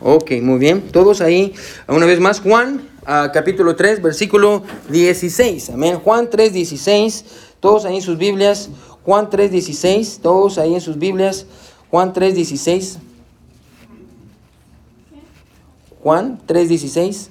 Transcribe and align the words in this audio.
Ok, 0.00 0.32
muy 0.42 0.58
bien. 0.58 0.82
Todos 0.92 1.20
ahí, 1.20 1.54
una 1.88 2.04
vez 2.04 2.20
más, 2.20 2.40
Juan, 2.40 2.86
ah, 3.06 3.30
capítulo 3.32 3.76
3, 3.76 4.02
versículo 4.02 4.62
16. 4.90 5.70
Amén. 5.70 5.98
Juan 5.98 6.28
3, 6.28 6.52
16. 6.52 7.24
Todos 7.60 7.86
ahí 7.86 7.96
en 7.96 8.02
sus 8.02 8.18
Biblias. 8.18 8.68
Juan 9.04 9.30
3, 9.30 9.50
16. 9.50 10.20
Todos 10.22 10.58
ahí 10.58 10.74
en 10.74 10.80
sus 10.80 10.98
Biblias. 10.98 11.46
Juan 11.90 12.12
3, 12.12 12.34
16. 12.34 12.98
Juan 16.02 16.40
3, 16.46 16.68
16. 16.68 17.30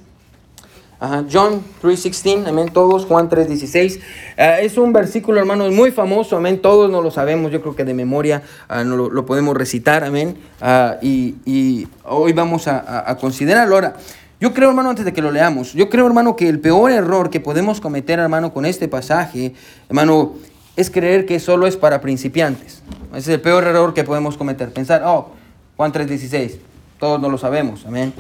Ajá, 0.97 1.25
John 1.31 1.61
3.16, 1.83 2.47
amén, 2.47 2.69
todos, 2.71 3.05
Juan 3.05 3.29
3.16. 3.29 3.99
Ah, 4.37 4.59
es 4.61 4.77
un 4.77 4.93
versículo, 4.93 5.39
hermanos, 5.39 5.71
muy 5.73 5.91
famoso, 5.91 6.37
amén, 6.37 6.61
todos 6.61 6.89
no 6.89 7.01
lo 7.01 7.11
sabemos, 7.11 7.51
yo 7.51 7.61
creo 7.61 7.75
que 7.75 7.83
de 7.83 7.93
memoria 7.93 8.43
uh, 8.69 8.83
no 8.85 8.95
lo, 9.09 9.25
podemos 9.25 9.57
recitar, 9.57 10.05
amén, 10.05 10.37
uh, 10.61 10.95
y, 11.01 11.35
y, 11.45 11.87
hoy 12.05 12.31
vamos 12.31 12.69
a, 12.69 13.09
a, 13.09 13.17
considerarlo. 13.17 13.75
Ahora, 13.75 13.95
yo 14.39 14.53
creo, 14.53 14.69
hermano, 14.69 14.89
antes 14.89 15.03
de 15.03 15.11
que 15.11 15.21
lo 15.21 15.31
leamos, 15.31 15.73
yo 15.73 15.89
creo, 15.89 16.07
hermano, 16.07 16.37
que 16.37 16.47
el 16.47 16.61
peor 16.61 16.91
error 16.91 17.29
que 17.29 17.41
podemos 17.41 17.81
cometer, 17.81 18.19
hermano, 18.19 18.53
con 18.53 18.65
este 18.65 18.87
pasaje, 18.87 19.53
hermano, 19.89 20.35
es 20.77 20.89
creer 20.89 21.25
que 21.25 21.41
solo 21.41 21.67
es 21.67 21.75
para 21.75 21.99
principiantes. 21.99 22.81
Ese 23.11 23.19
es 23.19 23.27
el 23.29 23.41
peor 23.41 23.65
error 23.65 23.93
que 23.93 24.05
podemos 24.05 24.37
cometer, 24.37 24.71
pensar, 24.71 25.03
oh, 25.05 25.31
Juan 25.75 25.91
3.16 25.91 26.74
todos 26.99 27.19
no 27.21 27.29
lo 27.29 27.37
sabemos, 27.37 27.85
amén. 27.85 28.13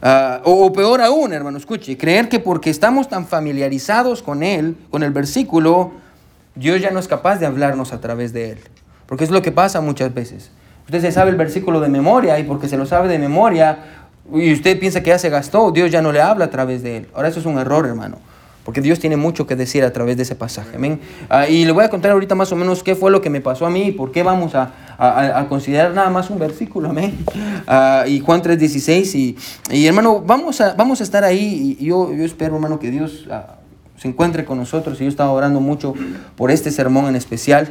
Ah, 0.00 0.40
o, 0.44 0.72
peor 0.72 1.00
aún, 1.00 1.32
hermano, 1.32 1.58
escuche, 1.58 1.96
creer 1.96 2.28
que 2.28 2.40
porque 2.40 2.70
estamos 2.70 3.08
tan 3.08 3.26
familiarizados 3.26 4.22
con 4.22 4.42
él, 4.42 4.76
con 4.90 5.02
el 5.02 5.12
versículo, 5.12 5.92
Dios 6.54 6.80
ya 6.80 6.90
no 6.90 6.98
es 6.98 7.08
capaz 7.08 7.38
de 7.38 7.46
hablarnos 7.46 7.92
a 7.92 8.00
través 8.00 8.32
de 8.32 8.52
él. 8.52 8.58
Porque 9.06 9.24
es 9.24 9.30
lo 9.30 9.42
que 9.42 9.52
pasa 9.52 9.80
muchas 9.80 10.12
veces. 10.14 10.50
Usted 10.86 11.00
se 11.00 11.12
sabe 11.12 11.30
el 11.30 11.36
versículo 11.36 11.80
de 11.80 11.88
memoria 11.88 12.38
y 12.38 12.44
porque 12.44 12.68
se 12.68 12.76
lo 12.76 12.86
sabe 12.86 13.08
de 13.08 13.18
memoria 13.18 13.78
y 14.32 14.52
usted 14.52 14.78
piensa 14.78 15.02
que 15.02 15.10
ya 15.10 15.18
se 15.18 15.30
gastó, 15.30 15.70
Dios 15.70 15.90
ya 15.90 16.00
no 16.00 16.12
le 16.12 16.20
habla 16.20 16.46
a 16.46 16.50
través 16.50 16.82
de 16.82 16.98
él. 16.98 17.08
Ahora 17.14 17.28
eso 17.28 17.40
es 17.40 17.46
un 17.46 17.58
error, 17.58 17.86
hermano. 17.86 18.18
Porque 18.64 18.80
Dios 18.80 19.00
tiene 19.00 19.16
mucho 19.16 19.46
que 19.46 19.56
decir 19.56 19.82
a 19.82 19.92
través 19.92 20.16
de 20.16 20.22
ese 20.22 20.36
pasaje. 20.36 20.76
Amén. 20.76 21.00
Ah, 21.28 21.48
y 21.48 21.64
le 21.64 21.72
voy 21.72 21.84
a 21.84 21.88
contar 21.88 22.12
ahorita 22.12 22.36
más 22.36 22.52
o 22.52 22.56
menos 22.56 22.84
qué 22.84 22.94
fue 22.94 23.10
lo 23.10 23.20
que 23.20 23.28
me 23.28 23.40
pasó 23.40 23.66
a 23.66 23.70
mí 23.70 23.88
y 23.88 23.92
por 23.92 24.12
qué 24.12 24.22
vamos 24.22 24.54
a, 24.54 24.72
a, 25.02 25.48
considerar 25.48 25.92
nada 25.92 26.10
más 26.10 26.30
un 26.30 26.38
versículo. 26.38 26.90
Amén. 26.90 27.18
Ah, 27.66 28.04
y 28.06 28.20
Juan 28.20 28.42
3.16. 28.42 29.14
Y, 29.14 29.36
y 29.70 29.86
hermano, 29.86 30.20
vamos 30.20 30.60
a, 30.60 30.74
vamos 30.74 31.00
a 31.00 31.04
estar 31.04 31.24
ahí. 31.24 31.76
Y 31.78 31.84
yo, 31.86 32.12
yo 32.12 32.24
espero, 32.24 32.54
hermano, 32.54 32.78
que 32.78 32.90
Dios 32.90 33.26
ah, 33.30 33.56
se 33.96 34.08
encuentre 34.08 34.44
con 34.44 34.58
nosotros. 34.58 35.00
Y 35.00 35.04
yo 35.04 35.10
estaba 35.10 35.30
orando 35.30 35.60
mucho 35.60 35.94
por 36.36 36.50
este 36.50 36.70
sermón 36.70 37.06
en 37.06 37.16
especial. 37.16 37.68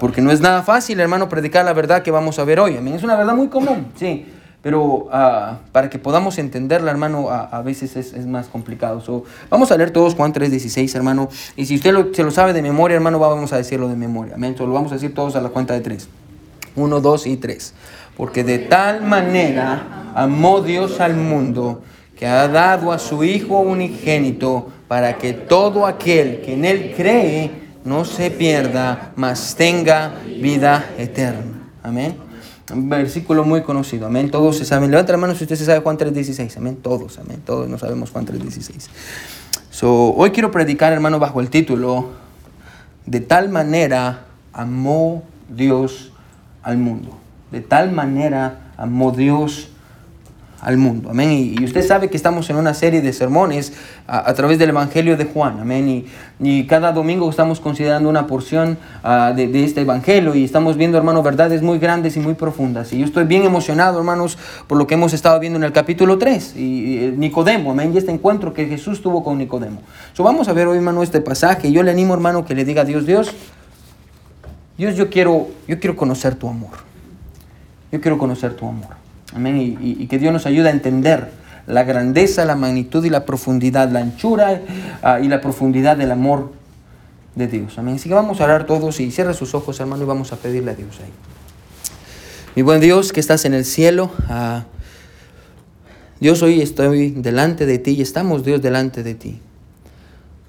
porque 0.00 0.20
no 0.22 0.30
es 0.30 0.40
nada 0.40 0.62
fácil, 0.62 1.00
hermano, 1.00 1.28
predicar 1.28 1.64
la 1.64 1.72
verdad 1.72 2.02
que 2.02 2.10
vamos 2.10 2.38
a 2.38 2.44
ver 2.44 2.60
hoy. 2.60 2.76
Amén. 2.76 2.94
Es 2.94 3.02
una 3.02 3.16
verdad 3.16 3.34
muy 3.34 3.48
común. 3.48 3.86
Sí. 3.96 4.26
Pero 4.62 4.84
uh, 4.84 5.56
para 5.72 5.90
que 5.90 5.98
podamos 5.98 6.38
entenderla, 6.38 6.92
hermano, 6.92 7.30
a, 7.30 7.40
a 7.46 7.62
veces 7.62 7.96
es, 7.96 8.12
es, 8.12 8.26
más 8.26 8.46
complicado. 8.46 9.00
So, 9.00 9.24
vamos 9.50 9.72
a 9.72 9.76
leer 9.76 9.90
todos 9.90 10.14
Juan 10.14 10.32
3.16, 10.32 10.94
hermano. 10.94 11.28
Y 11.56 11.66
si 11.66 11.74
usted 11.74 11.92
lo, 11.92 12.14
se 12.14 12.22
lo 12.22 12.30
sabe 12.30 12.52
de 12.52 12.62
memoria, 12.62 12.94
hermano, 12.94 13.18
vamos 13.18 13.52
a 13.52 13.56
decirlo 13.56 13.88
de 13.88 13.96
memoria. 13.96 14.36
Amén. 14.36 14.54
So, 14.56 14.64
lo 14.64 14.72
vamos 14.72 14.92
a 14.92 14.94
decir 14.94 15.14
todos 15.14 15.34
a 15.34 15.40
la 15.40 15.48
cuenta 15.48 15.74
de 15.74 15.80
tres. 15.80 16.08
Uno, 16.76 17.00
dos 17.00 17.26
y 17.26 17.36
tres. 17.36 17.74
Porque 18.16 18.44
de 18.44 18.58
tal 18.58 19.02
manera 19.02 20.12
amó 20.14 20.60
Dios 20.60 21.00
al 21.00 21.16
mundo 21.16 21.82
que 22.16 22.26
ha 22.26 22.46
dado 22.48 22.92
a 22.92 22.98
su 22.98 23.24
Hijo 23.24 23.60
unigénito 23.60 24.68
para 24.88 25.18
que 25.18 25.32
todo 25.32 25.86
aquel 25.86 26.40
que 26.42 26.54
en 26.54 26.64
Él 26.64 26.94
cree 26.96 27.50
no 27.84 28.04
se 28.04 28.30
pierda, 28.30 29.12
mas 29.16 29.54
tenga 29.56 30.14
vida 30.40 30.90
eterna. 30.98 31.70
Amén. 31.82 32.14
Un 32.72 32.88
versículo 32.88 33.44
muy 33.44 33.62
conocido, 33.62 34.06
amén. 34.06 34.30
Todos 34.30 34.56
se 34.56 34.64
saben. 34.64 34.90
Levanta 34.90 35.12
la 35.12 35.18
mano 35.18 35.34
si 35.34 35.44
usted 35.44 35.56
se 35.56 35.64
sabe 35.64 35.80
Juan 35.80 35.98
3.16, 35.98 36.56
amén. 36.56 36.76
Todos, 36.76 37.18
amén. 37.18 37.42
Todos 37.44 37.68
no 37.68 37.76
sabemos 37.76 38.10
Juan 38.10 38.24
3.16. 38.24 38.88
So, 39.70 40.14
hoy 40.14 40.30
quiero 40.30 40.50
predicar, 40.50 40.92
hermano, 40.92 41.18
bajo 41.18 41.40
el 41.40 41.50
título, 41.50 42.10
de 43.04 43.20
tal 43.20 43.48
manera 43.48 44.26
amó 44.52 45.24
Dios 45.48 46.11
al 46.62 46.78
mundo. 46.78 47.18
De 47.50 47.60
tal 47.60 47.92
manera 47.92 48.72
amó 48.76 49.12
Dios 49.12 49.72
al 50.62 50.76
mundo. 50.76 51.10
Amén. 51.10 51.54
Y, 51.58 51.64
usted 51.64 51.84
sabe 51.84 52.08
que 52.08 52.16
estamos 52.16 52.48
en 52.48 52.56
una 52.56 52.72
serie 52.72 53.02
de 53.02 53.12
sermones 53.12 53.72
a, 54.06 54.32
través 54.32 54.60
del 54.60 54.70
Evangelio 54.70 55.16
de 55.16 55.24
Juan. 55.24 55.58
Amén. 55.60 56.06
Y, 56.40 56.66
cada 56.66 56.92
domingo 56.92 57.28
estamos 57.28 57.58
considerando 57.58 58.08
una 58.08 58.28
porción 58.28 58.78
uh, 59.04 59.34
de, 59.34 59.64
este 59.64 59.80
Evangelio 59.80 60.34
y 60.36 60.44
estamos 60.44 60.76
viendo, 60.76 60.96
hermano, 60.96 61.22
verdades 61.22 61.62
muy 61.62 61.78
grandes 61.78 62.16
y 62.16 62.20
muy 62.20 62.34
profundas. 62.34 62.92
Y 62.92 63.00
yo 63.00 63.04
estoy 63.04 63.24
bien 63.24 63.42
emocionado, 63.42 63.98
hermanos, 63.98 64.38
por 64.68 64.78
lo 64.78 64.86
que 64.86 64.94
hemos 64.94 65.12
estado 65.12 65.38
viendo 65.40 65.58
en 65.58 65.64
el 65.64 65.72
capítulo 65.72 66.16
3. 66.16 66.56
Y, 66.56 67.12
Nicodemo, 67.16 67.72
amén. 67.72 67.92
Y 67.92 67.98
este 67.98 68.12
encuentro 68.12 68.54
que 68.54 68.66
Jesús 68.66 69.02
tuvo 69.02 69.24
con 69.24 69.38
Nicodemo. 69.38 69.82
So, 70.12 70.22
vamos 70.22 70.48
a 70.48 70.52
ver 70.52 70.68
hoy, 70.68 70.76
hermano, 70.76 71.02
este 71.02 71.20
pasaje. 71.20 71.72
Yo 71.72 71.82
le 71.82 71.90
animo, 71.90 72.14
hermano, 72.14 72.44
que 72.44 72.54
le 72.54 72.64
diga 72.64 72.82
a 72.82 72.84
Dios, 72.84 73.04
Dios, 73.04 73.34
Dios, 74.82 74.96
yo 74.96 75.10
quiero, 75.10 75.48
yo 75.68 75.78
quiero 75.78 75.94
conocer 75.94 76.34
tu 76.34 76.48
amor. 76.48 76.72
Yo 77.92 78.00
quiero 78.00 78.18
conocer 78.18 78.56
tu 78.56 78.66
amor. 78.66 78.88
Amén. 79.32 79.78
Y, 79.80 80.08
que 80.08 80.18
Dios 80.18 80.32
nos 80.32 80.44
ayude 80.44 80.70
a 80.70 80.72
entender 80.72 81.30
la 81.68 81.84
grandeza, 81.84 82.44
la 82.44 82.56
magnitud 82.56 83.04
y 83.04 83.08
la 83.08 83.24
profundidad, 83.24 83.88
la 83.92 84.00
anchura 84.00 84.60
ah, 85.04 85.20
y 85.20 85.28
la 85.28 85.40
profundidad 85.40 85.96
del 85.96 86.10
amor 86.10 86.50
de 87.36 87.46
Dios. 87.46 87.78
Amén. 87.78 87.94
Así 87.94 88.08
que 88.08 88.16
vamos 88.16 88.40
a 88.40 88.44
orar 88.44 88.66
todos 88.66 88.98
y 88.98 89.12
cierra 89.12 89.34
sus 89.34 89.54
ojos, 89.54 89.78
hermano, 89.78 90.02
y 90.02 90.06
vamos 90.06 90.32
a 90.32 90.36
pedirle 90.36 90.72
a 90.72 90.74
Dios 90.74 90.98
ahí. 90.98 91.12
Mi 92.56 92.62
buen 92.62 92.80
Dios 92.80 93.12
que 93.12 93.20
estás 93.20 93.44
en 93.44 93.54
el 93.54 93.64
cielo, 93.64 94.10
uh, 94.28 94.62
Dios, 96.18 96.42
hoy 96.42 96.60
estoy 96.60 97.12
delante 97.12 97.66
de 97.66 97.78
ti 97.78 97.92
y 97.92 98.02
estamos, 98.02 98.44
Dios, 98.44 98.60
delante 98.60 99.04
de 99.04 99.14
ti. 99.14 99.40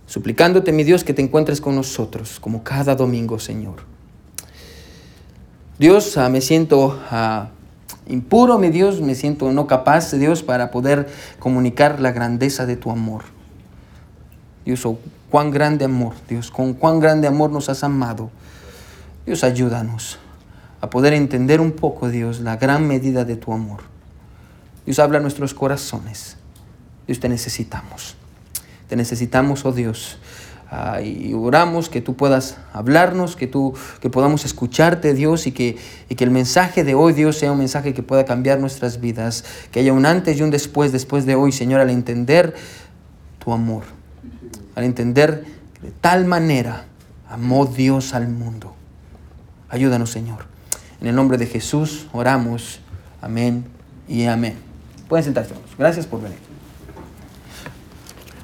Suplicándote, 0.07 0.71
mi 0.71 0.83
Dios, 0.83 1.03
que 1.03 1.13
te 1.13 1.21
encuentres 1.21 1.61
con 1.61 1.75
nosotros, 1.75 2.39
como 2.39 2.63
cada 2.63 2.95
domingo, 2.95 3.37
Señor. 3.37 3.92
Dios, 5.79 6.15
uh, 6.17 6.29
me 6.29 6.41
siento 6.41 6.99
impuro, 8.07 8.57
mi 8.59 8.69
Dios, 8.69 9.01
me 9.01 9.15
siento 9.15 9.51
no 9.51 9.67
capaz, 9.67 10.11
Dios, 10.13 10.43
para 10.43 10.71
poder 10.71 11.09
comunicar 11.39 11.99
la 11.99 12.11
grandeza 12.11 12.65
de 12.65 12.75
tu 12.75 12.91
amor. 12.91 13.23
Dios, 14.65 14.85
oh, 14.85 14.99
cuán 15.29 15.51
grande 15.51 15.85
amor, 15.85 16.13
Dios, 16.29 16.51
con 16.51 16.73
cuán 16.73 16.99
grande 16.99 17.27
amor 17.27 17.49
nos 17.51 17.69
has 17.69 17.83
amado. 17.83 18.29
Dios, 19.25 19.43
ayúdanos 19.43 20.19
a 20.83 20.89
poder 20.89 21.13
entender 21.13 21.61
un 21.61 21.71
poco, 21.71 22.09
Dios, 22.09 22.41
la 22.41 22.57
gran 22.57 22.85
medida 22.85 23.23
de 23.23 23.37
tu 23.37 23.53
amor. 23.53 23.83
Dios, 24.85 24.99
habla 24.99 25.19
a 25.19 25.21
nuestros 25.21 25.53
corazones. 25.53 26.35
Dios, 27.07 27.21
te 27.21 27.29
necesitamos. 27.29 28.17
Te 28.89 28.97
necesitamos, 28.97 29.63
oh 29.63 29.71
Dios. 29.71 30.17
Ah, 30.75 31.01
y 31.03 31.35
oramos 31.35 31.87
que 31.87 32.01
tú 32.01 32.15
puedas 32.15 32.57
hablarnos, 32.73 33.35
que, 33.35 33.45
tú, 33.45 33.75
que 34.01 34.09
podamos 34.09 34.43
escucharte, 34.43 35.13
Dios, 35.13 35.45
y 35.45 35.51
que, 35.51 35.77
y 36.09 36.15
que 36.15 36.23
el 36.23 36.31
mensaje 36.31 36.83
de 36.83 36.95
hoy, 36.95 37.13
Dios, 37.13 37.37
sea 37.37 37.51
un 37.51 37.59
mensaje 37.59 37.93
que 37.93 38.01
pueda 38.01 38.25
cambiar 38.25 38.59
nuestras 38.59 38.99
vidas, 38.99 39.45
que 39.71 39.81
haya 39.81 39.93
un 39.93 40.07
antes 40.07 40.35
y 40.39 40.41
un 40.41 40.49
después, 40.49 40.91
después 40.91 41.27
de 41.27 41.35
hoy, 41.35 41.51
Señor, 41.51 41.79
al 41.79 41.91
entender 41.91 42.55
tu 43.37 43.53
amor, 43.53 43.83
al 44.73 44.85
entender 44.85 45.45
que 45.75 45.89
de 45.89 45.91
tal 45.91 46.25
manera 46.25 46.85
amó 47.29 47.67
Dios 47.67 48.15
al 48.15 48.27
mundo. 48.27 48.73
Ayúdanos, 49.69 50.09
Señor. 50.09 50.47
En 51.01 51.05
el 51.05 51.15
nombre 51.15 51.37
de 51.37 51.45
Jesús 51.45 52.07
oramos. 52.13 52.79
Amén 53.21 53.63
y 54.07 54.25
amén. 54.25 54.55
Pueden 55.07 55.23
sentarse, 55.23 55.53
Gracias 55.77 56.07
por 56.07 56.19
venir. 56.19 56.52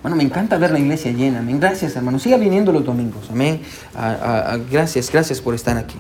Bueno, 0.02 0.16
me 0.16 0.24
encanta 0.24 0.58
ver 0.58 0.72
la 0.72 0.80
iglesia 0.80 1.12
llena. 1.12 1.40
Amén. 1.40 1.60
Gracias, 1.60 1.96
hermano. 1.96 2.20
Siga 2.20 2.38
viniendo 2.38 2.72
los 2.72 2.86
domingos. 2.86 3.30
Amén. 3.32 3.62
gracias, 4.72 5.12
gracias 5.12 5.42
por 5.42 5.56
estar 5.56 5.78
aquí. 5.78 5.98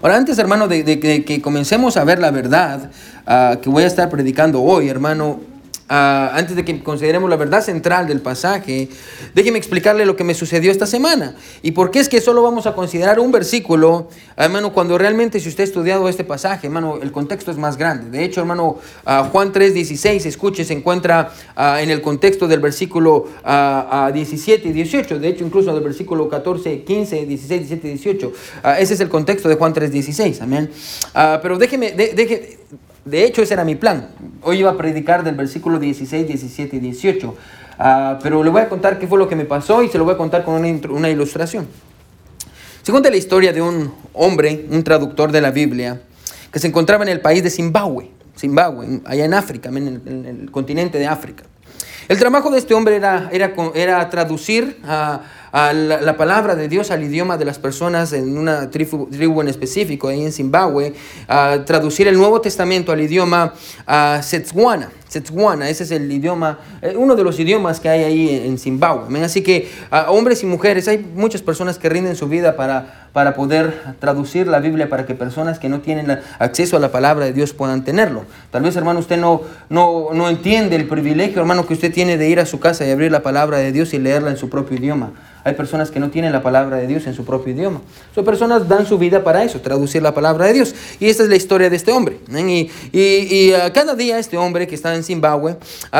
Ahora, 0.00 0.16
antes, 0.16 0.38
hermano, 0.38 0.68
de, 0.68 1.24
que 1.24 1.42
comencemos 1.42 1.96
a 1.96 2.04
ver 2.04 2.20
la 2.20 2.30
verdad 2.30 2.90
ah, 3.26 3.58
que 3.60 3.68
voy 3.68 3.82
a 3.82 3.86
estar 3.86 4.08
predicando 4.08 4.62
hoy, 4.62 4.88
hermano, 4.88 5.40
Ah, 5.90 6.32
antes 6.34 6.54
de 6.54 6.66
que 6.66 6.82
consideremos 6.82 7.30
la 7.30 7.36
verdad 7.36 7.62
central 7.62 8.06
del 8.06 8.20
pasaje, 8.20 8.90
déjeme 9.34 9.56
explicarle 9.56 10.04
lo 10.04 10.16
que 10.16 10.24
me 10.24 10.34
sucedió 10.34 10.70
esta 10.70 10.86
semana. 10.86 11.34
¿Y 11.62 11.70
por 11.70 11.90
qué 11.90 11.98
es 12.00 12.10
que 12.10 12.20
solo 12.20 12.42
vamos 12.42 12.66
a 12.66 12.74
considerar 12.74 13.18
un 13.18 13.32
versículo, 13.32 14.08
hermano, 14.36 14.74
cuando 14.74 14.98
realmente 14.98 15.40
si 15.40 15.48
usted 15.48 15.62
ha 15.62 15.66
estudiado 15.66 16.10
este 16.10 16.24
pasaje, 16.24 16.66
hermano, 16.66 16.98
el 17.00 17.10
contexto 17.10 17.50
es 17.50 17.56
más 17.56 17.78
grande? 17.78 18.10
De 18.10 18.22
hecho, 18.22 18.40
hermano, 18.40 18.76
uh, 19.06 19.24
Juan 19.30 19.50
3:16, 19.50 20.26
escuche, 20.26 20.62
se 20.62 20.74
encuentra 20.74 21.32
ah, 21.56 21.80
en 21.80 21.88
el 21.88 22.02
contexto 22.02 22.46
del 22.46 22.60
versículo 22.60 23.26
17 24.12 24.68
y 24.68 24.72
18, 24.72 25.18
de 25.18 25.28
hecho, 25.28 25.44
incluso 25.46 25.72
del 25.72 25.84
versículo 25.84 26.28
14, 26.28 26.82
15, 26.82 27.24
16, 27.24 27.60
17 27.60 27.86
y 27.86 27.90
18. 27.92 28.32
ese 28.78 28.92
es 28.92 29.00
el 29.00 29.08
contexto 29.08 29.48
de 29.48 29.54
Juan 29.54 29.72
3:16, 29.72 30.42
amén. 30.42 30.70
pero 31.14 31.56
déjeme, 31.56 31.92
de, 31.92 32.58
de 33.08 33.24
hecho, 33.24 33.42
ese 33.42 33.54
era 33.54 33.64
mi 33.64 33.74
plan. 33.74 34.08
Hoy 34.42 34.58
iba 34.58 34.70
a 34.70 34.76
predicar 34.76 35.24
del 35.24 35.34
versículo 35.34 35.78
16, 35.78 36.26
17 36.26 36.76
y 36.76 36.78
18. 36.78 37.34
Ah, 37.78 38.18
pero 38.22 38.42
le 38.42 38.50
voy 38.50 38.60
a 38.60 38.68
contar 38.68 38.98
qué 38.98 39.06
fue 39.06 39.18
lo 39.18 39.28
que 39.28 39.36
me 39.36 39.44
pasó 39.44 39.82
y 39.82 39.88
se 39.88 39.98
lo 39.98 40.04
voy 40.04 40.14
a 40.14 40.16
contar 40.16 40.44
con 40.44 40.54
una, 40.54 41.08
ilustración. 41.08 41.66
Se 42.82 42.90
cuenta 42.92 43.10
la 43.10 43.16
historia 43.16 43.52
de 43.52 43.62
un 43.62 43.92
hombre, 44.14 44.66
un 44.70 44.82
traductor 44.82 45.32
de 45.32 45.40
la 45.40 45.50
Biblia, 45.50 46.00
que 46.52 46.58
se 46.58 46.66
encontraba 46.66 47.04
en 47.04 47.10
el 47.10 47.20
país 47.20 47.42
de 47.42 47.50
Zimbabue. 47.50 48.10
Zimbabue, 48.36 49.00
allá 49.04 49.24
en 49.24 49.34
África, 49.34 49.68
en 49.68 49.76
el, 49.76 50.02
en 50.06 50.26
el 50.26 50.50
continente 50.50 50.98
de 50.98 51.06
África. 51.06 51.44
El 52.08 52.18
trabajo 52.18 52.50
de 52.50 52.58
este 52.58 52.72
hombre 52.72 52.96
era, 52.96 53.28
era, 53.32 53.52
era 53.74 54.08
traducir 54.08 54.78
a, 54.82 55.20
a 55.52 55.72
la, 55.72 56.00
la, 56.00 56.16
palabra 56.16 56.54
de 56.54 56.68
Dios 56.68 56.90
al 56.90 57.02
idioma 57.02 57.36
de 57.36 57.44
las 57.44 57.58
personas 57.58 58.12
en 58.12 58.36
una 58.36 58.70
tribu, 58.70 59.08
tribu 59.10 59.40
en 59.40 59.48
específico, 59.48 60.08
ahí 60.08 60.24
en 60.24 60.32
Zimbabue, 60.32 60.94
a 61.26 61.64
traducir 61.64 62.08
el 62.08 62.16
Nuevo 62.16 62.40
Testamento 62.40 62.92
al 62.92 63.00
idioma 63.00 63.54
uh, 63.86 64.22
Setswana. 64.22 64.90
Setswana, 65.08 65.70
ese 65.70 65.84
es 65.84 65.90
el 65.90 66.10
idioma, 66.12 66.58
eh, 66.82 66.94
uno 66.94 67.16
de 67.16 67.24
los 67.24 67.40
idiomas 67.40 67.80
que 67.80 67.88
hay 67.88 68.04
ahí 68.04 68.42
en 68.44 68.58
Zimbabue. 68.58 69.24
Así 69.24 69.42
que 69.42 69.70
uh, 69.90 70.12
hombres 70.12 70.42
y 70.42 70.46
mujeres, 70.46 70.86
hay 70.86 70.98
muchas 70.98 71.40
personas 71.40 71.78
que 71.78 71.88
rinden 71.88 72.14
su 72.14 72.28
vida 72.28 72.56
para, 72.56 73.08
para 73.14 73.34
poder 73.34 73.96
traducir 74.00 74.46
la 74.46 74.60
Biblia 74.60 74.90
para 74.90 75.06
que 75.06 75.14
personas 75.14 75.58
que 75.58 75.70
no 75.70 75.80
tienen 75.80 76.18
acceso 76.38 76.76
a 76.76 76.80
la 76.80 76.92
palabra 76.92 77.24
de 77.24 77.32
Dios 77.32 77.54
puedan 77.54 77.84
tenerlo. 77.84 78.24
Tal 78.50 78.62
vez, 78.62 78.76
hermano, 78.76 79.00
usted 79.00 79.16
no, 79.16 79.40
no, 79.70 80.08
no 80.12 80.28
entiende 80.28 80.76
el 80.76 80.86
privilegio, 80.86 81.40
hermano, 81.40 81.66
que 81.66 81.72
usted 81.72 81.92
tiene 81.92 82.18
de 82.18 82.28
ir 82.28 82.38
a 82.38 82.44
su 82.44 82.60
casa 82.60 82.86
y 82.86 82.90
abrir 82.90 83.10
la 83.10 83.22
palabra 83.22 83.58
de 83.58 83.72
Dios 83.72 83.94
y 83.94 83.98
leerla 83.98 84.30
en 84.30 84.36
su 84.36 84.50
propio 84.50 84.76
idioma. 84.76 85.12
Hay 85.48 85.54
personas 85.54 85.90
que 85.90 85.98
no 85.98 86.10
tienen 86.10 86.32
la 86.32 86.42
palabra 86.42 86.76
de 86.76 86.86
Dios 86.86 87.06
en 87.06 87.14
su 87.14 87.24
propio 87.24 87.54
idioma. 87.54 87.80
Son 88.14 88.24
personas 88.24 88.68
dan 88.68 88.86
su 88.86 88.98
vida 88.98 89.24
para 89.24 89.44
eso, 89.44 89.60
traducir 89.60 90.02
la 90.02 90.12
palabra 90.14 90.46
de 90.46 90.52
Dios. 90.52 90.74
Y 91.00 91.08
esta 91.08 91.22
es 91.22 91.28
la 91.28 91.36
historia 91.36 91.70
de 91.70 91.76
este 91.76 91.90
hombre. 91.92 92.18
Y, 92.30 92.70
y, 92.92 93.00
y 93.00 93.52
uh, 93.52 93.72
cada 93.72 93.94
día 93.94 94.18
este 94.18 94.36
hombre 94.36 94.66
que 94.66 94.74
está 94.74 94.94
en 94.94 95.02
Zimbabue, 95.02 95.52
uh, 95.52 95.96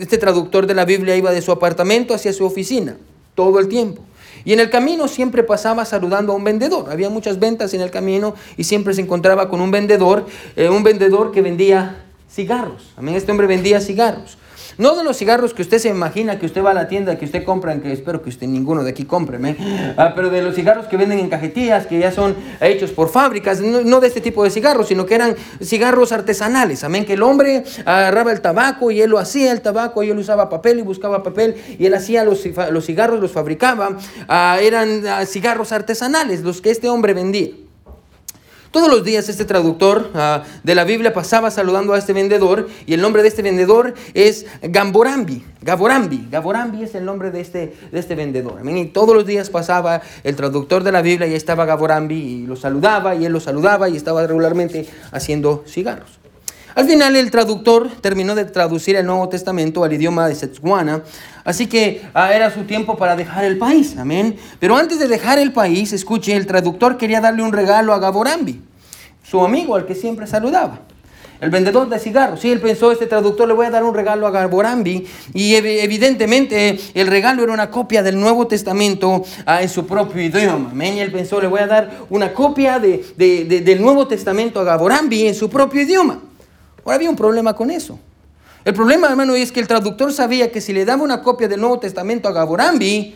este 0.00 0.18
traductor 0.18 0.66
de 0.66 0.74
la 0.74 0.84
Biblia 0.84 1.14
iba 1.16 1.30
de 1.30 1.42
su 1.42 1.52
apartamento 1.52 2.14
hacia 2.14 2.32
su 2.32 2.44
oficina 2.44 2.96
todo 3.34 3.58
el 3.60 3.68
tiempo. 3.68 4.02
Y 4.44 4.52
en 4.52 4.60
el 4.60 4.70
camino 4.70 5.08
siempre 5.08 5.42
pasaba 5.42 5.84
saludando 5.84 6.32
a 6.32 6.36
un 6.36 6.44
vendedor. 6.44 6.90
Había 6.90 7.10
muchas 7.10 7.38
ventas 7.38 7.74
en 7.74 7.82
el 7.82 7.90
camino 7.90 8.34
y 8.56 8.64
siempre 8.64 8.94
se 8.94 9.02
encontraba 9.02 9.48
con 9.48 9.60
un 9.60 9.70
vendedor, 9.70 10.26
eh, 10.56 10.68
un 10.68 10.82
vendedor 10.82 11.32
que 11.32 11.42
vendía 11.42 12.04
cigarros. 12.30 12.92
Amén, 12.96 13.14
este 13.14 13.30
hombre 13.30 13.46
vendía 13.46 13.80
cigarros. 13.80 14.38
No 14.78 14.94
de 14.94 15.02
los 15.02 15.16
cigarros 15.16 15.54
que 15.54 15.62
usted 15.62 15.78
se 15.78 15.88
imagina 15.88 16.38
que 16.38 16.46
usted 16.46 16.62
va 16.62 16.70
a 16.70 16.74
la 16.74 16.86
tienda, 16.86 17.18
que 17.18 17.24
usted 17.24 17.42
compra, 17.42 17.76
que 17.80 17.92
espero 17.92 18.22
que 18.22 18.28
usted 18.28 18.46
ninguno 18.46 18.84
de 18.84 18.90
aquí 18.90 19.04
compre, 19.04 19.38
ah, 19.96 20.12
pero 20.14 20.30
de 20.30 20.40
los 20.40 20.54
cigarros 20.54 20.86
que 20.86 20.96
venden 20.96 21.18
en 21.18 21.28
cajetillas, 21.28 21.88
que 21.88 21.98
ya 21.98 22.12
son 22.12 22.36
hechos 22.60 22.92
por 22.92 23.08
fábricas, 23.08 23.60
no, 23.60 24.00
de 24.00 24.06
este 24.06 24.20
tipo 24.20 24.44
de 24.44 24.50
cigarros, 24.50 24.86
sino 24.86 25.04
que 25.04 25.16
eran 25.16 25.34
cigarros 25.60 26.12
artesanales. 26.12 26.84
Amén, 26.84 27.04
que 27.04 27.14
el 27.14 27.24
hombre 27.24 27.64
agarraba 27.84 28.30
el 28.30 28.40
tabaco 28.40 28.92
y 28.92 29.02
él 29.02 29.10
lo 29.10 29.18
hacía 29.18 29.50
el 29.50 29.62
tabaco, 29.62 30.04
y 30.04 30.10
él 30.10 30.18
usaba 30.18 30.48
papel 30.48 30.78
y 30.78 30.82
buscaba 30.82 31.24
papel, 31.24 31.56
y 31.76 31.84
él 31.86 31.94
hacía 31.94 32.22
los, 32.22 32.44
los 32.70 32.86
cigarros, 32.86 33.18
los 33.18 33.32
fabricaba. 33.32 33.98
Ah, 34.28 34.58
eran 34.62 35.04
ah, 35.08 35.26
cigarros 35.26 35.72
artesanales 35.72 36.42
los 36.42 36.60
que 36.60 36.70
este 36.70 36.88
hombre 36.88 37.14
vendía. 37.14 37.48
Todos 38.70 38.90
los 38.90 39.02
días 39.02 39.28
este 39.28 39.46
traductor 39.46 40.10
uh, 40.14 40.46
de 40.62 40.74
la 40.74 40.84
Biblia 40.84 41.14
pasaba 41.14 41.50
saludando 41.50 41.94
a 41.94 41.98
este 41.98 42.12
vendedor 42.12 42.68
y 42.86 42.92
el 42.92 43.00
nombre 43.00 43.22
de 43.22 43.28
este 43.28 43.40
vendedor 43.42 43.94
es 44.12 44.44
Gamborambi. 44.62 45.42
Gaborambi, 45.62 46.28
Gaborambi 46.30 46.82
es 46.82 46.94
el 46.94 47.04
nombre 47.04 47.30
de 47.30 47.40
este, 47.40 47.74
de 47.90 47.98
este 47.98 48.14
vendedor. 48.14 48.60
Y 48.68 48.86
todos 48.86 49.14
los 49.14 49.26
días 49.26 49.48
pasaba 49.50 50.02
el 50.22 50.36
traductor 50.36 50.84
de 50.84 50.92
la 50.92 51.02
Biblia 51.02 51.26
y 51.26 51.34
estaba 51.34 51.64
Gaborambi 51.64 52.14
y 52.14 52.46
lo 52.46 52.56
saludaba 52.56 53.14
y 53.14 53.24
él 53.24 53.32
lo 53.32 53.40
saludaba 53.40 53.88
y 53.88 53.96
estaba 53.96 54.26
regularmente 54.26 54.86
haciendo 55.12 55.64
cigarros. 55.66 56.17
Al 56.78 56.86
final 56.86 57.16
el 57.16 57.32
traductor 57.32 57.90
terminó 58.00 58.36
de 58.36 58.44
traducir 58.44 58.94
el 58.94 59.04
Nuevo 59.04 59.28
Testamento 59.28 59.82
al 59.82 59.92
idioma 59.92 60.28
de 60.28 60.36
Setswana, 60.36 61.02
así 61.42 61.66
que 61.66 62.02
ah, 62.14 62.32
era 62.32 62.54
su 62.54 62.62
tiempo 62.66 62.96
para 62.96 63.16
dejar 63.16 63.44
el 63.44 63.58
país, 63.58 63.96
amén. 63.98 64.36
Pero 64.60 64.76
antes 64.76 65.00
de 65.00 65.08
dejar 65.08 65.40
el 65.40 65.52
país, 65.52 65.92
escuche, 65.92 66.36
el 66.36 66.46
traductor 66.46 66.96
quería 66.96 67.20
darle 67.20 67.42
un 67.42 67.52
regalo 67.52 67.92
a 67.92 67.98
Gaborambi, 67.98 68.60
su 69.24 69.44
amigo 69.44 69.74
al 69.74 69.86
que 69.86 69.96
siempre 69.96 70.28
saludaba. 70.28 70.78
El 71.40 71.50
vendedor 71.50 71.88
de 71.88 71.98
cigarros, 71.98 72.38
sí, 72.38 72.52
él 72.52 72.60
pensó, 72.60 72.92
este 72.92 73.06
traductor 73.06 73.48
le 73.48 73.54
voy 73.54 73.66
a 73.66 73.70
dar 73.70 73.82
un 73.82 73.92
regalo 73.92 74.28
a 74.28 74.30
Gaborambi 74.30 75.04
y 75.34 75.56
evidentemente 75.56 76.78
el 76.94 77.08
regalo 77.08 77.42
era 77.42 77.52
una 77.52 77.72
copia 77.72 78.04
del 78.04 78.20
Nuevo 78.20 78.46
Testamento 78.46 79.24
ah, 79.46 79.62
en 79.62 79.68
su 79.68 79.84
propio 79.84 80.22
idioma. 80.22 80.68
Amén. 80.70 80.94
Y 80.94 81.00
él 81.00 81.10
pensó, 81.10 81.40
le 81.40 81.48
voy 81.48 81.58
a 81.58 81.66
dar 81.66 81.90
una 82.08 82.32
copia 82.32 82.78
de, 82.78 83.04
de, 83.16 83.46
de, 83.46 83.62
del 83.62 83.82
Nuevo 83.82 84.06
Testamento 84.06 84.60
a 84.60 84.64
Gaborambi 84.64 85.26
en 85.26 85.34
su 85.34 85.50
propio 85.50 85.82
idioma. 85.82 86.20
Ahora 86.88 86.96
había 86.96 87.10
un 87.10 87.16
problema 87.16 87.52
con 87.52 87.70
eso. 87.70 87.98
El 88.64 88.72
problema, 88.72 89.08
hermano, 89.08 89.34
es 89.34 89.52
que 89.52 89.60
el 89.60 89.68
traductor 89.68 90.10
sabía 90.10 90.50
que 90.50 90.62
si 90.62 90.72
le 90.72 90.86
daba 90.86 91.02
una 91.02 91.22
copia 91.22 91.46
del 91.46 91.60
Nuevo 91.60 91.78
Testamento 91.78 92.28
a 92.28 92.32
Gaborambi, 92.32 93.14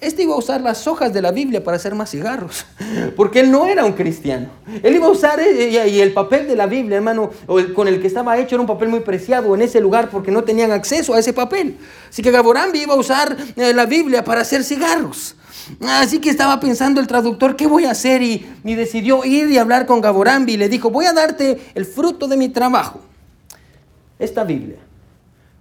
este 0.00 0.24
iba 0.24 0.34
a 0.34 0.38
usar 0.38 0.60
las 0.60 0.88
hojas 0.88 1.12
de 1.12 1.22
la 1.22 1.30
Biblia 1.30 1.62
para 1.62 1.76
hacer 1.76 1.94
más 1.94 2.10
cigarros, 2.10 2.66
porque 3.16 3.38
él 3.38 3.52
no 3.52 3.68
era 3.68 3.84
un 3.84 3.92
cristiano. 3.92 4.48
Él 4.82 4.96
iba 4.96 5.06
a 5.06 5.10
usar 5.10 5.38
eh, 5.38 5.88
y 5.88 6.00
el 6.00 6.12
papel 6.12 6.48
de 6.48 6.56
la 6.56 6.66
Biblia, 6.66 6.96
hermano, 6.96 7.30
con 7.76 7.86
el 7.86 8.00
que 8.00 8.08
estaba 8.08 8.36
hecho 8.38 8.56
era 8.56 8.60
un 8.60 8.66
papel 8.66 8.88
muy 8.88 8.98
preciado 8.98 9.54
en 9.54 9.62
ese 9.62 9.80
lugar 9.80 10.10
porque 10.10 10.32
no 10.32 10.42
tenían 10.42 10.72
acceso 10.72 11.14
a 11.14 11.20
ese 11.20 11.32
papel. 11.32 11.76
Así 12.10 12.22
que 12.22 12.32
Gaborambi 12.32 12.82
iba 12.82 12.94
a 12.94 12.98
usar 12.98 13.36
eh, 13.54 13.72
la 13.72 13.86
Biblia 13.86 14.24
para 14.24 14.40
hacer 14.40 14.64
cigarros. 14.64 15.36
Así 15.80 16.18
que 16.18 16.28
estaba 16.28 16.58
pensando 16.58 17.00
el 17.00 17.06
traductor, 17.06 17.54
¿qué 17.54 17.68
voy 17.68 17.84
a 17.84 17.92
hacer? 17.92 18.20
Y, 18.20 18.52
y 18.64 18.74
decidió 18.74 19.24
ir 19.24 19.48
y 19.48 19.58
hablar 19.58 19.86
con 19.86 20.00
Gaborambi 20.00 20.54
y 20.54 20.56
le 20.56 20.68
dijo, 20.68 20.90
voy 20.90 21.06
a 21.06 21.12
darte 21.12 21.60
el 21.76 21.86
fruto 21.86 22.26
de 22.26 22.36
mi 22.36 22.48
trabajo 22.48 23.11
esta 24.24 24.44
Biblia 24.44 24.78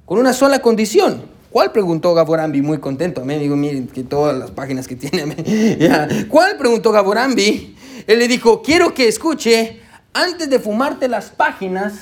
con 0.06 0.20
una 0.20 0.34
sola 0.34 0.60
condición. 0.60 1.22
¿Cuál? 1.50 1.72
Preguntó 1.72 2.14
Gaborambi, 2.14 2.62
muy 2.62 2.80
contento. 2.80 3.24
Me 3.26 3.38
digo, 3.38 3.56
miren, 3.56 3.88
que 3.88 4.04
todas 4.04 4.38
las 4.38 4.52
páginas 4.52 4.88
que 4.88 4.96
tiene. 4.96 5.78
ya. 5.80 6.08
¿Cuál? 6.30 6.58
Preguntó 6.58 6.92
Gaborambi. 6.92 7.76
Él 8.08 8.20
le 8.20 8.28
dijo, 8.28 8.62
quiero 8.62 8.94
que 8.94 9.08
escuche, 9.08 9.80
antes 10.14 10.50
de 10.50 10.60
fumarte 10.60 11.08
las 11.08 11.30
páginas 11.30 11.94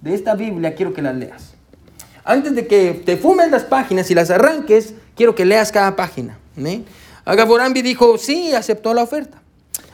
de 0.00 0.14
esta 0.14 0.34
Biblia, 0.34 0.74
quiero 0.74 0.94
que 0.94 1.02
las 1.02 1.16
leas. 1.16 1.54
Antes 2.24 2.54
de 2.54 2.66
que 2.66 3.02
te 3.04 3.16
fumes 3.16 3.50
las 3.50 3.64
páginas 3.64 4.10
y 4.10 4.14
las 4.14 4.30
arranques, 4.30 4.94
quiero 5.16 5.34
que 5.34 5.44
leas 5.44 5.72
cada 5.72 5.96
página. 5.96 6.38
¿eh? 6.56 6.82
Gaborambi 7.26 7.82
dijo, 7.82 8.18
sí, 8.18 8.54
aceptó 8.54 8.94
la 8.94 9.02
oferta. 9.02 9.41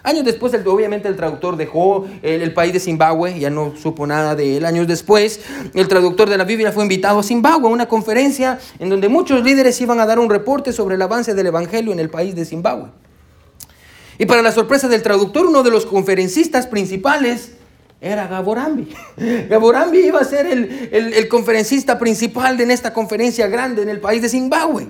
Años 0.08 0.24
después, 0.24 0.54
obviamente, 0.64 1.06
el 1.06 1.16
traductor 1.16 1.58
dejó 1.58 2.06
el, 2.22 2.54
país 2.54 2.72
de 2.72 2.80
Zimbabue, 2.80 3.38
ya 3.38 3.50
no 3.50 3.74
supo 3.76 4.06
nada 4.06 4.34
de 4.34 4.56
él. 4.56 4.64
Años 4.64 4.86
después, 4.86 5.40
el 5.74 5.86
traductor 5.86 6.30
de 6.30 6.38
la 6.38 6.44
Biblia 6.44 6.72
fue 6.72 6.82
invitado 6.82 7.18
a 7.18 7.22
Zimbabue 7.22 7.68
a 7.68 7.72
una 7.74 7.88
conferencia 7.88 8.58
en 8.78 8.88
donde 8.88 9.10
muchos 9.10 9.44
líderes 9.44 9.78
iban 9.82 10.00
a 10.00 10.06
dar 10.06 10.18
un 10.18 10.30
reporte 10.30 10.72
sobre 10.72 10.94
el 10.94 11.02
avance 11.02 11.34
del 11.34 11.48
Evangelio 11.48 11.92
en 11.92 12.00
el 12.00 12.08
país 12.08 12.34
de 12.34 12.46
Zimbabue. 12.46 12.88
Y 14.16 14.24
para 14.24 14.40
la 14.40 14.50
sorpresa 14.50 14.88
del 14.88 15.02
traductor, 15.02 15.44
uno 15.44 15.62
de 15.62 15.70
los 15.70 15.84
conferencistas 15.84 16.66
principales 16.66 17.52
era 18.00 18.26
Gaborambi. 18.28 18.88
Gaborambi 19.50 20.06
iba 20.06 20.20
a 20.20 20.24
ser 20.24 20.46
el, 20.46 20.88
el, 20.90 21.12
el 21.12 21.28
conferencista 21.28 21.98
principal 21.98 22.58
en 22.58 22.70
esta 22.70 22.94
conferencia 22.94 23.46
grande 23.46 23.82
en 23.82 23.90
el 23.90 24.00
país 24.00 24.22
de 24.22 24.30
Zimbabue. 24.30 24.88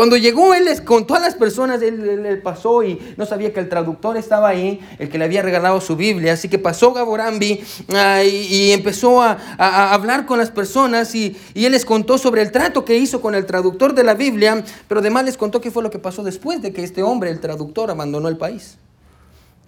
Cuando 0.00 0.16
llegó 0.16 0.54
él 0.54 0.64
les 0.64 0.80
contó 0.80 1.14
a 1.14 1.20
las 1.20 1.34
personas, 1.34 1.82
él, 1.82 2.08
él, 2.08 2.24
él, 2.24 2.40
pasó 2.40 2.82
y 2.82 2.98
no 3.18 3.26
sabía 3.26 3.52
que 3.52 3.60
el 3.60 3.68
traductor 3.68 4.16
estaba 4.16 4.48
ahí, 4.48 4.80
el 4.98 5.10
que 5.10 5.18
le 5.18 5.26
había 5.26 5.42
regalado 5.42 5.78
su 5.82 5.94
Biblia. 5.94 6.32
Así 6.32 6.48
que 6.48 6.58
pasó 6.58 6.94
Gaborambi 6.94 7.62
uh, 7.88 8.24
y, 8.24 8.28
y, 8.28 8.72
empezó 8.72 9.20
a, 9.20 9.32
a, 9.58 9.66
a, 9.66 9.92
hablar 9.92 10.24
con 10.24 10.38
las 10.38 10.50
personas 10.50 11.14
y, 11.14 11.36
y, 11.52 11.66
él 11.66 11.72
les 11.72 11.84
contó 11.84 12.16
sobre 12.16 12.40
el 12.40 12.50
trato 12.50 12.82
que 12.82 12.96
hizo 12.96 13.20
con 13.20 13.34
el 13.34 13.44
traductor 13.44 13.94
de 13.94 14.02
la 14.02 14.14
Biblia, 14.14 14.64
pero 14.88 15.00
además 15.00 15.26
les 15.26 15.36
contó 15.36 15.60
qué 15.60 15.70
fue 15.70 15.82
lo 15.82 15.90
que 15.90 15.98
pasó 15.98 16.22
después 16.22 16.62
de 16.62 16.72
que 16.72 16.82
este 16.82 17.02
hombre, 17.02 17.28
el 17.28 17.40
traductor, 17.40 17.90
abandonó 17.90 18.28
el 18.28 18.38
país. 18.38 18.78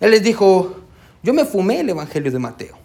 Él 0.00 0.12
les 0.12 0.22
dijo, 0.22 0.76
yo 1.22 1.34
me 1.34 1.44
fumé 1.44 1.80
el 1.80 1.90
Evangelio 1.90 2.32
de 2.32 2.38
Mateo. 2.38 2.78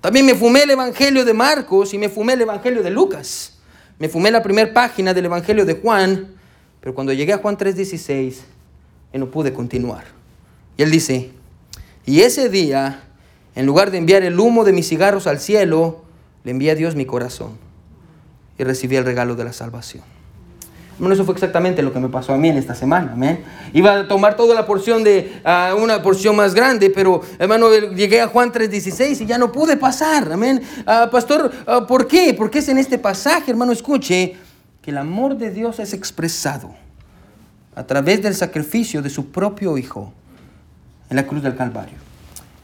También 0.00 0.24
me 0.26 0.36
fumé 0.36 0.62
el 0.62 0.70
Evangelio 0.70 1.24
de 1.24 1.34
Marcos 1.34 1.92
y 1.92 1.98
me 1.98 2.08
fumé 2.08 2.34
el 2.34 2.42
Evangelio 2.42 2.84
de 2.84 2.90
Lucas. 2.92 3.58
Me 3.98 4.08
fumé 4.08 4.30
la 4.30 4.44
primera 4.44 4.72
página 4.72 5.12
del 5.12 5.24
Evangelio 5.24 5.64
de 5.64 5.74
Juan 5.74 6.40
pero 6.82 6.94
cuando 6.96 7.12
llegué 7.12 7.32
a 7.32 7.38
Juan 7.38 7.56
3:16, 7.56 8.42
no 9.14 9.30
pude 9.30 9.52
continuar. 9.52 10.04
Y 10.76 10.82
él 10.82 10.90
dice, 10.90 11.30
y 12.04 12.22
ese 12.22 12.48
día, 12.48 13.04
en 13.54 13.66
lugar 13.66 13.92
de 13.92 13.98
enviar 13.98 14.24
el 14.24 14.38
humo 14.38 14.64
de 14.64 14.72
mis 14.72 14.88
cigarros 14.88 15.28
al 15.28 15.38
cielo, 15.38 16.02
le 16.42 16.50
envié 16.50 16.72
a 16.72 16.74
Dios 16.74 16.96
mi 16.96 17.06
corazón 17.06 17.52
y 18.58 18.64
recibí 18.64 18.96
el 18.96 19.04
regalo 19.04 19.36
de 19.36 19.44
la 19.44 19.52
salvación. 19.52 20.02
Bueno, 20.98 21.14
eso 21.14 21.24
fue 21.24 21.34
exactamente 21.34 21.82
lo 21.82 21.92
que 21.92 22.00
me 22.00 22.08
pasó 22.08 22.34
a 22.34 22.36
mí 22.36 22.48
en 22.48 22.58
esta 22.58 22.74
semana. 22.74 23.12
¿amén? 23.12 23.44
Iba 23.72 24.00
a 24.00 24.08
tomar 24.08 24.36
toda 24.36 24.54
la 24.54 24.66
porción 24.66 25.04
de 25.04 25.40
uh, 25.44 25.80
una 25.80 26.02
porción 26.02 26.34
más 26.34 26.54
grande, 26.54 26.90
pero 26.90 27.22
hermano, 27.38 27.72
llegué 27.94 28.20
a 28.20 28.26
Juan 28.26 28.52
3:16 28.52 29.20
y 29.20 29.26
ya 29.26 29.38
no 29.38 29.52
pude 29.52 29.76
pasar. 29.76 30.32
Amén. 30.32 30.62
Uh, 30.80 31.10
pastor, 31.10 31.50
uh, 31.66 31.86
¿por 31.86 32.08
qué? 32.08 32.34
Porque 32.34 32.58
es 32.58 32.68
en 32.68 32.78
este 32.78 32.98
pasaje, 32.98 33.52
hermano, 33.52 33.72
escuche 33.72 34.36
que 34.82 34.90
el 34.90 34.98
amor 34.98 35.38
de 35.38 35.50
Dios 35.50 35.78
es 35.78 35.94
expresado 35.94 36.74
a 37.74 37.84
través 37.84 38.22
del 38.22 38.34
sacrificio 38.34 39.00
de 39.00 39.08
su 39.08 39.30
propio 39.30 39.78
Hijo 39.78 40.12
en 41.08 41.16
la 41.16 41.26
cruz 41.26 41.42
del 41.42 41.56
Calvario. 41.56 41.96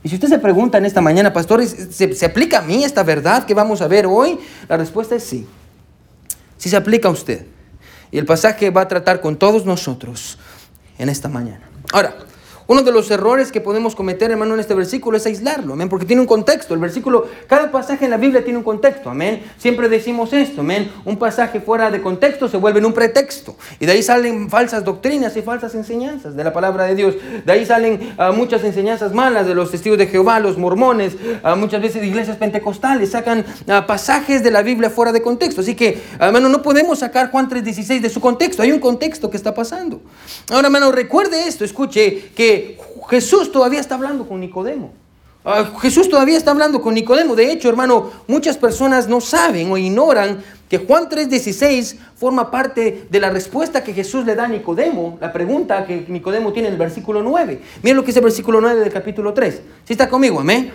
Y 0.02 0.08
si 0.08 0.16
usted 0.16 0.28
se 0.28 0.38
pregunta 0.38 0.78
en 0.78 0.84
esta 0.84 1.00
mañana, 1.00 1.32
pastor, 1.32 1.64
¿se, 1.64 2.14
¿se, 2.14 2.26
aplica 2.26 2.58
a 2.58 2.62
mí 2.62 2.84
esta 2.84 3.02
verdad 3.02 3.44
que 3.44 3.54
vamos 3.54 3.80
a 3.80 3.88
ver 3.88 4.06
hoy? 4.06 4.38
La 4.68 4.76
respuesta 4.76 5.14
es 5.14 5.24
sí. 5.24 5.46
Sí 6.56 6.68
se 6.68 6.76
aplica 6.76 7.08
a 7.08 7.12
usted. 7.12 7.46
Y 8.10 8.18
el 8.18 8.26
pasaje 8.26 8.70
va 8.70 8.82
a 8.82 8.88
tratar 8.88 9.20
con 9.20 9.36
todos 9.36 9.64
nosotros 9.64 10.38
en 10.98 11.08
esta 11.08 11.28
mañana. 11.28 11.68
Ahora, 11.92 12.14
Uno 12.68 12.82
de 12.82 12.92
los 12.92 13.10
errores 13.10 13.50
que 13.50 13.62
podemos 13.62 13.96
cometer, 13.96 14.30
hermano, 14.30 14.52
en 14.52 14.60
este 14.60 14.74
versículo 14.74 15.16
es 15.16 15.24
aislarlo, 15.24 15.72
amén, 15.72 15.88
porque 15.88 16.04
tiene 16.04 16.20
un 16.20 16.28
contexto. 16.28 16.74
El 16.74 16.80
versículo, 16.80 17.26
cada 17.46 17.72
pasaje 17.72 18.04
en 18.04 18.10
la 18.10 18.18
Biblia 18.18 18.44
tiene 18.44 18.58
un 18.58 18.62
contexto, 18.62 19.08
amén. 19.08 19.42
Siempre 19.56 19.88
decimos 19.88 20.34
esto, 20.34 20.60
amén. 20.60 20.92
Un 21.06 21.16
pasaje 21.16 21.62
fuera 21.62 21.90
de 21.90 22.02
contexto 22.02 22.46
se 22.46 22.58
vuelve 22.58 22.80
en 22.80 22.84
un 22.84 22.92
pretexto. 22.92 23.56
Y 23.80 23.86
de 23.86 23.92
ahí 23.92 24.02
salen 24.02 24.50
falsas 24.50 24.84
doctrinas 24.84 25.34
y 25.38 25.40
falsas 25.40 25.74
enseñanzas 25.74 26.36
de 26.36 26.44
la 26.44 26.52
palabra 26.52 26.84
de 26.84 26.94
Dios. 26.94 27.14
De 27.42 27.50
ahí 27.50 27.64
salen 27.64 28.14
ah, 28.18 28.32
muchas 28.32 28.62
enseñanzas 28.64 29.14
malas 29.14 29.46
de 29.46 29.54
los 29.54 29.70
testigos 29.70 29.96
de 29.96 30.06
Jehová, 30.06 30.38
los 30.38 30.58
mormones, 30.58 31.16
ah, 31.42 31.54
muchas 31.54 31.80
veces 31.80 32.04
iglesias 32.04 32.36
pentecostales 32.36 33.12
sacan 33.12 33.46
ah, 33.68 33.86
pasajes 33.86 34.42
de 34.42 34.50
la 34.50 34.60
Biblia 34.60 34.90
fuera 34.90 35.12
de 35.12 35.22
contexto. 35.22 35.62
Así 35.62 35.74
que, 35.74 36.02
hermano, 36.20 36.50
no 36.50 36.60
podemos 36.60 36.98
sacar 36.98 37.30
Juan 37.30 37.48
3:16 37.48 38.02
de 38.02 38.10
su 38.10 38.20
contexto. 38.20 38.60
Hay 38.62 38.72
un 38.72 38.78
contexto 38.78 39.30
que 39.30 39.38
está 39.38 39.54
pasando. 39.54 40.02
Ahora, 40.50 40.66
hermano, 40.66 40.92
recuerde 40.92 41.48
esto, 41.48 41.64
escuche 41.64 42.30
que 42.36 42.57
Jesús 43.08 43.50
todavía 43.52 43.80
está 43.80 43.94
hablando 43.94 44.26
con 44.26 44.40
Nicodemo. 44.40 44.92
Ah, 45.44 45.72
Jesús 45.80 46.08
todavía 46.08 46.36
está 46.36 46.50
hablando 46.50 46.82
con 46.82 46.94
Nicodemo. 46.94 47.34
De 47.34 47.50
hecho, 47.50 47.68
hermano, 47.68 48.10
muchas 48.26 48.56
personas 48.58 49.08
no 49.08 49.20
saben 49.20 49.70
o 49.70 49.78
ignoran 49.78 50.42
que 50.68 50.78
Juan 50.78 51.08
3:16 51.08 51.96
forma 52.16 52.50
parte 52.50 53.06
de 53.08 53.20
la 53.20 53.30
respuesta 53.30 53.82
que 53.82 53.94
Jesús 53.94 54.26
le 54.26 54.34
da 54.34 54.44
a 54.44 54.48
Nicodemo, 54.48 55.16
la 55.20 55.32
pregunta 55.32 55.86
que 55.86 56.04
Nicodemo 56.08 56.52
tiene 56.52 56.68
en 56.68 56.74
el 56.74 56.78
versículo 56.78 57.22
9. 57.22 57.60
Miren 57.82 57.96
lo 57.96 58.02
que 58.02 58.08
dice 58.08 58.18
el 58.18 58.24
versículo 58.24 58.60
9 58.60 58.80
del 58.80 58.92
capítulo 58.92 59.32
3. 59.32 59.62
¿Sí 59.84 59.92
está 59.94 60.08
conmigo? 60.08 60.40
Amén. 60.40 60.70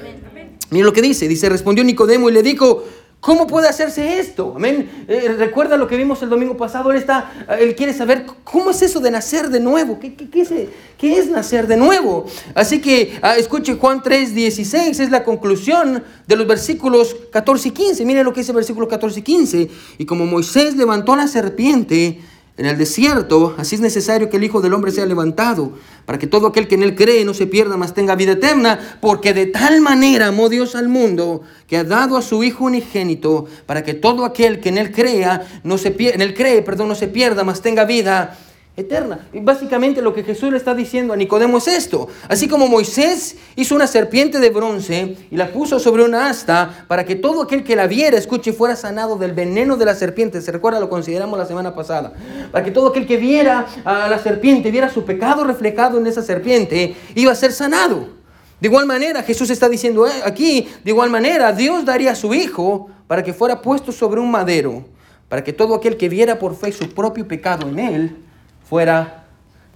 Miren 0.72 0.86
lo 0.86 0.94
que 0.94 1.02
dice. 1.02 1.28
Dice, 1.28 1.50
respondió 1.50 1.84
Nicodemo 1.84 2.30
y 2.30 2.34
le 2.34 2.42
dijo, 2.42 2.84
¿Cómo 3.24 3.48
puede 3.48 3.70
hacerse 3.70 4.20
esto? 4.20 4.51
Amén. 4.53 5.06
Eh, 5.08 5.34
recuerda 5.38 5.77
lo 5.77 5.88
que 5.88 5.96
vimos 5.96 6.22
el 6.22 6.30
domingo 6.30 6.58
pasado. 6.58 6.92
Él, 6.92 6.98
está, 6.98 7.32
él 7.58 7.74
quiere 7.74 7.94
saber 7.94 8.25
cómo 8.44 8.72
es 8.72 8.82
eso 8.82 9.00
de 9.00 9.12
nacer 9.12 9.48
de 9.48 9.62
nuevo. 9.62 9.98
¿Qué, 9.98 10.13
qué, 10.13 10.42
es, 10.42 10.50
qué 10.98 11.18
es, 11.18 11.30
nacer 11.30 11.65
de 11.68 11.77
nuevo? 11.77 12.25
Así 12.53 12.82
que 12.82 13.18
ah, 13.22 13.38
escuche 13.38 13.75
Juan 13.75 14.03
3, 14.03 14.36
16. 14.36 15.00
Es 15.00 15.10
la 15.10 15.24
conclusión 15.24 16.03
de 16.27 16.36
los 16.36 16.46
versículos 16.46 17.15
14 17.32 17.70
y 17.70 17.72
15. 17.72 18.03
Mire 18.03 18.25
lo 18.25 18.34
que 18.34 18.42
dice 18.42 18.51
el 18.51 18.58
versículo 18.58 18.89
14 18.89 19.22
y 19.22 19.24
15. 19.24 19.70
Y 20.00 20.06
como 20.06 20.25
Moisés 20.25 20.75
levantó 20.75 21.15
la 21.15 21.27
serpiente 21.30 22.20
en 22.56 22.68
el 22.68 22.78
desierto, 22.78 23.56
así 23.58 23.76
es 23.76 23.82
necesario 23.82 24.30
que 24.30 24.38
el 24.38 24.44
Hijo 24.44 24.62
del 24.62 24.74
Hombre 24.74 24.92
sea 24.92 25.08
levantado, 25.08 25.74
para 26.06 26.20
que 26.20 26.28
todo 26.28 26.48
aquel 26.48 26.68
que 26.68 26.76
en 26.76 26.84
él 26.84 26.96
cree 26.96 27.26
no 27.26 27.34
se 27.34 27.48
pierda, 27.48 27.78
mas 27.78 27.96
tenga 27.96 28.16
vida 28.16 28.34
eterna, 28.34 28.98
porque 29.02 29.34
de 29.34 29.48
tal 29.48 29.82
manera 29.82 30.28
amó 30.28 30.50
Dios 30.50 30.76
al 30.76 30.88
mundo, 30.88 31.42
que 31.68 31.78
ha 31.78 31.84
dado 31.84 32.16
a 32.16 32.22
su 32.22 32.44
Hijo 32.44 32.66
unigénito, 32.66 33.46
para 33.66 33.84
que 33.84 33.96
todo 33.96 34.24
aquel 34.24 34.60
que 34.60 34.70
en 34.70 34.78
él 34.78 34.92
crea, 34.92 35.48
no 35.64 35.80
se 35.80 35.96
en 35.98 36.22
él 36.22 36.36
cree, 36.36 36.62
perdón, 36.62 36.90
no 36.90 36.96
se 36.96 37.08
pierda, 37.08 37.44
mas 37.44 37.62
tenga 37.62 37.86
vida 37.86 38.38
eterna. 38.75 39.27
Y 39.32 39.39
básicamente 39.39 40.01
lo 40.01 40.13
que 40.13 40.24
Jesús 40.24 40.51
le 40.51 40.58
está 40.58 40.74
diciendo 40.74 41.13
a 41.13 41.15
Nicodemo 41.15 41.60
es 41.60 41.68
esto. 41.68 42.08
Así 42.27 42.48
como 42.48 42.68
Moisés 42.68 43.36
hizo 43.56 43.75
una 43.75 43.86
serpiente 43.86 44.39
de 44.39 44.50
bronce 44.50 45.15
y 45.30 45.36
la 45.36 45.51
puso 45.51 45.80
sobre 45.80 46.03
una 46.03 46.27
asta 46.27 46.86
para 46.88 47.06
que 47.06 47.15
todo 47.15 47.44
aquel 47.44 47.63
que 47.63 47.75
la 47.75 47.86
viera, 47.86 48.18
escuche, 48.18 48.51
fuera 48.51 48.75
sanado 48.75 49.15
del 49.18 49.34
veneno 49.34 49.77
de 49.77 49.86
la 49.86 49.94
serpiente. 49.94 50.42
Se 50.42 50.51
recuerda, 50.51 50.80
lo 50.80 50.89
consideramos 50.89 51.38
la 51.38 51.46
semana 51.46 51.75
pasada. 51.75 52.13
Para 52.51 52.65
que 52.65 52.72
todo 52.72 52.88
aquel 52.88 53.06
que 53.06 53.18
viera 53.18 53.68
a 53.86 54.08
la 54.08 54.18
serpiente, 54.18 54.72
viera 54.72 54.89
su 54.89 55.06
pecado 55.06 55.44
reflejado 55.44 56.00
en 56.00 56.08
esa 56.08 56.24
serpiente, 56.24 56.96
iba 57.13 57.32
a 57.32 57.36
ser 57.36 57.51
sanado. 57.51 58.24
De 58.60 58.70
igual 58.70 58.86
manera, 58.86 59.22
Jesús 59.24 59.50
está 59.50 59.68
diciendo 59.68 60.08
eh, 60.08 60.12
aquí, 60.25 60.70
de 60.84 60.92
igual 60.92 61.10
manera, 61.10 61.51
Dios 61.51 61.84
daría 61.84 62.13
a 62.13 62.15
su 62.15 62.34
Hijo 62.34 62.89
para 63.08 63.22
que 63.22 63.34
fuera 63.34 63.62
puesto 63.62 63.92
sobre 63.92 64.22
un 64.22 64.32
madero, 64.32 64.86
para 65.27 65.44
que 65.44 65.51
todo 65.51 65.75
aquel 65.75 65.98
que 65.98 66.08
viera 66.08 66.39
por 66.39 66.56
fe 66.56 66.72
su 66.72 66.89
propio 66.89 67.27
pecado 67.27 67.68
en 67.68 67.80
él, 67.80 68.24
fuera 68.67 69.25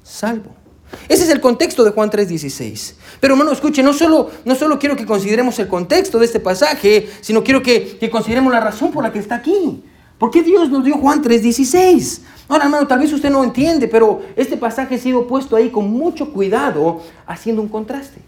salvo. 0.04 0.52
Ese 1.10 1.24
es 1.24 1.30
el 1.30 1.42
contexto 1.42 1.84
de 1.84 1.92
Juan 1.92 2.10
3:16. 2.10 2.96
Pero 3.20 3.34
hermano, 3.34 3.52
escuche, 3.52 3.84
no 3.84 3.94
solo, 3.94 4.32
no 4.46 4.56
solo 4.56 4.80
quiero 4.80 4.96
que 4.96 5.06
consideremos 5.06 5.60
el 5.60 5.68
contexto 5.68 6.20
de 6.20 6.26
este 6.26 6.40
pasaje, 6.40 7.10
sino 7.22 7.44
quiero 7.44 7.62
que, 7.62 7.98
que 7.98 8.10
consideremos 8.10 8.52
la 8.54 8.60
razón 8.60 8.92
por 8.92 9.04
la 9.04 9.12
que 9.12 9.20
está 9.20 9.36
aquí. 9.36 9.84
¿Por 10.18 10.32
qué 10.32 10.42
Dios 10.42 10.70
nos 10.70 10.84
dio 10.84 10.98
Juan 10.98 11.22
3:16? 11.22 12.22
Ahora, 12.48 12.66
hermano, 12.66 12.88
tal 12.88 13.00
vez 13.00 13.12
usted 13.12 13.30
no 13.30 13.44
entiende, 13.44 13.88
pero 13.88 14.22
este 14.36 14.58
pasaje 14.58 14.96
ha 14.96 14.98
sido 14.98 15.28
puesto 15.28 15.56
ahí 15.56 15.70
con 15.70 15.92
mucho 15.92 16.32
cuidado, 16.32 17.02
haciendo 17.26 17.62
un 17.62 17.68
contraste. 17.68 18.22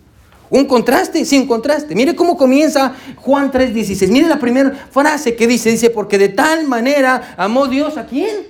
Un 0.49 0.65
contraste 0.65 1.23
sin 1.25 1.47
contraste. 1.47 1.95
Mire 1.95 2.15
cómo 2.15 2.37
comienza 2.37 2.93
Juan 3.17 3.51
3:16. 3.51 4.09
Mire 4.09 4.27
la 4.27 4.39
primera 4.39 4.71
frase 4.91 5.35
que 5.35 5.47
dice, 5.47 5.71
dice, 5.71 5.89
porque 5.89 6.17
de 6.17 6.29
tal 6.29 6.67
manera 6.67 7.35
amó 7.37 7.67
Dios 7.67 7.97
a 7.97 8.05
quién? 8.05 8.47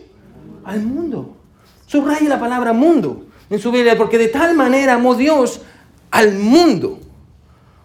Al 0.63 0.81
mundo. 0.81 1.38
Subraya 1.89 2.29
la 2.29 2.39
palabra 2.39 2.71
mundo 2.71 3.25
en 3.49 3.57
su 3.57 3.71
Biblia, 3.71 3.97
porque 3.97 4.19
de 4.19 4.27
tal 4.27 4.53
manera 4.53 4.93
amó 4.93 5.15
Dios 5.15 5.61
al 6.11 6.35
mundo. 6.35 6.99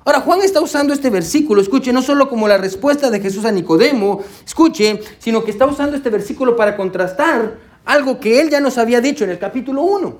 Ahora, 0.04 0.20
Juan 0.20 0.42
está 0.42 0.60
usando 0.60 0.92
este 0.92 1.08
versículo, 1.08 1.62
escuche, 1.62 1.90
no 1.90 2.02
solo 2.02 2.28
como 2.28 2.46
la 2.46 2.58
respuesta 2.58 3.08
de 3.10 3.18
Jesús 3.20 3.46
a 3.46 3.50
Nicodemo, 3.50 4.22
escuche, 4.44 5.00
sino 5.18 5.42
que 5.42 5.52
está 5.52 5.64
usando 5.64 5.96
este 5.96 6.10
versículo 6.10 6.54
para 6.54 6.76
contrastar 6.76 7.56
algo 7.86 8.20
que 8.20 8.42
él 8.42 8.50
ya 8.50 8.60
nos 8.60 8.76
había 8.76 9.00
dicho 9.00 9.24
en 9.24 9.30
el 9.30 9.38
capítulo 9.38 9.80
1. 9.80 10.18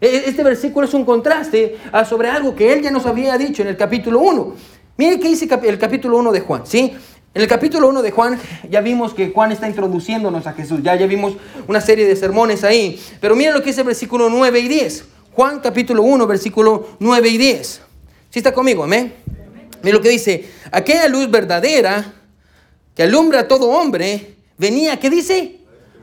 E, 0.00 0.06
e, 0.06 0.28
este 0.28 0.44
versículo 0.44 0.86
es 0.86 0.94
un 0.94 1.04
contraste 1.04 1.76
sobre 2.08 2.28
algo 2.30 2.54
que 2.54 2.72
él 2.72 2.82
ya 2.82 2.92
nos 2.92 3.04
había 3.04 3.36
dicho 3.36 3.62
en 3.62 3.68
el 3.68 3.76
capítulo 3.76 4.20
1. 4.20 4.54
Mire 4.96 5.18
qué 5.18 5.26
dice 5.26 5.48
el 5.64 5.78
capítulo 5.78 6.18
1 6.18 6.30
de 6.30 6.40
Juan, 6.40 6.62
¿sí? 6.66 6.94
En 7.34 7.42
el 7.42 7.48
capítulo 7.48 7.88
1 7.88 8.02
de 8.02 8.12
Juan 8.12 8.38
ya 8.70 8.80
vimos 8.80 9.12
que 9.12 9.30
Juan 9.30 9.50
está 9.50 9.68
introduciéndonos 9.68 10.46
a 10.46 10.52
Jesús, 10.52 10.80
ya, 10.84 10.94
ya 10.94 11.06
vimos 11.06 11.34
una 11.66 11.80
serie 11.80 12.06
de 12.06 12.14
sermones 12.14 12.62
ahí, 12.62 13.02
pero 13.20 13.34
miren 13.34 13.54
lo 13.54 13.62
que 13.62 13.70
es 13.70 13.78
el 13.78 13.84
versículo 13.84 14.30
9 14.30 14.60
y 14.60 14.68
10. 14.68 15.04
Juan 15.32 15.58
capítulo 15.58 16.04
1, 16.04 16.28
versículo 16.28 16.90
9 17.00 17.28
y 17.28 17.36
10. 17.36 17.80
¿Sí 18.30 18.38
está 18.38 18.54
conmigo? 18.54 18.84
Amén. 18.84 19.14
Miren 19.82 19.96
lo 19.96 20.00
que 20.00 20.10
dice, 20.10 20.48
aquella 20.70 21.08
luz 21.08 21.28
verdadera 21.28 22.14
que 22.94 23.02
alumbra 23.02 23.40
a 23.40 23.48
todo 23.48 23.68
hombre, 23.68 24.36
venía, 24.56 25.00
¿qué 25.00 25.10
dice? 25.10 25.56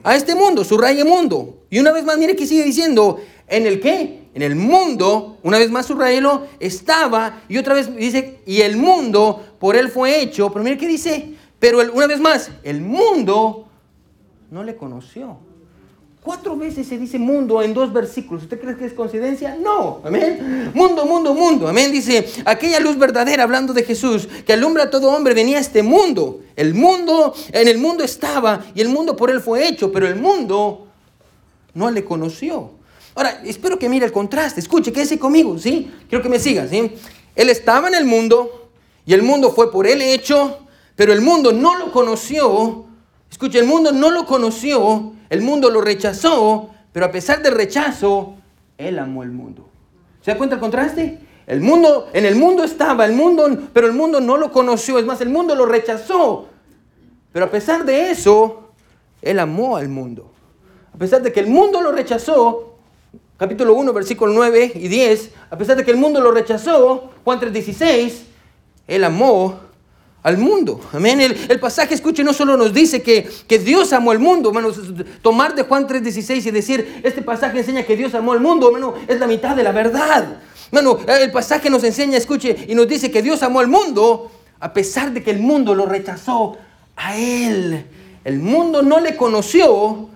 A 0.04 0.18
este 0.18 0.36
mundo, 0.36 0.66
su 0.66 0.78
rayo 0.78 1.06
mundo. 1.06 1.62
Y 1.70 1.80
una 1.80 1.94
vez 1.94 2.04
más, 2.04 2.18
mire 2.18 2.36
que 2.36 2.46
sigue 2.46 2.66
diciendo, 2.66 3.22
¿en 3.48 3.68
el 3.68 3.80
qué? 3.80 4.20
En 4.34 4.42
el 4.42 4.56
mundo, 4.56 5.38
una 5.44 5.60
vez 5.60 5.72
más 5.72 5.86
subrayelo, 5.86 6.48
estaba, 6.60 7.44
y 7.48 7.58
otra 7.58 7.74
vez 7.74 7.96
dice, 7.96 8.40
y 8.46 8.62
el 8.62 8.76
mundo 8.76 9.51
por 9.62 9.76
él 9.76 9.90
fue 9.90 10.20
hecho, 10.22 10.52
pero 10.52 10.64
mire 10.64 10.76
qué 10.76 10.88
dice, 10.88 11.36
pero 11.60 11.80
una 11.94 12.08
vez 12.08 12.20
más, 12.20 12.50
el 12.64 12.82
mundo 12.82 13.68
no 14.50 14.64
le 14.64 14.76
conoció. 14.76 15.38
Cuatro 16.24 16.58
veces 16.58 16.88
se 16.88 16.98
dice 16.98 17.20
mundo 17.20 17.62
en 17.62 17.76
dos 17.76 17.94
versículos. 17.94 18.44
¿Usted 18.44 18.60
cree 18.60 18.76
que 18.76 18.86
es 18.86 18.94
coincidencia? 18.94 19.56
No. 19.56 20.02
Amén. 20.04 20.72
Mundo, 20.74 21.06
mundo, 21.06 21.36
mundo. 21.36 21.68
Amén. 21.68 21.92
Dice, 21.92 22.28
aquella 22.46 22.80
luz 22.80 22.98
verdadera, 22.98 23.44
hablando 23.44 23.72
de 23.72 23.84
Jesús, 23.84 24.28
que 24.46 24.54
alumbra 24.54 24.86
a 24.86 24.90
todo 24.90 25.12
hombre, 25.12 25.36
venía 25.36 25.60
a 25.60 25.62
este 25.62 25.84
mundo. 25.84 26.42
El 26.56 26.74
mundo, 26.74 27.36
en 27.52 27.68
el 27.68 27.78
mundo 27.78 28.04
estaba 28.04 28.66
y 28.74 28.82
el 28.82 28.90
mundo 28.90 29.16
por 29.16 29.30
él 29.30 29.42
fue 29.42 29.68
hecho, 29.68 29.92
pero 29.92 30.08
el 30.08 30.16
mundo 30.16 30.88
no 31.76 31.92
le 31.92 32.04
conoció. 32.04 32.72
Ahora, 33.14 33.42
espero 33.46 33.78
que 33.78 33.90
mire 33.90 34.08
el 34.08 34.12
contraste. 34.12 34.60
Escuche, 34.60 34.92
quédese 34.92 35.20
conmigo, 35.20 35.60
¿sí? 35.60 35.92
Quiero 36.10 36.24
que 36.24 36.30
me 36.30 36.40
siga, 36.40 36.68
¿sí? 36.68 36.94
Él 37.36 37.50
estaba 37.50 37.88
en 37.88 37.94
el 37.94 38.06
mundo 38.06 38.61
y 39.06 39.14
el 39.14 39.24
mundo 39.24 39.52
fue 39.52 39.72
por 39.72 39.88
él 39.88 40.02
hecho, 40.02 40.60
pero 40.96 41.14
el 41.14 41.22
mundo 41.22 41.52
no 41.52 41.78
lo 41.78 41.92
conoció. 41.92 42.86
Escuche, 43.30 43.60
el 43.60 43.66
mundo 43.66 43.92
no 43.92 44.10
lo 44.10 44.26
conoció, 44.26 45.14
el 45.30 45.42
mundo 45.42 45.70
lo 45.70 45.82
rechazó, 45.82 46.70
pero 46.92 47.06
a 47.06 47.12
pesar 47.12 47.42
del 47.42 47.56
rechazo, 47.56 48.36
él 48.78 49.00
amó 49.00 49.24
el 49.24 49.32
mundo. 49.32 49.68
¿Se 50.22 50.32
da 50.32 50.38
cuenta 50.38 50.56
el 50.56 50.62
contraste? 50.62 51.20
El 51.48 51.62
mundo, 51.62 52.10
en 52.14 52.26
el 52.26 52.36
mundo 52.36 52.64
estaba, 52.64 53.06
el 53.06 53.14
mundo, 53.14 53.50
pero 53.74 53.88
el 53.88 53.94
mundo 53.94 54.22
no 54.22 54.38
lo 54.38 54.52
conoció, 54.52 55.00
es 55.00 55.06
más, 55.06 55.22
el 55.22 55.30
mundo 55.30 55.56
lo 55.56 55.66
rechazó. 55.66 56.48
Pero 57.32 57.46
a 57.46 57.50
pesar 57.50 57.86
de 57.86 58.12
eso, 58.12 58.72
él 59.22 59.40
amó 59.40 59.78
al 59.78 59.90
mundo. 59.90 60.32
A 60.94 60.98
pesar 60.98 61.22
de 61.22 61.32
que 61.32 61.40
el 61.40 61.48
mundo 61.48 61.82
lo 61.82 61.92
rechazó, 61.92 62.76
capítulo 63.38 63.74
1, 63.74 63.94
versículo 63.94 64.34
9 64.34 64.74
y 64.76 64.88
10, 64.88 65.32
a 65.50 65.58
pesar 65.58 65.78
de 65.78 65.86
que 65.86 65.92
el 65.92 65.98
mundo 65.98 66.20
lo 66.22 66.32
rechazó, 66.32 67.10
Juan 67.24 67.40
3:16, 67.40 68.26
él 68.92 69.04
amó 69.06 69.60
al 70.22 70.38
mundo. 70.38 70.82
Amén. 70.94 71.20
El, 71.22 71.60
pasaje, 71.60 71.94
escuche, 71.96 72.24
no 72.24 72.34
solo 72.34 72.58
nos 72.58 72.74
dice 72.74 73.02
que, 73.02 73.28
que 73.48 73.58
Dios 73.58 73.94
amó 73.94 74.12
al 74.12 74.20
mundo, 74.20 74.52
tomar 75.22 75.56
de 75.56 75.64
Juan 75.64 75.88
3:16 75.88 76.46
y 76.46 76.52
decir, 76.52 77.02
este 77.04 77.22
pasaje 77.22 77.60
enseña 77.60 77.84
que 77.84 77.96
Dios 77.96 78.14
amó 78.14 78.34
al 78.34 78.42
mundo, 78.42 78.68
hermano, 78.68 78.94
es 79.08 79.20
la 79.20 79.28
mitad 79.28 79.56
de 79.56 79.64
la 79.64 79.72
verdad. 79.72 80.42
Hermano, 80.72 81.00
el 81.08 81.32
pasaje 81.32 81.70
nos 81.70 81.84
enseña, 81.84 82.18
escuche, 82.18 82.66
y 82.68 82.76
nos 82.76 82.88
dice 82.88 83.10
que 83.10 83.22
Dios 83.22 83.42
amó 83.44 83.62
al 83.62 83.68
mundo 83.68 84.32
a 84.60 84.74
pesar 84.74 85.12
de 85.12 85.24
que 85.24 85.32
el 85.32 85.40
mundo 85.40 85.74
lo 85.74 85.86
rechazó 85.86 86.58
a 86.96 87.18
él. 87.18 87.86
El 88.24 88.40
mundo 88.40 88.82
no 88.84 89.00
le 89.00 89.16
conoció, 89.18 90.10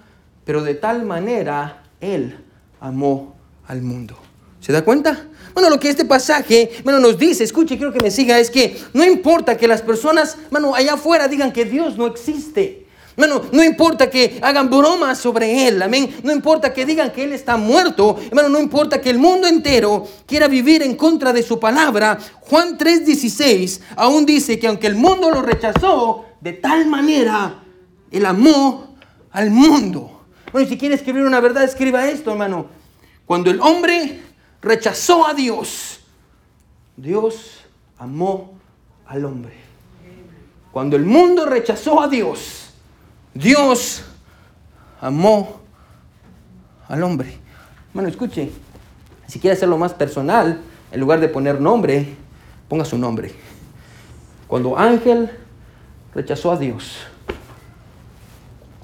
pero 0.43 0.63
de 0.63 0.75
tal 0.75 1.03
manera 1.03 1.83
él 1.99 2.37
amó 2.79 3.35
al 3.67 3.81
mundo. 3.81 4.15
¿Se 4.59 4.71
da 4.71 4.83
cuenta? 4.83 5.27
Bueno, 5.55 5.69
lo 5.69 5.79
que 5.79 5.87
este 5.87 6.03
pasaje, 6.03 6.69
bueno, 6.83 6.99
nos 6.99 7.17
dice, 7.17 7.45
escuche, 7.45 7.77
quiero 7.77 7.93
que 7.93 8.03
me 8.03 8.11
siga, 8.11 8.37
es 8.37 8.51
que 8.51 8.77
no 8.93 9.05
importa 9.05 9.55
que 9.55 9.69
las 9.69 9.81
personas, 9.81 10.37
bueno, 10.51 10.75
allá 10.75 10.95
afuera 10.95 11.29
digan 11.29 11.53
que 11.53 11.63
Dios 11.63 11.97
no 11.97 12.07
existe. 12.07 12.85
Hermano, 13.15 13.43
no 13.53 13.63
importa 13.63 14.09
que 14.09 14.37
hagan 14.41 14.69
bromas 14.69 15.17
sobre 15.17 15.65
Él, 15.65 15.81
amén. 15.81 16.13
No 16.23 16.33
importa 16.33 16.73
que 16.73 16.85
digan 16.85 17.13
que 17.13 17.23
Él 17.23 17.31
está 17.31 17.55
muerto. 17.55 18.19
Hermano, 18.27 18.49
no 18.49 18.59
importa 18.59 18.99
que 18.99 19.09
el 19.09 19.17
mundo 19.17 19.47
entero 19.47 20.05
quiera 20.25 20.49
vivir 20.49 20.83
en 20.83 20.97
contra 20.97 21.31
de 21.31 21.41
su 21.41 21.57
palabra. 21.57 22.19
Juan 22.41 22.77
3:16 22.77 23.79
aún 23.95 24.25
dice 24.25 24.59
que 24.59 24.67
aunque 24.67 24.87
el 24.87 24.95
mundo 24.95 25.31
lo 25.31 25.41
rechazó, 25.41 26.25
de 26.41 26.51
tal 26.51 26.87
manera 26.87 27.63
Él 28.11 28.25
amó 28.25 28.97
al 29.31 29.51
mundo. 29.51 30.25
Bueno, 30.51 30.67
si 30.67 30.77
quiere 30.77 30.95
escribir 30.95 31.23
una 31.23 31.39
verdad, 31.39 31.63
escriba 31.63 32.09
esto, 32.09 32.31
hermano. 32.31 32.65
Cuando 33.25 33.49
el 33.49 33.61
hombre 33.61 34.19
rechazó 34.65 35.27
a 35.27 35.35
Dios, 35.35 35.99
Dios 36.97 37.61
amó 37.99 38.55
al 39.05 39.23
hombre. 39.23 39.53
Cuando 40.71 40.95
el 40.95 41.05
mundo 41.05 41.45
rechazó 41.45 42.01
a 42.01 42.07
Dios, 42.07 42.71
Dios 43.33 44.03
amó 44.99 45.61
al 46.87 47.03
hombre. 47.03 47.37
Bueno, 47.93 48.09
escuche, 48.09 48.51
si 49.27 49.39
quiere 49.39 49.55
hacerlo 49.55 49.77
más 49.77 49.93
personal, 49.93 50.59
en 50.91 50.99
lugar 50.99 51.19
de 51.19 51.29
poner 51.29 51.61
nombre, 51.61 52.15
ponga 52.67 52.85
su 52.85 52.97
nombre. 52.97 53.33
Cuando 54.47 54.77
Ángel 54.77 55.29
rechazó 56.13 56.51
a 56.51 56.57
Dios, 56.57 56.97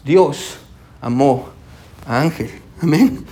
Dios 0.04 0.58
amó 1.02 1.50
a 2.06 2.22
Ángel. 2.22 2.52
Amén. 2.82 3.26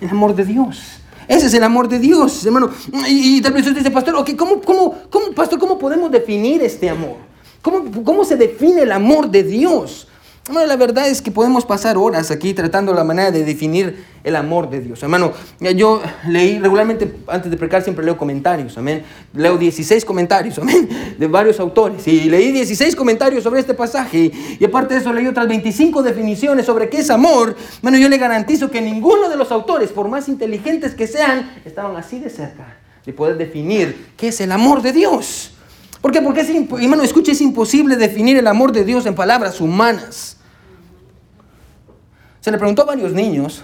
El 0.00 0.08
amor 0.10 0.36
de 0.36 0.44
Dios. 0.44 0.99
Ese 1.30 1.46
es 1.46 1.54
el 1.54 1.62
amor 1.62 1.88
de 1.88 2.00
Dios, 2.00 2.44
hermano. 2.44 2.70
Y, 3.06 3.40
tal 3.40 3.52
vez 3.52 3.64
usted 3.64 3.78
dice, 3.78 3.92
pastor, 3.92 4.16
okay, 4.16 4.34
¿cómo, 4.34 4.60
cómo, 4.60 4.96
cómo, 5.08 5.30
pastor, 5.30 5.60
¿cómo 5.60 5.78
podemos 5.78 6.10
definir 6.10 6.60
este 6.60 6.90
amor? 6.90 7.18
¿Cómo, 7.62 8.02
¿Cómo 8.02 8.24
se 8.24 8.36
define 8.36 8.82
el 8.82 8.90
amor 8.90 9.30
de 9.30 9.44
Dios? 9.44 10.08
Bueno, 10.48 10.66
la 10.66 10.76
verdad 10.76 11.06
es 11.06 11.20
que 11.20 11.30
podemos 11.30 11.66
pasar 11.66 11.98
horas 11.98 12.30
aquí 12.30 12.54
tratando 12.54 12.94
la 12.94 13.04
manera 13.04 13.30
de 13.30 13.44
definir 13.44 14.04
el 14.24 14.34
amor 14.34 14.70
de 14.70 14.80
Dios. 14.80 15.02
Hermano, 15.02 15.32
yo 15.76 16.02
leí 16.26 16.58
regularmente, 16.58 17.14
antes 17.26 17.50
de 17.50 17.56
precar, 17.58 17.82
siempre 17.82 18.04
leo 18.04 18.16
comentarios, 18.16 18.76
amén. 18.78 19.04
Leo 19.34 19.58
16 19.58 20.04
comentarios, 20.04 20.58
amén, 20.60 20.88
de 21.18 21.26
varios 21.26 21.60
autores. 21.60 22.08
Y 22.08 22.30
leí 22.30 22.52
16 22.52 22.96
comentarios 22.96 23.44
sobre 23.44 23.60
este 23.60 23.74
pasaje. 23.74 24.32
Y 24.58 24.64
aparte 24.64 24.94
de 24.94 25.00
eso, 25.00 25.12
leí 25.12 25.26
otras 25.26 25.46
25 25.46 26.02
definiciones 26.02 26.64
sobre 26.64 26.88
qué 26.88 27.00
es 27.00 27.10
amor. 27.10 27.54
Bueno, 27.82 27.98
yo 27.98 28.08
le 28.08 28.16
garantizo 28.16 28.70
que 28.70 28.80
ninguno 28.80 29.28
de 29.28 29.36
los 29.36 29.52
autores, 29.52 29.90
por 29.90 30.08
más 30.08 30.28
inteligentes 30.28 30.94
que 30.94 31.06
sean, 31.06 31.60
estaban 31.66 31.96
así 31.96 32.18
de 32.18 32.30
cerca 32.30 32.78
de 33.04 33.12
poder 33.12 33.36
definir 33.36 34.08
qué 34.16 34.28
es 34.28 34.40
el 34.40 34.52
amor 34.52 34.82
de 34.82 34.92
Dios. 34.92 35.52
¿Por 36.00 36.12
qué? 36.12 36.22
Porque, 36.22 36.40
es, 36.40 36.50
hermano, 36.50 37.02
escuche, 37.02 37.32
es 37.32 37.40
imposible 37.40 37.96
definir 37.96 38.36
el 38.38 38.46
amor 38.46 38.72
de 38.72 38.84
Dios 38.84 39.06
en 39.06 39.14
palabras 39.14 39.60
humanas. 39.60 40.38
Se 42.40 42.50
le 42.50 42.56
preguntó 42.56 42.82
a 42.82 42.86
varios 42.86 43.12
niños 43.12 43.62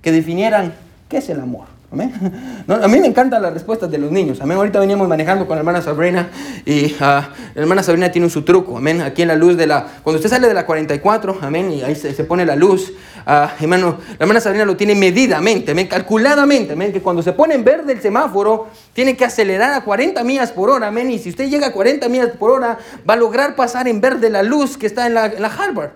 que 0.00 0.12
definieran 0.12 0.74
qué 1.08 1.18
es 1.18 1.28
el 1.28 1.40
amor. 1.40 1.75
A 2.02 2.88
mí 2.88 3.00
me 3.00 3.06
encantan 3.06 3.42
las 3.42 3.52
respuestas 3.52 3.90
de 3.90 3.98
los 3.98 4.10
niños. 4.10 4.40
Amén. 4.40 4.56
Ahorita 4.58 4.80
veníamos 4.80 5.08
manejando 5.08 5.46
con 5.46 5.56
la 5.56 5.60
hermana 5.60 5.82
Sabrina 5.82 6.30
y 6.64 6.94
ah, 7.00 7.30
la 7.54 7.62
hermana 7.62 7.82
Sabrina 7.82 8.10
tiene 8.10 8.28
su 8.30 8.42
truco. 8.42 8.76
Amén. 8.76 9.00
Aquí 9.00 9.22
en 9.22 9.28
la 9.28 9.36
luz 9.36 9.56
de 9.56 9.66
la... 9.66 9.86
Cuando 10.02 10.18
usted 10.18 10.30
sale 10.30 10.48
de 10.48 10.54
la 10.54 10.66
44, 10.66 11.38
amén, 11.40 11.72
y 11.72 11.82
ahí 11.82 11.94
se, 11.94 12.12
pone 12.24 12.44
la 12.44 12.56
luz, 12.56 12.92
uh, 13.26 13.62
hermano, 13.62 13.98
la 14.10 14.16
hermana 14.20 14.40
Sabrina 14.40 14.64
lo 14.64 14.76
tiene 14.76 14.94
medidamente, 14.94 15.72
amén, 15.72 15.86
calculadamente, 15.86 16.72
amén, 16.74 16.92
que 16.92 17.00
cuando 17.00 17.22
se 17.22 17.32
pone 17.32 17.54
en 17.54 17.64
verde 17.64 17.92
el 17.92 18.00
semáforo, 18.00 18.68
tiene 18.92 19.16
que 19.16 19.24
acelerar 19.24 19.72
a 19.74 19.82
40 19.82 20.22
millas 20.24 20.52
por 20.52 20.70
hora, 20.70 20.88
amén, 20.88 21.10
y 21.10 21.18
si 21.18 21.30
usted 21.30 21.48
llega 21.48 21.68
a 21.68 21.72
40 21.72 22.08
millas 22.08 22.30
por 22.38 22.50
hora, 22.50 22.78
va 23.08 23.14
a 23.14 23.16
lograr 23.16 23.56
pasar 23.56 23.88
en 23.88 24.00
verde 24.00 24.30
la 24.30 24.42
luz 24.42 24.76
que 24.76 24.86
está 24.86 25.06
en 25.06 25.14
la, 25.14 25.24
Harvard. 25.24 25.90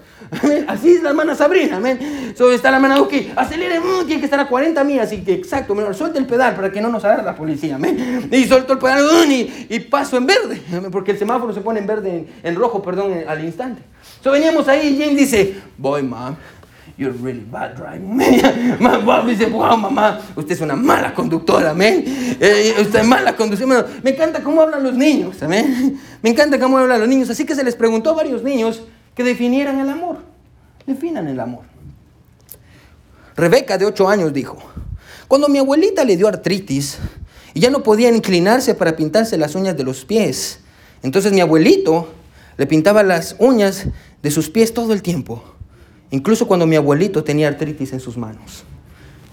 Así 0.68 0.92
es 0.92 1.02
la 1.02 1.10
hermana 1.10 1.34
Sabrina, 1.34 1.76
amén. 1.76 2.32
So, 2.36 2.52
está 2.52 2.70
la 2.70 2.76
hermana 2.76 2.96
Duque, 2.96 3.32
acelere, 3.34 3.80
mm, 3.80 4.06
tiene 4.06 4.20
que 4.20 4.26
estar 4.26 4.40
a 4.40 4.48
40 4.48 4.84
millas, 4.84 5.12
y 5.12 5.22
exacto, 5.26 5.74
suelte 5.94 6.18
el 6.18 6.26
pedal 6.26 6.54
para 6.54 6.70
que 6.70 6.80
no 6.80 6.88
nos 6.88 7.04
agarre 7.04 7.22
la 7.22 7.34
policía, 7.34 7.76
amén. 7.76 8.28
Y 8.30 8.44
suelto 8.44 8.74
el 8.74 8.78
pedal 8.78 9.04
mm, 9.04 9.32
y, 9.68 9.80
paso 9.80 10.16
en 10.16 10.26
verde, 10.26 10.62
porque 10.90 11.12
el 11.12 11.18
semáforo 11.18 11.52
se 11.52 11.60
pone 11.60 11.80
en 11.80 11.86
verde, 11.86 12.28
en, 12.42 12.54
rojo, 12.54 12.82
perdón, 12.82 13.12
al 13.26 13.44
instante. 13.44 13.82
So, 14.22 14.30
veníamos 14.30 14.68
ahí 14.68 14.88
y 14.88 15.02
James 15.02 15.16
dice, 15.16 15.60
boy, 15.78 16.02
mom, 16.02 16.36
you're 16.96 17.16
really 17.22 17.44
bad 17.50 17.74
driving. 17.74 18.16
mamá 18.80 19.24
dice, 19.26 19.46
wow, 19.46 19.76
mamá, 19.76 20.20
usted 20.36 20.52
es 20.52 20.60
una 20.60 20.76
mala 20.76 21.14
conductora, 21.14 21.70
amén. 21.70 22.04
Eh, 22.38 22.74
usted 22.80 23.00
es 23.00 23.06
mala 23.06 23.34
conducción. 23.34 23.70
me 24.02 24.10
encanta 24.10 24.42
cómo 24.42 24.60
hablan 24.60 24.82
los 24.82 24.94
niños. 24.94 25.36
Me 26.22 26.30
encanta 26.30 26.58
cómo 26.58 26.78
hablan 26.78 27.00
los 27.00 27.08
niños. 27.08 27.30
Así 27.30 27.46
que 27.46 27.54
se 27.54 27.64
les 27.64 27.74
preguntó 27.74 28.10
a 28.10 28.14
varios 28.14 28.42
niños, 28.42 28.82
que 29.14 29.24
definieran 29.24 29.80
el 29.80 29.88
amor. 29.88 30.18
Definan 30.86 31.26
el 31.28 31.40
amor. 31.40 31.64
Rebeca, 33.36 33.78
de 33.78 33.86
ocho 33.86 34.06
años, 34.06 34.32
dijo, 34.34 34.58
cuando 35.30 35.48
mi 35.48 35.60
abuelita 35.60 36.04
le 36.04 36.16
dio 36.16 36.26
artritis 36.26 36.98
y 37.54 37.60
ya 37.60 37.70
no 37.70 37.84
podía 37.84 38.08
inclinarse 38.08 38.74
para 38.74 38.96
pintarse 38.96 39.38
las 39.38 39.54
uñas 39.54 39.76
de 39.76 39.84
los 39.84 40.04
pies, 40.04 40.58
entonces 41.04 41.32
mi 41.32 41.40
abuelito 41.40 42.08
le 42.56 42.66
pintaba 42.66 43.04
las 43.04 43.36
uñas 43.38 43.86
de 44.24 44.30
sus 44.32 44.50
pies 44.50 44.74
todo 44.74 44.92
el 44.92 45.02
tiempo, 45.02 45.40
incluso 46.10 46.48
cuando 46.48 46.66
mi 46.66 46.74
abuelito 46.74 47.22
tenía 47.22 47.46
artritis 47.46 47.92
en 47.92 48.00
sus 48.00 48.16
manos. 48.16 48.64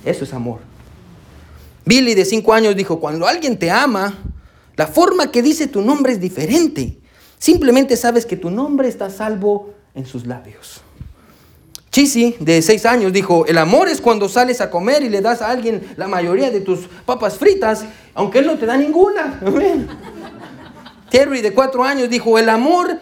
Eso 0.06 0.24
es 0.24 0.34
amor. 0.34 0.60
Billy, 1.84 2.14
de 2.14 2.26
cinco 2.26 2.54
años, 2.54 2.76
dijo, 2.76 3.00
cuando 3.00 3.26
alguien 3.26 3.58
te 3.58 3.72
ama, 3.72 4.20
la 4.76 4.86
forma 4.86 5.32
que 5.32 5.42
dice 5.42 5.66
tu 5.66 5.82
nombre 5.82 6.14
es 6.14 6.20
diferente. 6.20 7.00
Simplemente 7.40 7.98
sabes 7.98 8.28
que 8.28 8.38
tu 8.38 8.52
nombre 8.52 8.88
está 8.88 9.10
salvo 9.10 9.74
en 9.96 10.06
sus 10.06 10.28
labios. 10.28 10.84
Chisi, 11.98 12.36
de 12.40 12.62
seis 12.62 12.86
años, 12.86 13.12
dijo, 13.12 13.48
el 13.48 13.58
amor 13.58 13.90
es 13.90 14.02
cuando 14.02 14.30
sales 14.30 14.62
a 14.62 14.70
comer 14.70 15.02
y 15.02 15.10
le 15.10 15.20
das 15.20 15.42
a 15.42 15.50
alguien 15.50 15.82
la 15.98 16.08
mayoría 16.08 16.52
de 16.52 16.62
tus 16.62 16.82
papas 17.08 17.40
fritas, 17.40 17.86
aunque 18.14 18.38
él 18.38 18.46
no 18.46 18.56
te 18.56 18.68
da 18.68 18.78
ninguna. 18.78 19.40
Terry, 21.10 21.42
de 21.42 21.56
cuatro 21.56 21.84
años, 21.84 22.08
dijo, 22.08 22.38
el 22.38 22.50
amor 22.50 23.00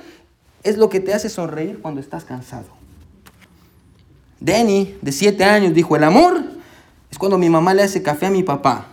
es 0.63 0.77
lo 0.77 0.87
que 0.87 1.01
te 1.01 1.13
hace 1.13 1.27
sonreír 1.27 1.81
cuando 1.81 1.99
estás 1.99 2.23
cansado. 2.23 2.67
Danny, 4.39 4.97
de 5.01 5.11
siete 5.11 5.43
años, 5.43 5.73
dijo, 5.73 5.97
el 5.97 6.05
amor 6.05 6.41
es 7.11 7.17
cuando 7.17 7.37
mi 7.37 7.49
mamá 7.49 7.73
le 7.73 7.83
hace 7.83 8.01
café 8.01 8.27
a 8.27 8.31
mi 8.31 8.43
papá 8.43 8.85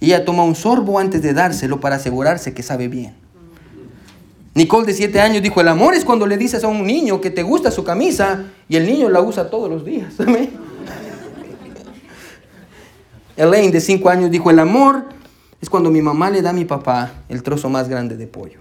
y 0.00 0.06
ella 0.06 0.24
toma 0.24 0.42
un 0.42 0.56
sorbo 0.56 0.98
antes 0.98 1.22
de 1.22 1.34
dárselo 1.34 1.78
para 1.78 1.94
asegurarse 1.94 2.52
que 2.52 2.64
sabe 2.64 2.88
bien. 2.88 3.14
Nicole 4.56 4.86
de 4.86 4.94
7 4.94 5.20
años 5.20 5.42
dijo, 5.42 5.60
el 5.60 5.68
amor 5.68 5.92
es 5.92 6.02
cuando 6.02 6.26
le 6.26 6.38
dices 6.38 6.64
a 6.64 6.68
un 6.68 6.86
niño 6.86 7.20
que 7.20 7.30
te 7.30 7.42
gusta 7.42 7.70
su 7.70 7.84
camisa 7.84 8.46
y 8.70 8.76
el 8.76 8.86
niño 8.86 9.10
la 9.10 9.20
usa 9.20 9.50
todos 9.50 9.68
los 9.68 9.84
días. 9.84 10.14
Elaine 13.36 13.70
de 13.70 13.82
5 13.82 14.08
años 14.08 14.30
dijo, 14.30 14.48
el 14.48 14.58
amor 14.58 15.04
es 15.60 15.68
cuando 15.68 15.90
mi 15.90 16.00
mamá 16.00 16.30
le 16.30 16.40
da 16.40 16.50
a 16.50 16.54
mi 16.54 16.64
papá 16.64 17.12
el 17.28 17.42
trozo 17.42 17.68
más 17.68 17.90
grande 17.90 18.16
de 18.16 18.26
pollo. 18.26 18.60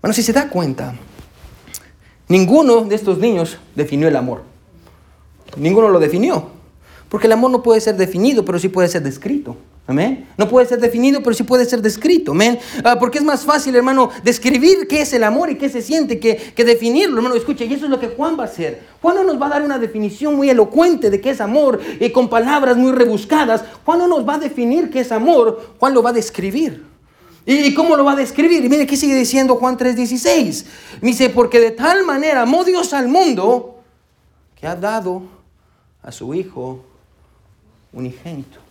Bueno, 0.00 0.14
si 0.14 0.22
se 0.22 0.32
da 0.32 0.48
cuenta, 0.48 0.94
ninguno 2.28 2.84
de 2.84 2.94
estos 2.94 3.18
niños 3.18 3.58
definió 3.74 4.06
el 4.06 4.14
amor. 4.14 4.44
Ninguno 5.56 5.88
lo 5.88 5.98
definió. 5.98 6.50
Porque 7.08 7.26
el 7.26 7.32
amor 7.32 7.50
no 7.50 7.64
puede 7.64 7.80
ser 7.80 7.96
definido, 7.96 8.44
pero 8.44 8.60
sí 8.60 8.68
puede 8.68 8.86
ser 8.86 9.02
descrito. 9.02 9.56
Amén. 9.86 10.26
No 10.38 10.48
puede 10.48 10.66
ser 10.66 10.80
definido, 10.80 11.22
pero 11.22 11.34
sí 11.34 11.42
puede 11.42 11.66
ser 11.66 11.82
descrito. 11.82 12.32
Amén. 12.32 12.58
Ah, 12.82 12.98
porque 12.98 13.18
es 13.18 13.24
más 13.24 13.44
fácil, 13.44 13.76
hermano, 13.76 14.08
describir 14.22 14.88
qué 14.88 15.02
es 15.02 15.12
el 15.12 15.22
amor 15.22 15.50
y 15.50 15.58
qué 15.58 15.68
se 15.68 15.82
siente 15.82 16.18
que, 16.18 16.54
definirlo, 16.56 17.16
hermano. 17.18 17.34
Escuche, 17.34 17.66
y 17.66 17.74
eso 17.74 17.84
es 17.84 17.90
lo 17.90 18.00
que 18.00 18.08
Juan 18.08 18.38
va 18.38 18.44
a 18.44 18.46
hacer. 18.46 18.82
Juan 19.02 19.16
no 19.16 19.24
nos 19.24 19.40
va 19.40 19.46
a 19.46 19.50
dar 19.50 19.62
una 19.62 19.78
definición 19.78 20.36
muy 20.36 20.48
elocuente 20.48 21.10
de 21.10 21.20
qué 21.20 21.30
es 21.30 21.40
amor 21.42 21.80
y 22.00 22.10
con 22.10 22.30
palabras 22.30 22.78
muy 22.78 22.92
rebuscadas. 22.92 23.62
Juan 23.84 23.98
no 23.98 24.06
nos 24.06 24.26
va 24.26 24.36
a 24.36 24.38
definir 24.38 24.88
qué 24.88 25.00
es 25.00 25.12
amor. 25.12 25.74
Juan 25.78 25.92
lo 25.92 26.02
va 26.02 26.10
a 26.10 26.14
describir. 26.14 26.82
¿Y 27.44 27.74
cómo 27.74 27.94
lo 27.94 28.06
va 28.06 28.12
a 28.12 28.16
describir? 28.16 28.64
Y 28.64 28.70
mire, 28.70 28.86
¿qué 28.86 28.96
sigue 28.96 29.14
diciendo 29.14 29.56
Juan 29.56 29.76
3:16? 29.76 30.64
Dice, 31.02 31.28
porque 31.28 31.60
de 31.60 31.72
tal 31.72 32.04
manera 32.04 32.40
amó 32.40 32.64
Dios 32.64 32.94
al 32.94 33.08
mundo 33.08 33.82
que 34.58 34.66
ha 34.66 34.74
dado 34.74 35.24
a 36.02 36.10
su 36.10 36.32
Hijo 36.32 36.82
unigénito. 37.92 38.63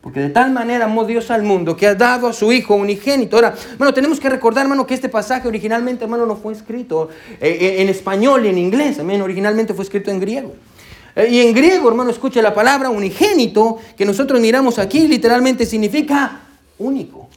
Porque 0.00 0.20
de 0.20 0.30
tal 0.30 0.52
manera 0.52 0.84
amó 0.84 1.04
Dios 1.04 1.30
al 1.30 1.42
mundo 1.42 1.76
que 1.76 1.86
ha 1.86 1.94
dado 1.94 2.28
a 2.28 2.32
su 2.32 2.52
Hijo 2.52 2.74
unigénito. 2.76 3.36
Ahora, 3.36 3.54
bueno, 3.78 3.92
tenemos 3.92 4.20
que 4.20 4.28
recordar, 4.28 4.64
hermano, 4.64 4.86
que 4.86 4.94
este 4.94 5.08
pasaje 5.08 5.48
originalmente, 5.48 6.04
hermano, 6.04 6.24
no 6.24 6.36
fue 6.36 6.52
escrito 6.52 7.08
eh, 7.40 7.58
eh, 7.60 7.82
en 7.82 7.88
español 7.88 8.46
y 8.46 8.48
en 8.48 8.58
inglés. 8.58 9.00
Amén, 9.00 9.20
originalmente 9.20 9.74
fue 9.74 9.84
escrito 9.84 10.10
en 10.10 10.20
griego. 10.20 10.54
Eh, 11.16 11.28
y 11.30 11.40
en 11.40 11.52
griego, 11.52 11.88
hermano, 11.88 12.10
escuche 12.10 12.40
la 12.40 12.54
palabra 12.54 12.90
unigénito, 12.90 13.78
que 13.96 14.04
nosotros 14.04 14.40
miramos 14.40 14.78
aquí, 14.78 15.08
literalmente 15.08 15.66
significa 15.66 16.42
único. 16.78 17.28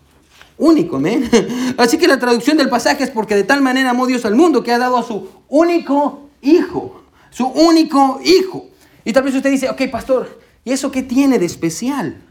Único, 0.60 0.98
amén. 0.98 1.28
Así 1.78 1.98
que 1.98 2.08
la 2.08 2.20
traducción 2.20 2.58
del 2.58 2.70
pasaje 2.70 3.04
es 3.04 3.10
porque 3.10 3.36
de 3.36 3.44
tal 3.44 3.62
manera 3.62 3.90
amó 3.90 4.06
Dios 4.06 4.24
al 4.26 4.36
mundo 4.36 4.62
que 4.62 4.72
ha 4.72 4.78
dado 4.78 4.98
a 4.98 5.04
su 5.04 5.28
único 5.50 6.30
Hijo. 6.44 7.02
Su 7.32 7.48
único 7.48 8.20
Hijo. 8.24 8.68
Y 9.04 9.14
tal 9.14 9.24
vez 9.24 9.34
usted 9.34 9.50
dice, 9.50 9.68
ok, 9.68 9.82
pastor, 9.90 10.40
¿y 10.64 10.72
eso 10.72 10.92
qué 10.92 11.02
tiene 11.02 11.40
de 11.40 11.48
especial? 11.48 12.22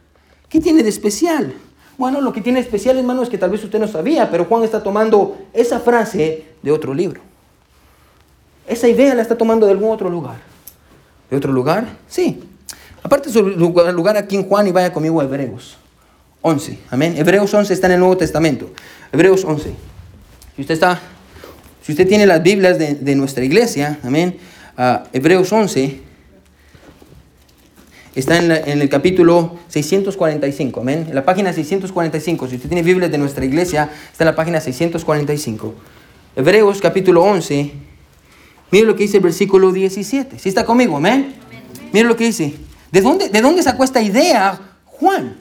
¿Qué 0.51 0.61
tiene 0.61 0.83
de 0.83 0.89
especial? 0.89 1.55
Bueno, 1.97 2.21
lo 2.21 2.33
que 2.33 2.41
tiene 2.41 2.59
de 2.59 2.65
especial, 2.65 2.99
hermano, 2.99 3.23
es 3.23 3.29
que 3.29 3.39
tal 3.39 3.51
vez 3.51 3.63
usted 3.63 3.79
no 3.79 3.87
sabía, 3.87 4.31
pero 4.31 4.45
Juan 4.47 4.65
está 4.65 4.83
tomando 4.83 5.39
esa 5.55 5.79
frase 5.81 6.45
de 6.61 6.73
otro 6.73 6.93
libro. 6.93 7.21
Esa 8.67 8.89
idea 8.89 9.15
la 9.15 9.23
está 9.23 9.39
tomando 9.39 9.65
de 9.67 9.73
algún 9.73 9.91
otro 9.91 10.11
lugar. 10.11 10.39
¿De 11.31 11.37
otro 11.37 11.53
lugar? 11.53 11.87
Sí. 12.09 12.43
Aparte 13.03 13.31
su 13.31 13.43
lugar 13.43 14.17
aquí 14.17 14.37
en 14.37 14.45
Juan 14.45 14.67
y 14.67 14.73
vaya 14.73 14.93
conmigo 14.93 15.21
a 15.21 15.25
Hebreos 15.25 15.79
11. 16.43 16.79
Amén. 16.91 17.15
Hebreos 17.17 17.53
11 17.53 17.73
está 17.73 17.87
en 17.87 17.95
el 17.95 18.01
Nuevo 18.01 18.17
Testamento. 18.17 18.71
Hebreos 19.13 19.45
11. 19.45 19.73
Si 20.57 20.63
usted 20.63 20.75
está, 20.75 21.01
si 21.83 21.93
usted 21.93 22.09
tiene 22.09 22.27
las 22.27 22.43
Biblias 22.43 22.79
de, 22.79 23.15
nuestra 23.15 23.45
iglesia, 23.45 23.99
amén. 24.03 24.37
Uh, 24.77 25.07
Hebreos 25.13 25.53
11 25.53 26.10
está 28.15 28.39
en, 28.39 28.51
en, 28.51 28.83
el 28.83 28.89
capítulo 28.89 29.59
645, 29.69 30.81
amén. 30.81 31.07
En 31.09 31.15
la 31.15 31.25
página 31.25 31.53
645. 31.53 32.49
Si 32.49 32.57
usted 32.57 32.69
tiene 32.69 32.83
Biblias 32.83 33.11
de 33.11 33.19
nuestra 33.19 33.45
iglesia, 33.45 33.91
está 34.11 34.25
en 34.25 34.27
la 34.27 34.37
página 34.37 34.61
645. 34.61 35.75
Hebreos 36.37 36.81
capítulo 36.81 37.23
11. 37.23 37.73
Mire 38.71 38.87
lo 38.87 38.95
que 38.95 39.03
dice 39.03 39.17
el 39.17 39.23
versículo 39.23 39.73
17. 39.73 40.39
Si 40.39 40.49
está 40.49 40.65
conmigo, 40.65 40.97
amén. 40.97 41.35
Mire 41.93 42.07
lo 42.07 42.17
que 42.17 42.25
dice. 42.25 42.55
¿De 42.93 43.01
dónde, 43.01 43.29
¿De 43.29 43.41
dónde 43.41 43.63
sacó 43.63 43.85
esta 43.85 44.01
idea 44.01 44.59
Juan? 44.85 45.37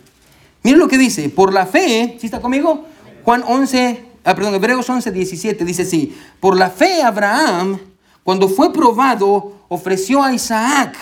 Mire 0.64 0.78
lo 0.78 0.88
que 0.88 0.98
dice. 0.98 1.30
Por 1.30 1.54
la 1.54 1.66
fe, 1.66 2.18
si 2.20 2.26
está 2.26 2.42
conmigo? 2.42 2.86
Juan 3.24 3.44
11, 3.46 4.04
ah, 4.24 4.36
perdón, 4.36 4.56
Hebreos 4.56 4.90
11, 4.90 5.12
17 5.12 5.64
dice 5.66 5.84
así. 5.84 6.16
Por 6.40 6.58
la 6.58 6.70
fe 6.70 7.04
Abraham, 7.04 7.80
cuando 8.24 8.48
fue 8.48 8.74
probado, 8.74 9.54
ofreció 9.70 10.24
a 10.24 10.34
Isaac. 10.34 10.96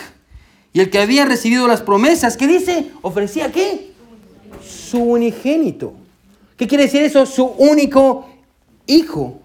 Y 0.77 0.79
el 0.79 0.91
que 0.91 0.99
había 0.99 1.25
recibido 1.25 1.67
las 1.67 1.81
promesas, 1.81 2.37
¿qué 2.37 2.45
dice? 2.45 2.91
¿Ofrecía 3.01 3.51
qué? 3.51 3.93
Su 4.63 4.99
unigénito. 4.99 5.95
¿Qué 6.55 6.67
quiere 6.67 6.83
decir 6.83 7.01
eso? 7.01 7.25
Su 7.25 7.45
único 7.45 8.29
hijo. 8.85 9.39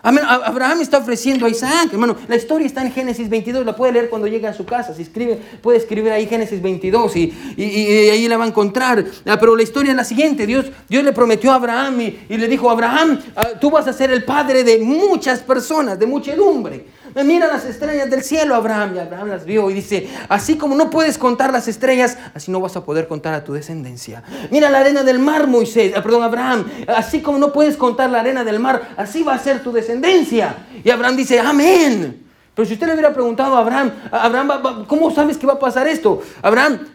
Abraham 0.00 0.82
está 0.82 0.98
ofreciendo 0.98 1.44
a 1.44 1.48
Isaac, 1.48 1.88
hermano. 1.90 2.14
La 2.28 2.36
historia 2.36 2.68
está 2.68 2.82
en 2.82 2.92
Génesis 2.92 3.28
22, 3.28 3.66
la 3.66 3.74
puede 3.74 3.94
leer 3.94 4.08
cuando 4.08 4.28
llegue 4.28 4.46
a 4.46 4.52
su 4.52 4.64
casa. 4.64 4.94
Si 4.94 5.02
escribe, 5.02 5.40
puede 5.60 5.78
escribir 5.78 6.12
ahí 6.12 6.28
Génesis 6.28 6.62
22 6.62 7.16
y, 7.16 7.32
ahí 7.58 8.28
la 8.28 8.36
va 8.36 8.44
a 8.44 8.46
encontrar. 8.46 9.04
Ah, 9.24 9.40
pero 9.40 9.56
la 9.56 9.64
historia 9.64 9.90
es 9.90 9.96
la 9.96 10.04
siguiente: 10.04 10.46
Dios, 10.46 10.66
le 10.88 11.12
prometió 11.12 11.50
a 11.50 11.56
Abraham 11.56 12.00
y, 12.00 12.36
le 12.36 12.46
dijo: 12.46 12.70
Abraham, 12.70 13.18
ah, 13.34 13.48
tú 13.60 13.72
vas 13.72 13.88
a 13.88 13.92
ser 13.92 14.12
el 14.12 14.22
padre 14.22 14.62
de 14.62 14.78
muchas 14.78 15.40
personas, 15.40 15.98
de 15.98 16.06
muchedumbre. 16.06 16.86
Mira 17.24 17.46
las 17.46 17.64
estrellas 17.64 18.10
del 18.10 18.22
cielo, 18.22 18.54
Abraham. 18.54 18.96
Y 18.96 18.98
Abraham 18.98 19.28
las 19.28 19.44
vio 19.46 19.70
y 19.70 19.74
dice, 19.74 20.08
así 20.28 20.56
como 20.56 20.74
no 20.74 20.90
puedes 20.90 21.16
contar 21.16 21.50
las 21.50 21.66
estrellas, 21.66 22.18
así 22.34 22.50
no 22.50 22.60
vas 22.60 22.76
a 22.76 22.84
poder 22.84 23.08
contar 23.08 23.32
a 23.32 23.42
tu 23.42 23.54
descendencia. 23.54 24.22
Mira 24.50 24.68
la 24.68 24.80
arena 24.80 25.02
del 25.02 25.18
mar, 25.18 25.46
Moisés, 25.46 25.94
ah, 25.96 26.02
perdón, 26.02 26.22
Abraham. 26.22 26.66
Así 26.86 27.22
como 27.22 27.38
no 27.38 27.52
puedes 27.52 27.78
contar 27.78 28.10
la 28.10 28.20
arena 28.20 28.44
del 28.44 28.60
mar, 28.60 28.90
así 28.98 29.22
va 29.22 29.34
a 29.34 29.38
ser 29.38 29.62
tu 29.62 29.72
descendencia. 29.72 30.56
Y 30.84 30.90
Abraham 30.90 31.16
dice, 31.16 31.40
amén. 31.40 32.22
Pero 32.54 32.66
si 32.66 32.74
usted 32.74 32.86
le 32.86 32.92
hubiera 32.92 33.12
preguntado 33.14 33.56
a 33.56 33.60
Abraham, 33.60 33.92
Abraham, 34.10 34.84
¿cómo 34.86 35.10
sabes 35.10 35.38
que 35.38 35.46
va 35.46 35.54
a 35.54 35.58
pasar 35.58 35.86
esto? 35.86 36.22
Abraham, 36.42 36.86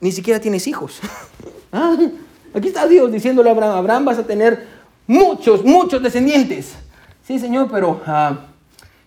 ni 0.00 0.12
siquiera 0.12 0.40
tienes 0.40 0.66
hijos. 0.66 1.00
Ah, 1.70 1.94
aquí 2.54 2.68
está 2.68 2.86
Dios 2.86 3.12
diciéndole 3.12 3.50
a 3.50 3.52
Abraham, 3.52 3.76
Abraham 3.76 4.04
vas 4.06 4.16
a 4.16 4.26
tener 4.26 4.66
muchos, 5.06 5.62
muchos 5.62 6.02
descendientes. 6.02 6.72
Sí, 7.26 7.38
Señor, 7.38 7.68
pero... 7.70 8.00
Ah, 8.06 8.38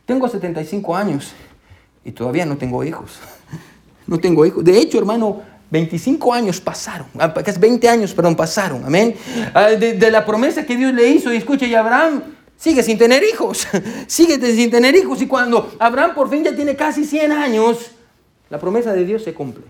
tengo 0.05 0.27
75 0.27 0.95
años 0.95 1.33
y 2.03 2.11
todavía 2.11 2.45
no 2.45 2.57
tengo 2.57 2.83
hijos. 2.83 3.19
No 4.07 4.17
tengo 4.17 4.45
hijos. 4.45 4.65
De 4.65 4.77
hecho, 4.77 4.97
hermano, 4.97 5.41
25 5.69 6.33
años 6.33 6.59
pasaron, 6.59 7.07
ah, 7.17 7.33
casi 7.33 7.57
20 7.59 7.87
años, 7.87 8.13
perdón, 8.13 8.35
pasaron, 8.35 8.83
amén. 8.83 9.15
Ah, 9.53 9.69
de, 9.69 10.11
la 10.11 10.25
promesa 10.25 10.65
que 10.65 10.75
Dios 10.75 10.93
le 10.93 11.07
hizo, 11.07 11.31
y 11.31 11.37
escucha, 11.37 11.65
y 11.65 11.73
Abraham 11.75 12.23
sigue 12.57 12.83
sin 12.83 12.97
tener 12.97 13.23
hijos, 13.23 13.67
sigue 14.07 14.37
sin 14.53 14.69
tener 14.69 14.95
hijos, 14.95 15.21
y 15.21 15.27
cuando 15.27 15.71
Abraham 15.79 16.13
por 16.13 16.29
fin 16.29 16.43
ya 16.43 16.53
tiene 16.53 16.75
casi 16.75 17.05
100 17.05 17.31
años, 17.31 17.91
la 18.49 18.59
promesa 18.59 18.91
de 18.91 19.05
Dios 19.05 19.23
se 19.23 19.33
cumple. 19.33 19.63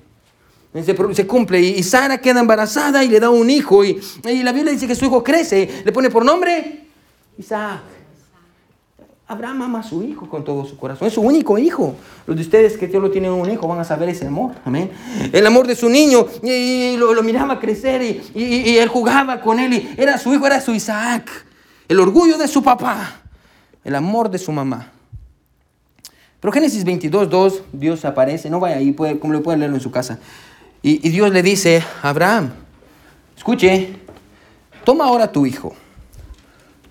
Se, 1.14 1.28
cumple 1.28 1.60
y, 1.60 1.84
Sara 1.84 2.20
queda 2.20 2.40
embarazada 2.40 3.04
y 3.04 3.10
le 3.10 3.20
da 3.20 3.30
un 3.30 3.50
hijo 3.50 3.84
y 3.84 4.02
la 4.24 4.54
Biblia 4.54 4.72
dice 4.72 4.88
que 4.88 4.96
su 4.96 5.04
hijo 5.04 5.22
crece, 5.22 5.84
le 5.84 5.92
pone 5.92 6.10
por 6.10 6.24
nombre 6.24 6.88
Isaac. 7.38 7.82
Abraham 9.32 9.62
ama 9.62 9.80
a 9.80 9.84
su 9.84 10.04
hijo 10.04 10.28
con 10.28 10.44
todo 10.44 10.66
su 10.66 10.76
corazón. 10.76 11.08
Es 11.08 11.14
su 11.14 11.22
único 11.22 11.58
hijo. 11.58 11.96
Los 12.28 12.36
de 12.36 12.42
ustedes 12.42 12.78
que 12.78 12.88
Dios 12.88 13.02
lo 13.02 13.10
tienen 13.10 13.32
un 13.32 13.50
hijo 13.50 13.66
van 13.66 13.80
a 13.80 13.86
saber 13.86 14.10
ese 14.10 14.28
amor. 14.28 14.56
Amén. 14.66 14.92
El 15.32 15.48
amor 15.48 15.68
de 15.68 15.76
su 15.76 15.90
niño. 15.90 16.28
Y, 16.44 16.98
lo, 16.98 17.24
miraba 17.24 17.58
crecer 17.58 18.02
y, 18.36 18.78
él 18.78 18.90
jugaba 18.90 19.40
con 19.40 19.58
él. 19.60 19.74
Y 19.74 19.96
era 19.98 20.18
su 20.18 20.34
hijo, 20.34 20.46
era 20.46 20.60
su 20.60 20.74
Isaac. 20.74 21.30
El 21.88 22.02
orgullo 22.02 22.38
de 22.38 22.50
su 22.50 22.62
papá. 22.62 23.22
El 23.86 23.96
amor 23.96 24.30
de 24.30 24.38
su 24.38 24.52
mamá. 24.52 24.92
Pero 26.42 26.52
Génesis 26.52 26.84
22, 26.84 27.30
2, 27.30 27.62
Dios 27.72 28.04
aparece. 28.04 28.50
No 28.50 28.60
vaya 28.60 28.76
ahí, 28.76 28.94
como 28.94 29.32
lo 29.32 29.42
puede 29.42 29.60
leerlo 29.60 29.78
en 29.78 29.82
su 29.82 29.92
casa. 29.92 30.20
Y, 30.82 31.08
y 31.08 31.10
Dios 31.10 31.32
le 31.32 31.42
dice 31.42 31.82
a 32.04 32.10
Abraham, 32.10 32.52
escuche, 33.38 33.96
toma 34.84 35.06
ahora 35.06 35.32
tu 35.32 35.46
hijo, 35.46 35.74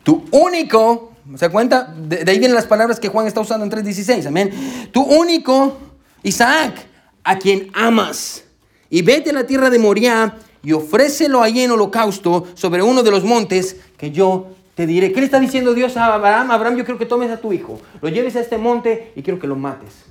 tu 0.05 0.25
único 0.31 1.10
¿Se 1.37 1.49
cuenta? 1.49 1.95
De, 1.97 2.19
ahí 2.31 2.39
vienen 2.39 2.55
las 2.55 2.67
palabras 2.67 2.99
que 2.99 3.09
Juan 3.09 3.27
está 3.27 3.41
usando 3.41 3.65
en 3.65 3.71
3.16. 3.71 4.27
Amén. 4.27 4.91
Tu 4.93 5.03
único 5.03 5.79
Isaac, 6.23 6.87
a 7.25 7.39
quien 7.39 7.71
amas. 7.75 8.45
Y 8.89 9.03
vete 9.03 9.31
a 9.31 9.33
la 9.33 9.47
tierra 9.47 9.71
de 9.71 9.79
Moriah 9.79 10.37
y 10.63 10.73
ofrécelo 10.73 11.43
allí 11.43 11.63
en 11.63 11.71
holocausto 11.71 12.47
sobre 12.55 12.83
uno 12.83 13.03
de 13.03 13.11
los 13.11 13.25
montes 13.25 13.77
que 13.97 14.11
yo 14.11 14.49
te 14.75 14.87
diré. 14.87 15.13
¿Qué 15.13 15.21
le 15.21 15.27
está 15.27 15.41
diciendo 15.41 15.75
Dios 15.75 15.97
a 15.97 16.15
Abraham? 16.15 16.51
Abraham, 16.51 16.77
yo 16.77 16.85
quiero 16.85 16.99
que 16.99 17.07
tomes 17.07 17.31
a 17.31 17.39
tu 17.39 17.53
hijo, 17.53 17.81
lo 18.01 18.09
lleves 18.09 18.37
a 18.37 18.41
este 18.41 18.59
monte 18.59 19.13
y 19.15 19.23
quiero 19.23 19.39
que 19.39 19.47
lo 19.47 19.57
mates. 19.57 20.05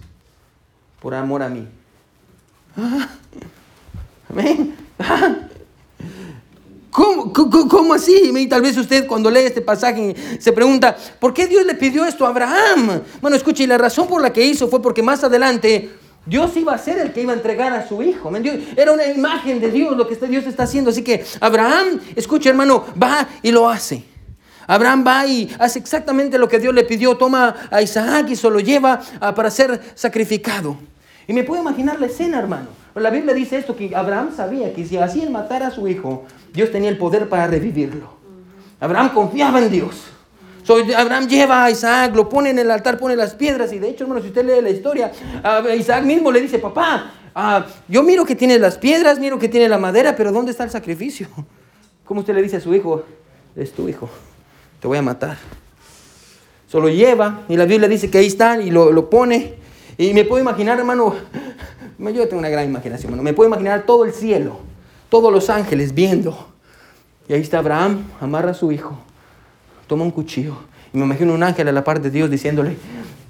Por 1.02 1.14
amor 1.14 1.44
a 1.44 1.50
mí. 1.50 1.68
Ah, 2.78 3.10
amén. 4.30 4.76
Ah, 7.00 7.24
¿Cómo, 7.70 7.94
así? 7.94 8.32
Y 8.36 8.48
tal 8.48 8.62
vez 8.62 8.76
usted 8.76 9.08
cuando 9.08 9.32
lee 9.32 9.40
este 9.40 9.62
pasaje 9.62 10.16
se 10.38 10.52
pregunta, 10.52 10.98
¿por 11.20 11.34
qué 11.34 11.48
Dios 11.48 11.66
le 11.66 11.76
pidió 11.76 12.06
esto 12.06 12.26
a 12.26 12.30
Abraham? 12.30 13.02
Bueno, 13.22 13.38
escuche, 13.38 13.64
y 13.64 13.68
la 13.68 13.78
razón 13.78 14.08
por 14.08 14.22
la 14.22 14.34
que 14.34 14.46
hizo 14.46 14.68
fue 14.68 14.82
porque 14.82 15.02
más 15.02 15.24
adelante 15.24 15.90
Dios 16.26 16.56
iba 16.58 16.74
a 16.74 16.78
ser 16.78 17.00
el 17.00 17.14
que 17.14 17.22
iba 17.22 17.32
a 17.32 17.36
entregar 17.36 17.72
a 17.74 17.88
su 17.88 18.04
hijo. 18.04 18.30
Era 18.76 18.92
una 18.92 19.06
imagen 19.06 19.62
de 19.62 19.72
Dios 19.72 19.96
lo 19.96 20.08
que 20.08 20.16
Dios 20.28 20.46
está 20.46 20.64
haciendo. 20.64 20.90
Así 20.90 21.02
que 21.04 21.24
Abraham, 21.40 22.00
escuche 22.16 22.50
hermano, 22.50 22.86
va 23.02 23.28
y 23.42 23.52
lo 23.52 23.70
hace. 23.70 24.04
Abraham 24.68 25.04
va 25.08 25.26
y 25.26 25.50
hace 25.58 25.80
exactamente 25.80 26.38
lo 26.38 26.48
que 26.48 26.60
Dios 26.60 26.74
le 26.74 26.84
pidió. 26.84 27.16
Toma 27.16 27.56
a 27.72 27.82
Isaac 27.82 28.30
y 28.30 28.36
se 28.36 28.50
lo 28.50 28.60
lleva 28.60 29.00
para 29.36 29.50
ser 29.50 29.82
sacrificado. 29.96 30.78
Y 31.28 31.34
me 31.34 31.44
puedo 31.44 31.62
imaginar 31.62 32.00
la 32.00 32.08
escena, 32.08 32.40
hermano. 32.40 32.79
La 32.96 33.10
Biblia 33.10 33.34
dice 33.34 33.58
esto, 33.58 33.76
que 33.76 33.96
Abraham 33.96 34.32
sabía 34.36 34.74
que 34.74 34.86
si 34.86 34.98
así 34.98 35.22
él 35.22 35.30
matara 35.30 35.68
a 35.68 35.72
su 35.72 35.88
hijo, 35.88 36.26
Dios 36.54 36.72
tenía 36.72 36.90
el 36.90 36.98
poder 36.98 37.30
para 37.30 37.48
revivirlo. 37.48 38.14
Abraham 38.80 39.12
confiaba 39.14 39.60
en 39.60 39.70
Dios. 39.70 40.06
Abraham 40.96 41.28
lleva 41.28 41.66
a 41.66 41.72
Isaac, 41.72 42.16
lo 42.16 42.30
pone 42.30 42.52
en 42.52 42.60
el 42.60 42.70
altar, 42.70 42.98
pone 43.00 43.16
las 43.16 43.34
piedras. 43.34 43.74
Y 43.74 43.80
de 43.80 43.90
hecho, 43.90 44.04
hermano, 44.04 44.22
si 44.22 44.28
usted 44.28 44.46
lee 44.46 44.62
la 44.62 44.70
historia, 44.70 45.12
Isaac 45.78 46.04
mismo 46.04 46.32
le 46.32 46.42
dice, 46.42 46.60
papá, 46.60 47.12
ah, 47.34 47.66
yo 47.88 48.04
miro 48.04 48.26
que 48.26 48.36
tiene 48.36 48.60
las 48.60 48.78
piedras, 48.78 49.20
miro 49.20 49.40
que 49.40 49.50
tiene 49.50 49.68
la 49.68 49.78
madera, 49.78 50.16
pero 50.16 50.32
¿dónde 50.32 50.52
está 50.52 50.64
el 50.64 50.70
sacrificio? 50.70 51.28
¿Cómo 52.06 52.22
usted 52.22 52.36
le 52.36 52.42
dice 52.42 52.58
a 52.58 52.62
su 52.62 52.74
hijo? 52.74 53.04
Es 53.56 53.72
tu 53.74 53.90
hijo, 53.90 54.10
te 54.80 54.88
voy 54.88 54.98
a 54.98 55.02
matar. 55.02 55.38
Solo 56.68 56.88
lleva, 56.88 57.42
y 57.50 57.58
la 57.58 57.66
Biblia 57.66 57.88
dice 57.88 58.12
que 58.12 58.20
ahí 58.20 58.28
está, 58.28 58.62
y 58.62 58.70
lo, 58.70 58.92
lo 58.92 59.10
pone. 59.10 59.56
Y 59.98 60.14
me 60.14 60.24
puedo 60.24 60.42
imaginar, 60.42 60.78
hermano, 60.78 61.16
yo 62.00 62.28
tengo 62.28 62.40
una 62.40 62.50
gran 62.50 62.66
imaginación, 62.66 63.12
hermano, 63.12 63.24
me 63.24 63.34
puedo 63.34 63.48
imaginar 63.48 63.86
todo 63.86 64.06
el 64.06 64.14
cielo 64.14 64.70
todos 65.10 65.34
los 65.34 65.50
ángeles 65.50 65.94
viendo. 65.94 66.48
Y 67.28 67.34
ahí 67.34 67.42
está 67.42 67.60
Abraham, 67.60 68.06
amarra 68.22 68.52
a 68.52 68.54
su 68.54 68.72
hijo, 68.72 68.98
toma 69.88 70.04
un 70.04 70.12
cuchillo. 70.12 70.58
Y 70.94 70.98
me 70.98 71.06
imagino 71.06 71.34
un 71.34 71.44
ángel 71.44 71.68
a 71.68 71.72
la 71.72 71.84
parte 71.84 72.04
de 72.04 72.12
Dios 72.12 72.32
diciéndole, 72.32 72.78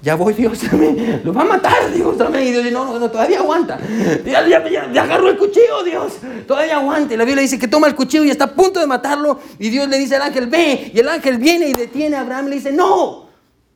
ya 0.02 0.14
voy 0.14 0.32
Dios, 0.32 0.60
lo 1.24 1.34
va 1.34 1.42
a 1.42 1.44
matar 1.44 1.92
Dios 1.92 2.16
también. 2.16 2.46
Y 2.46 2.50
Dios 2.52 2.64
dice, 2.64 2.74
no, 2.74 2.98
no, 2.98 3.10
todavía 3.10 3.40
aguanta. 3.40 3.78
Ya, 4.24 4.46
ya, 4.46 5.02
agarró 5.02 5.28
el 5.28 5.36
cuchillo 5.36 5.82
Dios, 5.84 6.14
todavía 6.46 6.76
aguanta. 6.76 7.12
Y 7.12 7.16
la 7.18 7.24
Biblia 7.24 7.42
dice 7.42 7.58
que 7.58 7.68
toma 7.68 7.86
el 7.86 7.94
cuchillo 7.94 8.24
y 8.24 8.30
está 8.30 8.44
a 8.44 8.54
punto 8.54 8.80
de 8.80 8.86
matarlo. 8.86 9.38
Y 9.58 9.68
Dios 9.68 9.88
le 9.88 9.98
dice 9.98 10.16
al 10.16 10.22
ángel, 10.22 10.46
ve. 10.46 10.90
Y 10.94 11.00
el 11.00 11.08
ángel 11.08 11.36
viene 11.36 11.68
y 11.68 11.74
detiene 11.74 12.16
a 12.16 12.20
Abraham 12.20 12.46
y 12.46 12.50
le 12.50 12.56
dice, 12.56 12.72
no, 12.72 13.26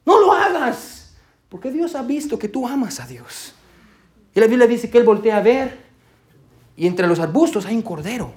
no 0.07 0.21
lo 0.21 0.33
hagas. 0.33 1.15
Porque 1.51 1.71
Dios 1.71 1.95
ha 1.95 2.03
visto 2.03 2.39
que 2.39 2.49
tú 2.49 2.67
amas 2.67 3.01
a 3.01 3.07
Dios. 3.07 3.55
Y 4.35 4.41
la 4.41 4.47
Biblia 4.47 4.67
dice 4.67 4.91
que 4.91 4.99
él 4.99 5.05
voltea 5.05 5.37
a 5.37 5.41
ver 5.41 5.79
y 6.77 6.87
entre 6.87 7.07
los 7.07 7.21
arbustos 7.21 7.67
hay 7.67 7.77
un 7.77 7.83
cordero. 7.83 8.33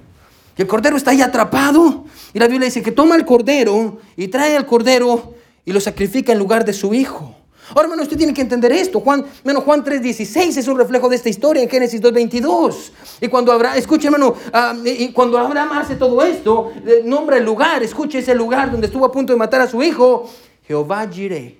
Y 0.56 0.62
el 0.62 0.68
cordero 0.68 0.96
está 0.96 1.10
ahí 1.10 1.22
atrapado. 1.22 2.04
Y 2.32 2.38
la 2.38 2.46
Biblia 2.46 2.66
dice 2.66 2.82
que 2.82 2.92
toma 2.92 3.16
el 3.16 3.24
cordero 3.24 3.98
y 4.16 4.28
trae 4.28 4.56
al 4.56 4.66
cordero 4.66 5.34
y 5.64 5.72
lo 5.72 5.80
sacrifica 5.80 6.32
en 6.32 6.38
lugar 6.38 6.64
de 6.64 6.72
su 6.72 6.94
hijo. 6.94 7.34
Ahora, 7.70 7.82
hermano, 7.82 8.02
usted 8.02 8.16
tiene 8.16 8.32
que 8.32 8.40
entender 8.40 8.72
esto. 8.72 9.00
Juan, 9.00 9.26
menos 9.44 9.62
Juan 9.64 9.84
3.16 9.84 10.56
es 10.56 10.68
un 10.68 10.78
reflejo 10.78 11.08
de 11.08 11.16
esta 11.16 11.28
historia 11.28 11.62
en 11.62 11.68
Génesis 11.68 12.00
2.22. 12.00 12.92
Y 13.20 13.28
cuando 13.28 13.52
Abraham, 13.52 13.76
escuche, 13.76 14.06
hermano, 14.06 14.34
ah, 14.52 14.74
y 14.84 15.12
cuando 15.12 15.36
Abraham 15.36 15.72
hace 15.72 15.96
todo 15.96 16.22
esto, 16.22 16.72
nombra 17.04 17.36
el 17.36 17.44
lugar, 17.44 17.82
escuche 17.82 18.20
ese 18.20 18.34
lugar 18.34 18.70
donde 18.70 18.86
estuvo 18.86 19.04
a 19.04 19.12
punto 19.12 19.34
de 19.34 19.38
matar 19.38 19.60
a 19.60 19.66
su 19.68 19.82
hijo, 19.82 20.30
Jehová 20.66 21.06
Jireh, 21.10 21.58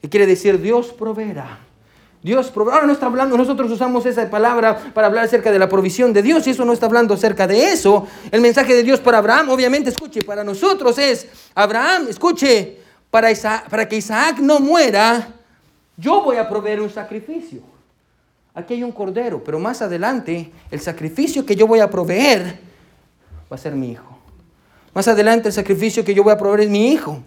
¿Qué 0.00 0.08
quiere 0.08 0.26
decir? 0.26 0.60
Dios 0.60 0.88
proveerá. 0.88 1.69
Dios. 2.22 2.52
Ahora 2.54 2.86
no 2.86 2.92
está 2.92 3.06
hablando, 3.06 3.36
nosotros 3.36 3.70
usamos 3.70 4.04
esa 4.06 4.28
palabra 4.28 4.92
para 4.92 5.06
hablar 5.06 5.24
acerca 5.24 5.50
de 5.50 5.58
la 5.58 5.68
provisión 5.68 6.12
de 6.12 6.22
Dios 6.22 6.46
y 6.46 6.50
eso 6.50 6.64
no 6.64 6.72
está 6.72 6.86
hablando 6.86 7.14
acerca 7.14 7.46
de 7.46 7.72
eso. 7.72 8.06
El 8.30 8.40
mensaje 8.40 8.74
de 8.74 8.82
Dios 8.82 9.00
para 9.00 9.18
Abraham, 9.18 9.50
obviamente, 9.50 9.90
escuche, 9.90 10.22
para 10.22 10.44
nosotros 10.44 10.98
es, 10.98 11.26
Abraham, 11.54 12.06
escuche, 12.08 12.78
para, 13.10 13.30
para 13.70 13.88
que 13.88 13.96
Isaac 13.96 14.38
no 14.38 14.60
muera, 14.60 15.34
yo 15.96 16.22
voy 16.22 16.36
a 16.36 16.48
proveer 16.48 16.80
un 16.80 16.90
sacrificio. 16.90 17.60
Aquí 18.54 18.74
hay 18.74 18.82
un 18.82 18.92
cordero, 18.92 19.42
pero 19.42 19.58
más 19.58 19.80
adelante 19.80 20.50
el 20.70 20.80
sacrificio 20.80 21.46
que 21.46 21.56
yo 21.56 21.66
voy 21.66 21.80
a 21.80 21.88
proveer 21.88 22.58
va 23.50 23.56
a 23.56 23.58
ser 23.58 23.74
mi 23.74 23.92
hijo. 23.92 24.18
Más 24.92 25.06
adelante 25.08 25.48
el 25.48 25.54
sacrificio 25.54 26.04
que 26.04 26.14
yo 26.14 26.22
voy 26.22 26.32
a 26.32 26.38
proveer 26.38 26.62
es 26.62 26.70
mi 26.70 26.92
hijo. 26.92 27.22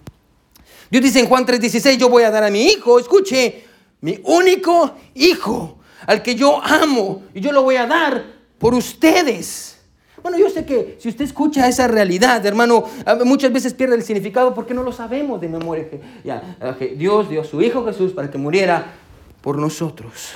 Dios 0.92 1.04
dice 1.04 1.20
en 1.20 1.28
Juan 1.28 1.46
3:16, 1.46 1.98
yo 1.98 2.10
voy 2.10 2.24
a 2.24 2.30
dar 2.30 2.44
a 2.44 2.52
mi 2.52 2.66
hijo, 2.66 3.00
escuche, 3.00 3.66
mi 4.04 4.20
único 4.26 4.96
hijo, 5.16 5.78
al 6.06 6.22
que 6.22 6.36
yo 6.36 6.62
amo, 6.62 7.24
y 7.34 7.40
yo 7.40 7.54
lo 7.54 7.64
voy 7.64 7.78
a 7.78 7.88
dar 7.88 8.22
por 8.60 8.74
ustedes. 8.74 9.80
Bueno, 10.22 10.38
yo 10.38 10.50
sé 10.50 10.66
que 10.66 10.98
si 11.00 11.08
usted 11.08 11.24
escucha 11.24 11.70
esa 11.70 11.88
realidad, 11.88 12.46
hermano, 12.46 12.84
muchas 13.24 13.54
veces 13.54 13.74
pierde 13.74 13.96
el 13.96 14.04
significado 14.04 14.54
porque 14.54 14.74
no 14.74 14.84
lo 14.84 14.92
sabemos 14.92 15.40
de 15.40 15.48
memoria. 15.48 15.88
Que, 15.90 16.96
Dios 16.98 17.30
dio 17.30 17.42
a 17.42 17.46
su 17.46 17.62
Hijo 17.62 17.86
Jesús 17.86 18.12
para 18.12 18.30
que 18.30 18.38
muriera 18.38 18.94
por 19.40 19.58
nosotros. 19.58 20.34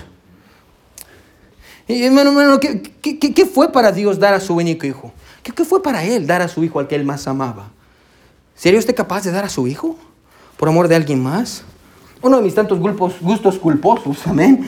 Y 1.89 2.03
hermano, 2.03 2.30
hermano 2.30 2.62
¿qué, 2.62 3.19
qué, 3.19 3.45
fue 3.45 3.73
para 3.73 3.91
Dios 3.91 4.17
dar 4.17 4.34
a 4.34 4.39
su 4.39 4.56
único 4.56 4.88
hijo? 4.88 5.12
¿Qué, 5.43 5.51
¿Qué 5.51 5.65
fue 5.65 5.84
para 5.84 6.06
Él 6.06 6.25
dar 6.25 6.41
a 6.41 6.47
su 6.47 6.63
hijo 6.63 6.80
al 6.80 6.88
que 6.88 6.95
Él 6.95 7.03
más 7.03 7.27
amaba? 7.27 7.69
¿Sería 8.56 8.80
usted 8.80 8.95
capaz 8.95 9.25
de 9.25 9.32
dar 9.32 9.43
a 9.43 9.49
su 9.49 9.67
hijo 9.67 9.97
por 10.56 10.69
amor 10.69 10.88
de 10.88 10.95
alguien 10.95 11.21
más? 11.21 11.65
Uno 12.21 12.38
de 12.38 12.43
mis 12.43 12.56
tantos 12.56 12.80
gustos 12.80 13.60
culposos, 13.60 14.25
amén, 14.25 14.65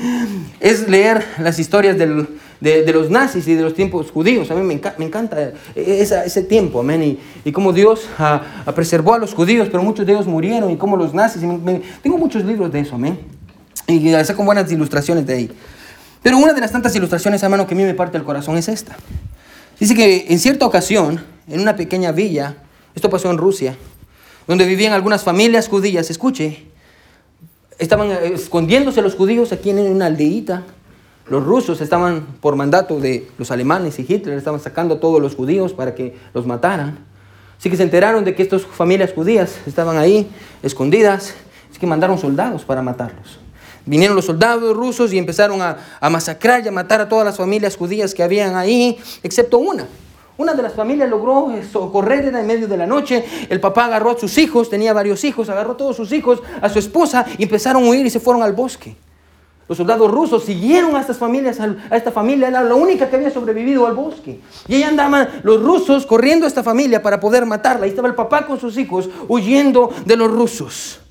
es 0.59 0.87
leer 0.87 1.25
las 1.39 1.57
historias 1.57 1.97
de, 1.97 2.05
los 2.93 3.09
nazis 3.09 3.47
y 3.47 3.55
de 3.55 3.63
los 3.63 3.73
tiempos 3.73 4.11
judíos. 4.11 4.51
A 4.51 4.55
mí 4.55 4.61
me, 4.61 5.05
encanta 5.05 5.53
ese 5.75 6.43
tiempo, 6.43 6.81
amén, 6.81 7.03
y, 7.03 7.19
y 7.43 7.51
cómo 7.51 7.73
Dios 7.73 8.07
preservó 8.75 9.15
a 9.15 9.17
los 9.17 9.33
judíos, 9.33 9.67
pero 9.71 9.81
muchos 9.81 10.05
de 10.05 10.13
ellos 10.13 10.27
murieron, 10.27 10.69
y 10.69 10.77
cómo 10.77 10.95
los 10.95 11.13
nazis. 11.13 11.41
tengo 12.03 12.17
muchos 12.17 12.45
libros 12.45 12.71
de 12.71 12.81
eso, 12.81 12.95
amén, 12.95 13.19
y 13.87 14.11
saco 14.23 14.43
buenas 14.43 14.71
ilustraciones 14.71 15.25
de 15.25 15.33
ahí. 15.33 15.51
Pero 16.21 16.37
una 16.37 16.53
de 16.53 16.61
las 16.61 16.71
tantas 16.71 16.95
ilustraciones, 16.95 17.41
hermano, 17.41 17.65
que 17.65 17.73
a 17.73 17.77
mí 17.77 17.83
me 17.83 17.93
parte 17.95 18.17
el 18.17 18.23
corazón 18.23 18.57
es 18.57 18.67
esta. 18.67 18.95
Dice 19.79 19.95
que 19.95 20.27
en 20.29 20.37
cierta 20.37 20.65
ocasión, 20.65 21.23
en 21.47 21.61
una 21.61 21.75
pequeña 21.75 22.11
villa, 22.11 22.57
esto 22.93 23.09
pasó 23.09 23.31
en 23.31 23.37
Rusia, 23.37 23.75
donde 24.45 24.65
vivían 24.65 24.93
algunas 24.93 25.23
familias 25.23 25.67
judías, 25.67 26.09
escuche, 26.09 26.68
estaban 27.79 28.11
eh, 28.11 28.33
escondiéndose 28.35 29.01
los 29.01 29.15
judíos 29.15 29.51
aquí 29.51 29.71
en 29.71 29.79
una 29.79 30.05
aldeíta. 30.05 30.63
Los 31.27 31.43
rusos 31.43 31.81
estaban, 31.81 32.25
por 32.41 32.55
mandato 32.55 32.99
de 32.99 33.27
los 33.37 33.51
alemanes 33.51 33.99
y 33.99 34.05
Hitler, 34.07 34.37
estaban 34.37 34.59
sacando 34.59 34.95
a 34.95 34.99
todos 34.99 35.21
los 35.21 35.35
judíos 35.35 35.73
para 35.73 35.95
que 35.95 36.17
los 36.33 36.45
mataran. 36.45 36.99
Así 37.57 37.69
que 37.69 37.77
se 37.77 37.83
enteraron 37.83 38.23
de 38.23 38.35
que 38.35 38.43
estas 38.43 38.63
familias 38.63 39.13
judías 39.13 39.57
estaban 39.67 39.97
ahí 39.97 40.29
escondidas, 40.63 41.35
así 41.69 41.79
que 41.79 41.85
mandaron 41.85 42.17
soldados 42.17 42.63
para 42.63 42.81
matarlos. 42.81 43.39
Vinieron 43.85 44.15
los 44.15 44.25
soldados 44.25 44.75
rusos 44.75 45.13
y 45.13 45.17
empezaron 45.17 45.61
a, 45.61 45.77
masacrar 46.09 46.63
y 46.63 46.67
a 46.67 46.71
matar 46.71 47.01
a 47.01 47.09
todas 47.09 47.25
las 47.25 47.37
familias 47.37 47.75
judías 47.75 48.13
que 48.13 48.23
habían 48.23 48.55
ahí, 48.55 48.97
excepto 49.23 49.57
una. 49.59 49.87
Una 50.39 50.53
de 50.53 50.63
las 50.63 50.73
familias 50.73 51.09
logró 51.09 51.51
socorrer, 51.69 52.23
era 52.23 52.39
en 52.39 52.47
medio 52.47 52.65
de 52.65 52.77
la 52.77 52.87
noche. 52.87 53.25
El 53.49 53.59
papá 53.59 53.85
agarró 53.85 54.11
a 54.11 54.17
sus 54.17 54.37
hijos, 54.37 54.69
tenía 54.69 54.93
varios 54.93 55.25
hijos, 55.25 55.49
agarró 55.49 55.73
a 55.73 55.77
todos 55.77 55.97
sus 55.97 56.13
hijos, 56.13 56.41
a 56.61 56.69
su 56.69 56.79
esposa 56.79 57.25
y 57.37 57.43
empezaron 57.43 57.83
a 57.83 57.89
huir 57.89 58.05
y 58.05 58.09
se 58.09 58.21
fueron 58.21 58.41
al 58.41 58.53
bosque. 58.53 58.95
Los 59.67 59.77
soldados 59.77 60.09
rusos 60.09 60.45
siguieron 60.45 60.95
a 60.95 61.01
estas 61.01 61.17
familias, 61.17 61.59
a 61.59 61.93
esta 61.93 62.13
familia, 62.13 62.47
era 62.47 62.63
la 62.63 62.73
única 62.73 63.09
que 63.09 63.17
había 63.17 63.31
sobrevivido 63.31 63.85
al 63.85 63.95
bosque. 63.95 64.39
Y 64.69 64.75
ahí 64.75 64.83
andaban 64.83 65.27
los 65.43 65.61
rusos 65.61 66.05
corriendo 66.05 66.45
a 66.45 66.47
esta 66.47 66.63
familia 66.63 67.03
para 67.03 67.19
poder 67.19 67.45
matarla. 67.45 67.83
Ahí 67.83 67.89
estaba 67.89 68.07
el 68.07 68.15
papá 68.15 68.47
con 68.47 68.61
sus 68.61 68.77
hijos 68.77 69.09
huyendo 69.27 69.89
de 70.05 70.15
los 70.15 70.31
rusos. 70.31 71.01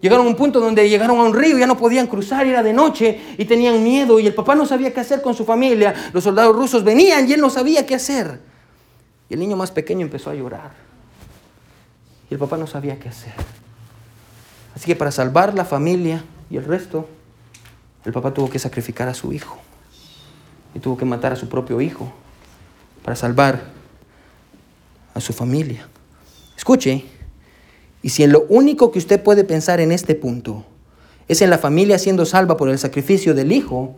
Llegaron 0.00 0.26
a 0.26 0.28
un 0.28 0.36
punto 0.36 0.60
donde 0.60 0.88
llegaron 0.88 1.18
a 1.18 1.22
un 1.22 1.34
río, 1.34 1.58
ya 1.58 1.66
no 1.66 1.76
podían 1.76 2.06
cruzar, 2.06 2.46
era 2.46 2.62
de 2.62 2.72
noche 2.72 3.20
y 3.38 3.44
tenían 3.46 3.82
miedo 3.82 4.20
y 4.20 4.26
el 4.26 4.34
papá 4.34 4.54
no 4.54 4.66
sabía 4.66 4.92
qué 4.92 5.00
hacer 5.00 5.22
con 5.22 5.34
su 5.34 5.44
familia. 5.44 5.94
Los 6.12 6.24
soldados 6.24 6.54
rusos 6.54 6.84
venían 6.84 7.28
y 7.28 7.32
él 7.32 7.40
no 7.40 7.48
sabía 7.48 7.86
qué 7.86 7.94
hacer. 7.94 8.40
Y 9.28 9.34
el 9.34 9.40
niño 9.40 9.56
más 9.56 9.70
pequeño 9.70 10.02
empezó 10.02 10.30
a 10.30 10.34
llorar. 10.34 10.72
Y 12.30 12.34
el 12.34 12.40
papá 12.40 12.56
no 12.56 12.66
sabía 12.66 12.98
qué 12.98 13.08
hacer. 13.08 13.32
Así 14.74 14.86
que 14.86 14.96
para 14.96 15.10
salvar 15.10 15.54
la 15.54 15.64
familia 15.64 16.22
y 16.50 16.58
el 16.58 16.64
resto, 16.64 17.08
el 18.04 18.12
papá 18.12 18.34
tuvo 18.34 18.50
que 18.50 18.58
sacrificar 18.58 19.08
a 19.08 19.14
su 19.14 19.32
hijo. 19.32 19.58
Y 20.74 20.78
tuvo 20.78 20.98
que 20.98 21.06
matar 21.06 21.32
a 21.32 21.36
su 21.36 21.48
propio 21.48 21.80
hijo 21.80 22.12
para 23.02 23.16
salvar 23.16 23.62
a 25.14 25.20
su 25.20 25.32
familia. 25.32 25.88
Escuche, 26.54 27.06
y 28.06 28.10
si 28.10 28.22
en 28.22 28.30
lo 28.30 28.46
único 28.48 28.92
que 28.92 29.00
usted 29.00 29.20
puede 29.20 29.42
pensar 29.42 29.80
en 29.80 29.90
este 29.90 30.14
punto 30.14 30.64
es 31.26 31.42
en 31.42 31.50
la 31.50 31.58
familia 31.58 31.98
siendo 31.98 32.24
salva 32.24 32.56
por 32.56 32.68
el 32.68 32.78
sacrificio 32.78 33.34
del 33.34 33.50
hijo, 33.50 33.96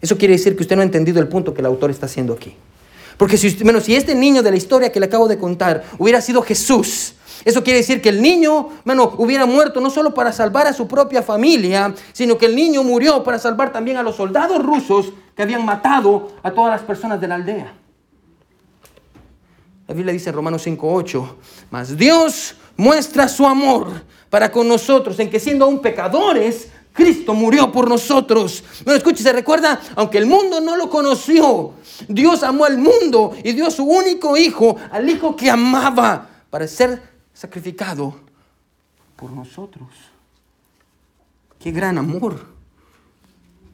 eso 0.00 0.16
quiere 0.16 0.32
decir 0.32 0.56
que 0.56 0.62
usted 0.62 0.76
no 0.76 0.80
ha 0.80 0.84
entendido 0.86 1.20
el 1.20 1.28
punto 1.28 1.52
que 1.52 1.60
el 1.60 1.66
autor 1.66 1.90
está 1.90 2.06
haciendo 2.06 2.32
aquí. 2.32 2.56
Porque 3.18 3.36
si, 3.36 3.62
menos 3.62 3.84
si 3.84 3.94
este 3.94 4.14
niño 4.14 4.42
de 4.42 4.50
la 4.50 4.56
historia 4.56 4.90
que 4.90 4.98
le 4.98 5.04
acabo 5.04 5.28
de 5.28 5.36
contar 5.36 5.84
hubiera 5.98 6.22
sido 6.22 6.40
Jesús, 6.40 7.16
eso 7.44 7.62
quiere 7.62 7.80
decir 7.80 8.00
que 8.00 8.08
el 8.08 8.22
niño, 8.22 8.70
bueno, 8.86 9.12
hubiera 9.18 9.44
muerto 9.44 9.82
no 9.82 9.90
solo 9.90 10.14
para 10.14 10.32
salvar 10.32 10.66
a 10.66 10.72
su 10.72 10.88
propia 10.88 11.20
familia, 11.20 11.94
sino 12.14 12.38
que 12.38 12.46
el 12.46 12.56
niño 12.56 12.82
murió 12.82 13.22
para 13.22 13.38
salvar 13.38 13.74
también 13.74 13.98
a 13.98 14.02
los 14.02 14.16
soldados 14.16 14.64
rusos 14.64 15.12
que 15.36 15.42
habían 15.42 15.66
matado 15.66 16.32
a 16.42 16.50
todas 16.50 16.70
las 16.70 16.80
personas 16.80 17.20
de 17.20 17.28
la 17.28 17.34
aldea. 17.34 17.74
La 19.86 19.94
Biblia 19.94 20.12
dice 20.12 20.30
en 20.30 20.36
Romanos 20.36 20.64
5:8, 20.66 21.34
mas 21.70 21.96
Dios 21.96 22.54
muestra 22.80 23.28
su 23.28 23.46
amor 23.46 24.04
para 24.30 24.50
con 24.50 24.66
nosotros, 24.66 25.18
en 25.20 25.28
que 25.28 25.38
siendo 25.38 25.66
aún 25.66 25.82
pecadores, 25.82 26.68
Cristo 26.94 27.34
murió 27.34 27.70
por 27.70 27.88
nosotros. 27.88 28.64
No, 28.86 28.94
escuche, 28.94 29.22
se 29.22 29.32
recuerda, 29.34 29.78
aunque 29.96 30.16
el 30.16 30.24
mundo 30.24 30.62
no 30.62 30.76
lo 30.76 30.88
conoció, 30.88 31.74
Dios 32.08 32.42
amó 32.42 32.64
al 32.64 32.78
mundo 32.78 33.36
y 33.44 33.52
dio 33.52 33.70
su 33.70 33.84
único 33.84 34.34
hijo, 34.36 34.76
al 34.90 35.08
hijo 35.10 35.36
que 35.36 35.50
amaba, 35.50 36.26
para 36.48 36.66
ser 36.66 37.02
sacrificado 37.34 38.16
por 39.14 39.30
nosotros. 39.30 39.88
Qué 41.58 41.72
gran 41.72 41.98
amor, 41.98 42.46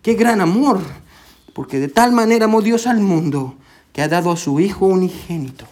qué 0.03 0.15
gran 0.15 0.41
amor, 0.41 0.81
porque 1.55 1.79
de 1.79 1.89
tal 1.89 2.11
manera 2.11 2.47
amó 2.47 2.61
Dios 2.61 2.89
al 2.89 2.99
mundo 2.99 3.55
que 3.93 4.03
ha 4.03 4.09
dado 4.09 4.33
a 4.33 4.37
su 4.37 4.59
hijo 4.59 4.87
unigénito. 4.87 5.65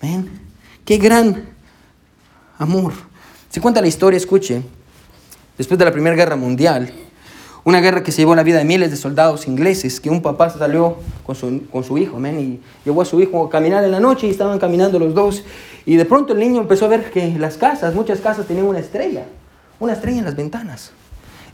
¿Ven? 0.00 0.30
Qué 0.84 0.98
gran 0.98 1.59
amor. 2.60 2.92
Se 3.48 3.60
cuenta 3.60 3.80
la 3.80 3.88
historia, 3.88 4.18
escuche, 4.18 4.62
después 5.56 5.78
de 5.78 5.84
la 5.84 5.92
Primera 5.92 6.14
Guerra 6.14 6.36
Mundial, 6.36 6.92
una 7.64 7.80
guerra 7.80 8.02
que 8.02 8.12
se 8.12 8.18
llevó 8.22 8.34
la 8.34 8.42
vida 8.42 8.58
de 8.58 8.64
miles 8.64 8.90
de 8.90 8.96
soldados 8.96 9.46
ingleses, 9.46 9.98
que 9.98 10.10
un 10.10 10.20
papá 10.20 10.50
salió 10.50 10.96
con 11.24 11.34
su, 11.34 11.66
con 11.68 11.82
su 11.84 11.96
hijo, 11.98 12.18
amén, 12.18 12.38
y 12.38 12.60
llevó 12.84 13.02
a 13.02 13.04
su 13.04 13.20
hijo 13.20 13.44
a 13.44 13.50
caminar 13.50 13.82
en 13.82 13.90
la 13.90 14.00
noche 14.00 14.26
y 14.26 14.30
estaban 14.30 14.58
caminando 14.58 14.98
los 14.98 15.14
dos. 15.14 15.42
Y 15.86 15.96
de 15.96 16.04
pronto 16.04 16.34
el 16.34 16.38
niño 16.38 16.60
empezó 16.60 16.84
a 16.84 16.88
ver 16.88 17.10
que 17.10 17.34
las 17.38 17.56
casas, 17.56 17.94
muchas 17.94 18.20
casas 18.20 18.46
tenían 18.46 18.66
una 18.66 18.78
estrella, 18.78 19.24
una 19.78 19.94
estrella 19.94 20.18
en 20.18 20.24
las 20.26 20.36
ventanas. 20.36 20.92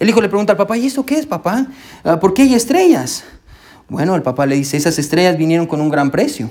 El 0.01 0.09
hijo 0.09 0.21
le 0.21 0.29
pregunta 0.29 0.53
al 0.53 0.59
papá, 0.59 0.77
¿y 0.77 0.87
eso 0.87 1.07
qué 1.07 1.19
es, 1.19 1.27
papá? 1.27 1.69
Ah, 2.05 2.19
¿Por 2.19 2.35
qué 2.35 2.42
hay 2.42 2.55
estrellas? 2.55 3.25
Bueno, 3.88 4.16
el 4.16 4.23
papá 4.23 4.45
le 4.45 4.57
dice, 4.57 4.77
esas 4.77 4.99
estrellas 4.99 5.38
vinieron 5.38 5.66
con 5.66 5.81
un 5.81 5.88
gran 5.88 6.11
precio. 6.11 6.51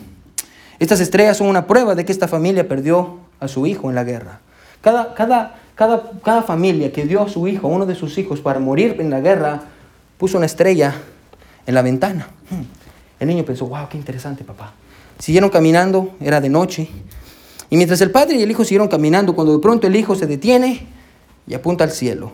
Estas 0.79 1.01
estrellas 1.01 1.37
son 1.37 1.47
una 1.47 1.67
prueba 1.67 1.93
de 1.93 2.05
que 2.05 2.11
esta 2.11 2.27
familia 2.27 2.67
perdió 2.67 3.19
a 3.39 3.47
su 3.47 3.65
hijo 3.65 3.89
en 3.89 3.95
la 3.95 4.03
guerra. 4.03 4.41
Cada, 4.85 5.15
cada, 5.15 5.55
cada, 5.73 6.11
cada 6.23 6.43
familia 6.43 6.91
que 6.93 7.07
dio 7.07 7.23
a 7.23 7.27
su 7.27 7.47
hijo, 7.47 7.67
uno 7.67 7.87
de 7.87 7.95
sus 7.95 8.19
hijos, 8.19 8.39
para 8.39 8.59
morir 8.59 8.97
en 8.99 9.09
la 9.09 9.19
guerra, 9.19 9.63
puso 10.19 10.37
una 10.37 10.45
estrella 10.45 10.93
en 11.65 11.73
la 11.73 11.81
ventana. 11.81 12.27
Hmm. 12.51 12.61
El 13.19 13.29
niño 13.29 13.43
pensó, 13.43 13.65
wow, 13.65 13.89
qué 13.89 13.97
interesante, 13.97 14.43
papá. 14.43 14.73
Siguieron 15.17 15.49
caminando, 15.49 16.15
era 16.21 16.39
de 16.39 16.49
noche. 16.49 16.87
Y 17.71 17.77
mientras 17.77 17.99
el 18.01 18.11
padre 18.11 18.35
y 18.35 18.43
el 18.43 18.51
hijo 18.51 18.63
siguieron 18.63 18.87
caminando, 18.87 19.33
cuando 19.33 19.53
de 19.53 19.59
pronto 19.59 19.87
el 19.87 19.95
hijo 19.95 20.13
se 20.13 20.27
detiene 20.27 20.85
y 21.47 21.55
apunta 21.55 21.83
al 21.83 21.89
cielo, 21.89 22.31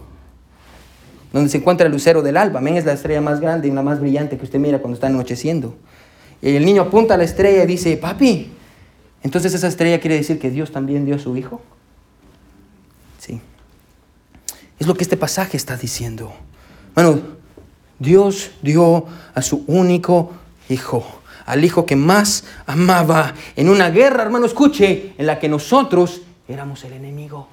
donde 1.31 1.49
se 1.49 1.59
encuentra 1.59 1.85
el 1.85 1.93
lucero 1.93 2.21
del 2.21 2.35
alba. 2.35 2.59
Amén, 2.59 2.75
es 2.75 2.83
la 2.83 2.91
estrella 2.91 3.21
más 3.21 3.39
grande 3.39 3.69
y 3.69 3.71
la 3.71 3.81
más 3.81 4.01
brillante 4.01 4.37
que 4.37 4.43
usted 4.43 4.59
mira 4.59 4.79
cuando 4.79 4.95
está 4.95 5.07
anocheciendo. 5.07 5.73
Y 6.41 6.53
el 6.53 6.65
niño 6.65 6.81
apunta 6.81 7.13
a 7.13 7.17
la 7.17 7.23
estrella 7.23 7.63
y 7.63 7.67
dice, 7.67 7.95
papi, 7.95 8.51
entonces 9.23 9.53
esa 9.53 9.69
estrella 9.69 10.01
quiere 10.01 10.17
decir 10.17 10.37
que 10.37 10.51
Dios 10.51 10.73
también 10.73 11.05
dio 11.05 11.15
a 11.15 11.19
su 11.19 11.37
hijo. 11.37 11.61
Sí. 13.21 13.39
Es 14.79 14.87
lo 14.87 14.95
que 14.95 15.03
este 15.03 15.15
pasaje 15.15 15.55
está 15.55 15.77
diciendo. 15.77 16.33
Bueno, 16.95 17.19
Dios 17.99 18.49
dio 18.63 19.05
a 19.35 19.43
su 19.43 19.63
único 19.67 20.31
hijo, 20.69 21.21
al 21.45 21.63
hijo 21.63 21.85
que 21.85 21.95
más 21.95 22.45
amaba, 22.65 23.35
en 23.55 23.69
una 23.69 23.91
guerra, 23.91 24.23
hermano, 24.23 24.47
escuche, 24.47 25.13
en 25.19 25.27
la 25.27 25.37
que 25.37 25.47
nosotros 25.47 26.21
éramos 26.47 26.83
el 26.83 26.93
enemigo. 26.93 27.47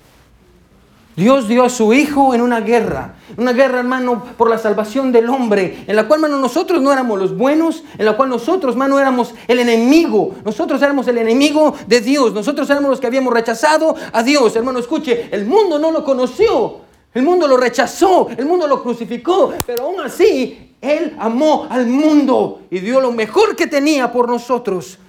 Dios 1.18 1.48
dio 1.48 1.64
a 1.64 1.68
su 1.68 1.92
Hijo 1.92 2.32
en 2.32 2.40
una 2.40 2.60
guerra, 2.60 3.16
una 3.36 3.52
guerra, 3.52 3.80
hermano, 3.80 4.22
por 4.36 4.48
la 4.48 4.56
salvación 4.56 5.10
del 5.10 5.28
hombre, 5.28 5.84
en 5.88 5.96
la 5.96 6.06
cual, 6.06 6.22
hermano, 6.22 6.40
nosotros 6.40 6.80
no 6.80 6.92
éramos 6.92 7.18
los 7.18 7.36
buenos, 7.36 7.82
en 7.98 8.06
la 8.06 8.16
cual 8.16 8.28
nosotros, 8.28 8.74
hermano, 8.74 9.00
éramos 9.00 9.34
el 9.48 9.58
enemigo, 9.58 10.36
nosotros 10.44 10.80
éramos 10.80 11.08
el 11.08 11.18
enemigo 11.18 11.74
de 11.88 12.00
Dios, 12.00 12.32
nosotros 12.32 12.70
éramos 12.70 12.90
los 12.90 13.00
que 13.00 13.08
habíamos 13.08 13.34
rechazado 13.34 13.96
a 14.12 14.22
Dios, 14.22 14.54
hermano, 14.54 14.78
escuche, 14.78 15.28
el 15.32 15.44
mundo 15.44 15.80
no 15.80 15.90
lo 15.90 16.04
conoció, 16.04 16.82
el 17.12 17.24
mundo 17.24 17.48
lo 17.48 17.56
rechazó, 17.56 18.28
el 18.36 18.46
mundo 18.46 18.68
lo 18.68 18.80
crucificó, 18.80 19.52
pero 19.66 19.86
aún 19.86 19.98
así, 19.98 20.76
Él 20.80 21.16
amó 21.18 21.66
al 21.68 21.88
mundo 21.88 22.60
y 22.70 22.78
dio 22.78 23.00
lo 23.00 23.10
mejor 23.10 23.56
que 23.56 23.66
tenía 23.66 24.12
por 24.12 24.28
nosotros, 24.28 25.00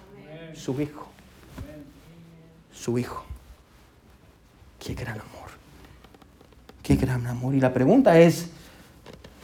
su 0.56 0.82
Hijo, 0.82 1.06
su 2.74 2.98
Hijo. 2.98 3.24
Qué 4.80 4.96
gran 4.96 5.20
amor. 5.20 5.39
Qué 6.90 6.96
gran 6.96 7.28
amor. 7.28 7.54
Y 7.54 7.60
la 7.60 7.72
pregunta 7.72 8.20
es, 8.20 8.48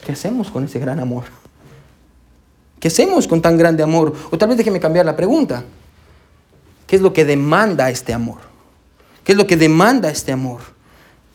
¿qué 0.04 0.10
hacemos 0.10 0.50
con 0.50 0.64
ese 0.64 0.80
gran 0.80 0.98
amor? 0.98 1.22
¿Qué 2.80 2.88
hacemos 2.88 3.28
con 3.28 3.40
tan 3.40 3.56
grande 3.56 3.84
amor? 3.84 4.12
O 4.32 4.36
tal 4.36 4.48
vez 4.48 4.58
déjeme 4.58 4.80
cambiar 4.80 5.06
la 5.06 5.14
pregunta. 5.14 5.62
¿Qué 6.88 6.96
es 6.96 7.02
lo 7.02 7.12
que 7.12 7.24
demanda 7.24 7.88
este 7.88 8.12
amor? 8.12 8.38
¿Qué 9.22 9.30
es 9.30 9.38
lo 9.38 9.46
que 9.46 9.56
demanda 9.56 10.10
este 10.10 10.32
amor? 10.32 10.60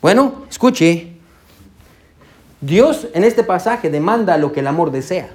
Bueno, 0.02 0.44
escuche. 0.50 1.14
Dios 2.60 3.06
en 3.14 3.24
este 3.24 3.42
pasaje 3.42 3.88
demanda 3.88 4.36
lo 4.36 4.52
que 4.52 4.60
el 4.60 4.66
amor 4.66 4.90
desea. 4.90 5.34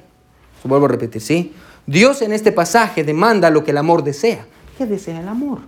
Vuelvo 0.63 0.85
a 0.85 0.89
repetir, 0.89 1.23
¿sí? 1.23 1.55
Dios 1.87 2.21
en 2.21 2.33
este 2.33 2.51
pasaje 2.51 3.03
demanda 3.03 3.49
lo 3.49 3.63
que 3.63 3.71
el 3.71 3.77
amor 3.79 4.03
desea. 4.03 4.45
¿Qué 4.77 4.85
desea 4.85 5.21
el 5.21 5.27
amor? 5.27 5.61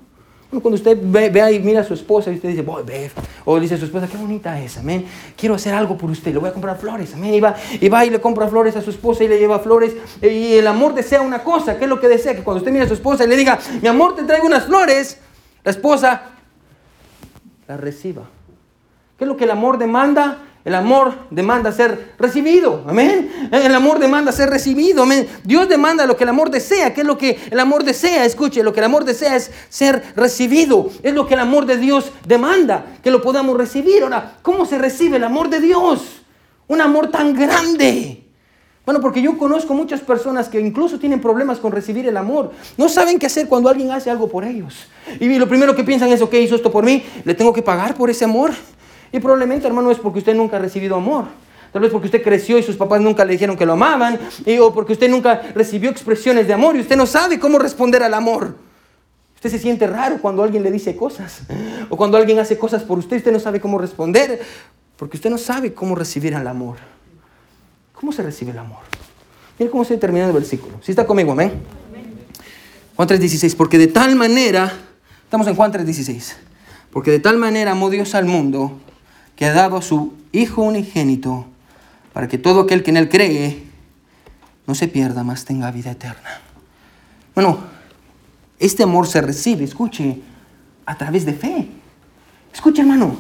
Cuando 0.50 0.72
usted 0.72 0.98
ve, 1.00 1.30
ve, 1.30 1.42
ahí, 1.42 1.60
mira 1.60 1.82
a 1.82 1.84
su 1.84 1.94
esposa 1.94 2.32
y 2.32 2.36
usted 2.36 2.50
dice, 2.50 2.64
voy, 2.64 2.82
ve, 2.84 3.12
o 3.46 3.60
dice 3.60 3.76
a 3.76 3.78
su 3.78 3.86
esposa, 3.86 4.08
qué 4.08 4.18
bonita 4.18 4.60
es, 4.60 4.78
amén, 4.78 5.06
quiero 5.38 5.54
hacer 5.54 5.76
algo 5.76 5.96
por 5.96 6.10
usted, 6.10 6.34
le 6.34 6.40
voy 6.40 6.50
a 6.50 6.54
comprar 6.54 6.78
flores, 6.78 7.14
amén, 7.14 7.36
y 7.36 7.40
va, 7.40 7.56
y 7.80 7.88
va 7.88 8.04
y 8.04 8.10
le 8.10 8.20
compra 8.20 8.48
flores 8.48 8.76
a 8.76 8.82
su 8.82 8.90
esposa 8.90 9.24
y 9.24 9.28
le 9.28 9.38
lleva 9.38 9.60
flores, 9.60 9.96
y 10.22 10.54
el 10.54 10.66
amor 10.66 10.96
desea 10.96 11.22
una 11.22 11.44
cosa, 11.44 11.78
¿qué 11.78 11.84
es 11.84 11.90
lo 11.90 12.00
que 12.00 12.08
desea? 12.08 12.36
Que 12.36 12.44
cuando 12.44 12.60
usted 12.60 12.72
mira 12.72 12.86
a 12.86 12.88
su 12.88 12.96
esposa 12.96 13.26
y 13.26 13.28
le 13.28 13.36
diga, 13.36 13.60
mi 13.80 13.88
amor, 13.88 14.16
te 14.16 14.24
traigo 14.24 14.48
unas 14.48 14.66
flores, 14.66 15.20
la 15.64 15.72
esposa 15.72 16.24
la 17.68 17.78
reciba. 17.78 18.24
¿Qué 19.18 19.26
es 19.26 19.28
lo 19.28 19.38
que 19.38 19.44
el 19.44 19.52
amor 19.52 19.78
demanda? 19.78 20.40
El 20.66 20.76
amor 20.76 21.14
demanda 21.32 21.72
ser 21.72 22.14
recibido. 22.20 22.84
Amén. 22.86 23.50
El 23.52 23.74
amor 23.74 23.98
demanda 23.98 24.32
ser 24.32 24.50
recibido. 24.50 25.04
Amén. 25.04 25.28
Dios 25.44 25.70
demanda 25.70 26.06
lo 26.06 26.18
que 26.18 26.24
el 26.24 26.30
amor 26.30 26.50
desea. 26.50 26.94
¿Qué 26.94 27.02
es 27.02 27.08
lo 27.08 27.18
que 27.18 27.40
el 27.50 27.60
amor 27.60 27.84
desea? 27.84 28.26
Escuche, 28.26 28.62
lo 28.62 28.74
que 28.74 28.80
el 28.80 28.86
amor 28.86 29.06
desea 29.06 29.36
es 29.36 29.52
ser 29.70 30.04
recibido. 30.16 30.90
Es 31.02 31.14
lo 31.14 31.26
que 31.26 31.36
el 31.36 31.40
amor 31.40 31.66
de 31.66 31.78
Dios 31.78 32.12
demanda, 32.26 32.86
que 33.02 33.10
lo 33.10 33.22
podamos 33.22 33.58
recibir. 33.58 34.04
Ahora, 34.04 34.36
¿cómo 34.42 34.66
se 34.66 34.78
recibe 34.78 35.18
el 35.18 35.24
amor 35.24 35.50
de 35.50 35.62
Dios? 35.62 36.22
Un 36.68 36.82
amor 36.82 37.10
tan 37.10 37.34
grande. 37.34 38.26
Bueno, 38.86 39.02
porque 39.02 39.22
yo 39.22 39.38
conozco 39.38 39.74
muchas 39.74 40.02
personas 40.02 40.50
que 40.50 40.60
incluso 40.60 41.00
tienen 41.00 41.22
problemas 41.22 41.60
con 41.60 41.72
recibir 41.72 42.08
el 42.08 42.18
amor. 42.18 42.52
No 42.76 42.90
saben 42.90 43.20
qué 43.20 43.28
hacer 43.28 43.48
cuando 43.48 43.70
alguien 43.70 43.92
hace 43.92 44.10
algo 44.10 44.28
por 44.28 44.44
ellos. 44.44 44.88
Y 45.20 45.38
lo 45.38 45.48
primero 45.48 45.76
que 45.76 45.84
piensan 45.84 46.10
es, 46.10 46.22
ok, 46.22 46.34
hizo 46.34 46.56
esto 46.56 46.72
por 46.72 46.84
mí, 46.84 47.04
le 47.24 47.34
tengo 47.36 47.54
que 47.54 47.62
pagar 47.62 47.94
por 47.94 48.10
ese 48.10 48.26
amor. 48.26 48.52
Y 49.12 49.20
probablemente, 49.20 49.68
hermano, 49.68 49.92
es 49.92 49.98
porque 49.98 50.20
usted 50.20 50.36
nunca 50.36 50.58
ha 50.58 50.60
recibido 50.60 50.96
amor. 50.96 51.26
Tal 51.72 51.82
vez 51.82 51.92
porque 51.92 52.08
usted 52.08 52.24
creció 52.24 52.58
y 52.58 52.64
sus 52.64 52.76
papás 52.76 53.02
nunca 53.02 53.24
le 53.26 53.34
dijeron 53.34 53.56
que 53.56 53.66
lo 53.66 53.74
amaban. 53.74 54.20
Y, 54.46 54.58
o 54.58 54.74
porque 54.74 54.94
usted 54.94 55.10
nunca 55.10 55.42
recibió 55.54 55.90
expresiones 55.90 56.48
de 56.48 56.54
amor 56.54 56.76
y 56.76 56.80
usted 56.80 56.96
no 56.96 57.06
sabe 57.06 57.40
cómo 57.40 57.60
responder 57.60 58.02
al 58.04 58.14
amor. 58.14 58.56
Usted 59.36 59.52
se 59.52 59.60
siente 59.60 59.88
raro 59.88 60.18
cuando 60.22 60.44
alguien 60.44 60.64
le 60.64 60.72
dice 60.72 60.96
cosas. 60.96 61.42
O 61.90 61.96
cuando 61.96 62.18
alguien 62.18 62.40
hace 62.40 62.58
cosas 62.58 62.84
por 62.84 62.98
usted, 62.98 63.18
usted 63.18 63.32
no 63.32 63.40
sabe 63.40 63.60
cómo 63.62 63.78
responder. 63.78 64.42
Porque 64.98 65.18
usted 65.18 65.30
no 65.30 65.38
sabe 65.38 65.74
cómo 65.74 65.96
recibir 65.96 66.34
el 66.34 66.48
amor. 66.48 66.78
¿Cómo 67.94 68.12
se 68.12 68.24
recibe 68.24 68.52
el 68.52 68.60
amor? 68.60 68.80
Mire 69.58 69.72
cómo 69.72 69.86
se 69.86 69.98
termina 69.98 70.26
el 70.26 70.34
versículo. 70.34 70.80
Si 70.82 70.92
está 70.92 71.06
conmigo, 71.06 71.32
amén. 71.32 71.54
Juan 72.96 73.08
3:16. 73.08 73.56
Porque 73.56 73.78
de 73.78 73.88
tal 73.88 74.16
manera, 74.16 74.74
estamos 75.24 75.48
en 75.48 75.56
Juan 75.56 75.72
3:16. 75.72 76.36
Porque 76.92 77.12
de 77.12 77.20
tal 77.20 77.38
manera 77.38 77.72
amó 77.72 77.90
Dios 77.90 78.16
al 78.16 78.26
mundo 78.26 78.78
que 79.40 79.46
ha 79.46 79.54
dado 79.54 79.78
a 79.78 79.82
su 79.82 80.12
Hijo 80.34 80.62
unigénito, 80.64 81.46
para 82.12 82.28
que 82.28 82.38
todo 82.38 82.60
aquel 82.60 82.84
que 82.84 82.92
en 82.92 82.98
Él 82.98 83.08
cree 83.08 83.64
no 84.68 84.76
se 84.76 84.90
pierda, 84.90 85.24
más 85.24 85.46
tenga 85.46 85.72
vida 85.72 85.92
eterna. 85.92 86.42
Bueno, 87.34 87.58
este 88.60 88.84
amor 88.84 89.08
se 89.08 89.22
recibe, 89.22 89.64
escuche, 89.64 90.20
a 90.86 90.98
través 90.98 91.26
de 91.26 91.34
fe. 91.34 91.70
Escuche, 92.54 92.82
hermano, 92.82 93.16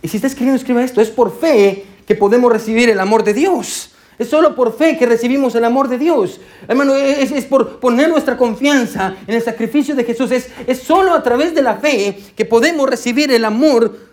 y 0.00 0.06
si 0.06 0.18
está 0.18 0.28
escribiendo, 0.28 0.56
escriba 0.56 0.84
esto, 0.84 1.00
es 1.00 1.10
por 1.10 1.36
fe 1.36 1.84
que 2.06 2.14
podemos 2.14 2.52
recibir 2.52 2.88
el 2.88 3.00
amor 3.00 3.24
de 3.24 3.34
Dios. 3.34 3.90
Es 4.20 4.30
solo 4.30 4.54
por 4.54 4.78
fe 4.78 4.96
que 4.96 5.06
recibimos 5.06 5.56
el 5.56 5.64
amor 5.64 5.88
de 5.88 5.98
Dios. 5.98 6.40
Hermano, 6.68 6.94
es, 6.94 7.32
es, 7.32 7.44
por 7.44 7.80
poner 7.80 8.08
nuestra 8.08 8.36
confianza 8.36 9.16
en 9.26 9.34
el 9.34 9.42
sacrificio 9.42 9.96
de 9.96 10.04
Jesús. 10.04 10.30
Es, 10.30 10.48
es 10.68 10.78
solo 10.78 11.12
a 11.12 11.24
través 11.24 11.56
de 11.56 11.62
la 11.62 11.76
fe 11.76 12.16
que 12.36 12.44
podemos 12.44 12.88
recibir 12.88 13.32
el 13.32 13.44
amor 13.44 14.09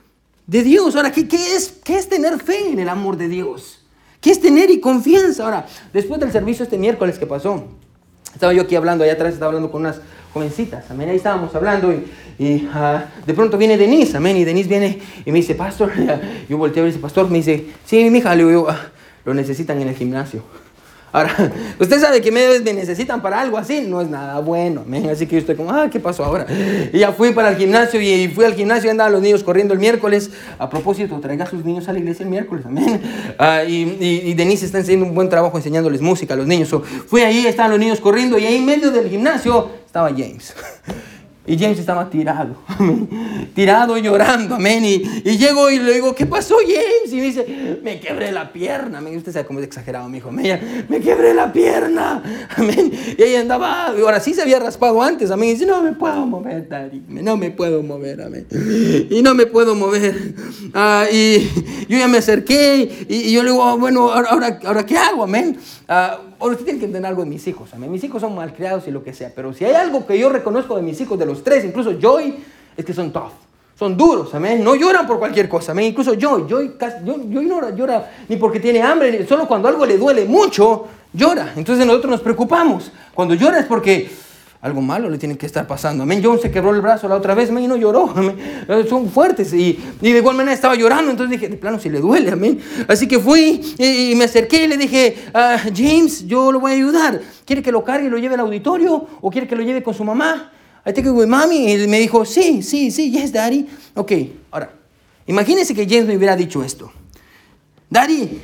de 0.48 0.64
Dios. 0.64 0.96
Ahora, 0.96 1.12
¿qué, 1.12 1.28
es, 1.30 1.74
¿qué 1.84 1.98
es 1.98 2.10
tener 2.10 2.40
fe 2.40 2.72
en 2.72 2.80
el 2.80 2.90
amor 2.90 3.18
de 3.18 3.28
Dios? 3.28 3.84
¿Qué 4.20 4.32
es 4.32 4.42
tener 4.42 4.72
y 4.72 4.80
confianza? 4.80 5.44
Ahora, 5.44 5.68
después 5.94 6.20
del 6.20 6.32
servicio 6.32 6.64
este 6.64 6.78
miércoles 6.78 7.20
que 7.20 7.28
pasó, 7.28 7.66
estaba 8.34 8.54
yo 8.54 8.64
aquí 8.64 8.76
hablando, 8.76 9.04
allá 9.04 9.14
atrás 9.14 9.34
estaba 9.34 9.50
hablando 9.50 9.72
con 9.72 9.82
unas 9.82 10.02
jovencitas, 10.34 10.90
amén, 10.92 11.10
ahí 11.10 11.16
estábamos 11.16 11.54
hablando 11.56 11.92
y, 12.38 12.68
uh, 12.68 13.26
de 13.26 13.34
pronto 13.34 13.58
viene 13.58 13.78
Denise, 13.78 14.18
amén, 14.18 14.38
y 14.38 14.44
Denise 14.44 14.70
viene 14.70 15.00
y 15.26 15.32
me 15.32 15.40
dice, 15.40 15.56
pastor, 15.56 15.92
yo 16.50 16.58
volteo 16.58 16.84
y 16.84 16.88
dice, 16.88 17.00
pastor, 17.00 17.30
me 17.30 17.38
dice, 17.38 17.68
sí, 17.86 18.10
mi 18.10 18.20
hija, 18.20 18.32
ah, 18.34 18.92
lo 19.26 19.34
necesitan 19.34 19.82
en 19.82 19.90
el 19.90 19.96
gimnasio. 19.96 20.44
Ahora, 21.18 21.52
usted 21.80 22.00
sabe 22.00 22.22
que 22.22 22.32
me 22.32 22.60
necesitan 22.60 23.24
para 23.24 23.42
algo 23.42 23.58
así, 23.58 23.82
no 23.82 24.02
es 24.02 24.08
nada 24.08 24.40
bueno, 24.40 24.86
así 25.12 25.26
que 25.26 25.40
estoy 25.40 25.56
como, 25.56 25.72
ah, 25.72 25.90
¿qué 25.92 26.00
pasó 26.00 26.24
ahora? 26.24 26.46
Y 26.94 27.00
ya 27.00 27.12
fui 27.12 27.32
para 27.32 27.50
el 27.50 27.58
gimnasio 27.58 28.00
y 28.00 28.28
fui 28.28 28.46
al 28.46 28.54
gimnasio 28.54 28.88
y 28.88 28.92
andaban 28.92 29.14
los 29.14 29.22
niños 29.24 29.44
corriendo 29.44 29.74
el 29.74 29.80
miércoles. 29.80 30.30
A 30.60 30.70
propósito, 30.70 31.20
traiga 31.20 31.46
a 31.46 31.50
sus 31.50 31.66
niños 31.66 31.88
a 31.88 31.94
la 31.94 32.00
iglesia 32.00 32.24
el 32.24 32.30
miércoles, 32.30 32.66
amén. 32.66 33.02
Ah, 33.40 33.64
y, 33.64 33.98
y, 34.00 34.34
Denise 34.34 34.66
está 34.66 34.80
haciendo 34.80 35.06
un 35.06 35.14
buen 35.14 35.30
trabajo 35.30 35.58
enseñándoles 35.58 36.02
música 36.02 36.34
a 36.34 36.38
los 36.38 36.48
niños. 36.48 36.74
fui 37.08 37.22
ahí, 37.22 37.46
estaban 37.46 37.72
los 37.72 37.80
niños 37.80 38.00
corriendo 38.00 38.38
y 38.38 38.46
ahí 38.46 38.56
en 38.58 38.66
medio 38.66 38.92
del 38.92 39.10
gimnasio 39.10 39.70
estaba 39.86 40.10
James. 40.10 40.54
Y 41.48 41.58
James 41.58 41.80
estaba 41.80 42.10
tirado, 42.10 42.58
amén. 42.68 43.50
tirado 43.56 43.98
llorando, 43.98 44.56
amén. 44.56 44.84
Y, 44.84 45.02
y, 45.24 45.38
llego 45.38 45.70
y 45.70 45.80
le 45.80 45.94
digo, 45.94 46.14
¿qué 46.14 46.26
pasó, 46.26 46.56
James? 46.62 47.14
Y 47.14 47.16
me 47.16 47.22
dice, 47.22 47.80
me 47.82 48.02
quebré 48.02 48.34
la 48.34 48.52
pierna, 48.52 48.98
amén. 48.98 49.16
Usted 49.16 49.32
sabe 49.32 49.46
cómo 49.46 49.60
es 49.60 49.66
exagerado, 49.66 50.10
mi 50.10 50.18
hijo. 50.18 50.30
Me, 50.30 50.60
me 50.90 51.00
quebré 51.00 51.34
la 51.34 51.54
pierna, 51.54 52.22
amén. 52.58 52.92
Y 53.18 53.24
ella 53.24 53.40
andaba, 53.40 53.88
ahora 53.88 54.20
sí 54.20 54.34
se 54.34 54.42
había 54.42 54.60
raspado 54.60 55.02
antes, 55.02 55.32
amén. 55.32 55.50
Y 55.50 55.54
dice, 55.54 55.66
no 55.66 55.82
me 55.82 55.94
puedo 55.94 56.26
mover, 56.26 56.68
daddy, 56.68 57.02
no 57.08 57.38
me 57.38 57.50
puedo 57.52 57.82
mover, 57.82 58.24
amén. 58.24 58.46
Y 59.10 59.22
no 59.22 59.34
me 59.34 59.46
puedo 59.46 59.74
mover. 59.74 60.34
Ah, 60.74 61.06
y 61.10 61.50
yo 61.88 61.98
ya 61.98 62.10
me 62.10 62.18
acerqué 62.18 63.06
y, 63.08 63.16
y 63.16 63.32
yo 63.32 63.42
le 63.42 63.52
digo, 63.52 63.64
oh, 63.64 63.78
bueno, 63.78 64.12
ahora, 64.12 64.60
ahora, 64.66 64.86
¿qué 64.86 64.98
hago, 64.98 65.24
amén? 65.24 65.58
Ah, 65.88 66.20
Ahora, 66.40 66.54
usted 66.54 66.66
tiene 66.66 66.80
que 66.80 66.86
entender 66.86 67.10
algo 67.10 67.24
de 67.24 67.30
mis 67.30 67.48
hijos. 67.48 67.74
Amén. 67.74 67.92
Mis 67.92 68.04
hijos 68.04 68.22
son 68.22 68.36
malcriados 68.36 68.88
y 68.88 68.92
lo 68.92 69.04
que 69.04 69.14
sea. 69.14 69.32
Pero 69.36 69.54
si 69.54 69.66
hay 69.66 69.74
algo 69.74 70.06
que 70.06 70.18
yo 70.18 70.30
reconozco 70.30 70.76
de 70.76 70.82
mis 70.82 71.00
hijos, 71.02 71.18
de 71.18 71.26
los 71.26 71.44
tres, 71.44 71.66
incluso 71.66 71.94
Joy, 72.00 72.36
es 72.76 72.86
que 72.86 72.94
son 72.94 73.12
tough. 73.12 73.32
Son 73.78 73.96
duros, 73.96 74.34
amén. 74.34 74.64
No 74.64 74.76
lloran 74.76 75.06
por 75.06 75.20
cualquier 75.20 75.48
cosa, 75.48 75.72
amén. 75.72 75.86
Incluso 75.86 76.16
Joy, 76.16 76.46
Joy, 76.50 76.74
Joy 77.06 77.46
no 77.46 77.70
llora 77.76 78.12
ni 78.28 78.36
porque 78.38 78.60
tiene 78.60 78.82
hambre, 78.82 79.26
solo 79.28 79.48
cuando 79.48 79.68
algo 79.68 79.86
le 79.86 79.98
duele 79.98 80.26
mucho, 80.26 80.88
llora. 81.14 81.54
Entonces 81.56 81.86
nosotros 81.86 82.12
nos 82.12 82.22
preocupamos. 82.22 82.92
Cuando 83.14 83.36
llora 83.36 83.60
es 83.60 83.66
porque 83.66 84.10
algo 84.60 84.82
malo 84.82 85.10
le 85.10 85.18
tiene 85.18 85.38
que 85.38 85.46
estar 85.46 85.68
pasando. 85.68 86.04
Amén. 86.04 86.22
John 86.24 86.40
se 86.42 86.50
quebró 86.50 86.74
el 86.74 86.82
brazo 86.82 87.08
la 87.08 87.16
otra 87.16 87.36
vez, 87.36 87.50
amén, 87.50 87.66
y 87.66 87.68
no 87.68 87.76
lloró. 87.76 88.14
Eh, 88.70 88.86
son 88.90 89.10
fuertes. 89.10 89.54
Y, 89.54 89.80
y, 90.02 90.12
de 90.12 90.18
igual 90.18 90.36
manera 90.36 90.54
estaba 90.54 90.76
llorando. 90.76 91.12
Entonces 91.12 91.40
dije, 91.40 91.50
de 91.50 91.58
plano, 91.58 91.80
si 91.80 91.90
le 91.90 92.00
duele, 92.00 92.32
amén. 92.32 92.60
Así 92.88 93.08
que 93.08 93.20
fui 93.20 93.62
y, 93.78 94.14
me 94.16 94.26
acerqué 94.26 94.66
y 94.66 94.68
le 94.68 94.78
dije, 94.78 95.16
uh, 95.34 95.70
James, 95.74 96.28
yo 96.28 96.52
lo 96.52 96.60
voy 96.60 96.72
a 96.72 96.76
ayudar. 96.76 97.22
¿Quiere 97.46 97.62
que 97.62 97.72
lo 97.72 97.84
cargue 97.84 98.08
y 98.08 98.10
lo 98.10 98.18
lleve 98.18 98.34
al 98.34 98.42
auditorio? 98.42 99.08
¿O 99.22 99.30
quiere 99.30 99.48
que 99.48 99.56
lo 99.56 99.64
lleve 99.64 99.84
con 99.84 99.94
su 99.94 100.04
mamá? 100.04 100.52
I 100.86 100.90
it 100.90 101.06
with 101.06 101.28
mommy. 101.28 101.72
Y 101.72 101.88
me 101.88 102.00
dijo, 102.00 102.26
sí, 102.26 102.64
sí, 102.64 102.92
sí, 102.92 103.12
yes, 103.12 103.32
daddy. 103.32 103.68
Ok, 103.94 104.12
ahora, 104.52 104.74
imagínese 105.28 105.74
que 105.74 105.86
James 105.86 106.08
me 106.08 106.18
hubiera 106.18 106.36
dicho 106.36 106.64
esto. 106.64 106.92
Daddy, 107.90 108.40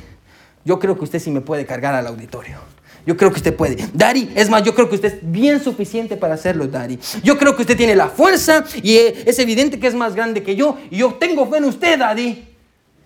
yo 0.64 0.78
creo 0.78 0.96
que 0.96 1.04
usted 1.04 1.18
sí 1.18 1.30
me 1.30 1.40
puede 1.40 1.66
cargar 1.66 1.94
al 1.94 2.06
auditorio. 2.06 2.73
Yo 3.06 3.16
creo 3.16 3.30
que 3.30 3.36
usted 3.36 3.54
puede. 3.54 3.76
Daddy, 3.92 4.30
es 4.34 4.48
más, 4.48 4.62
yo 4.62 4.74
creo 4.74 4.88
que 4.88 4.94
usted 4.94 5.14
es 5.14 5.18
bien 5.22 5.62
suficiente 5.62 6.16
para 6.16 6.34
hacerlo, 6.34 6.66
Daddy. 6.66 6.98
Yo 7.22 7.38
creo 7.38 7.54
que 7.54 7.62
usted 7.62 7.76
tiene 7.76 7.94
la 7.94 8.08
fuerza 8.08 8.64
y 8.82 8.96
es 8.96 9.38
evidente 9.38 9.78
que 9.78 9.86
es 9.86 9.94
más 9.94 10.14
grande 10.14 10.42
que 10.42 10.56
yo. 10.56 10.78
Y 10.90 10.98
yo 10.98 11.14
tengo 11.14 11.46
fe 11.48 11.58
en 11.58 11.64
usted, 11.64 11.98
Daddy. 11.98 12.48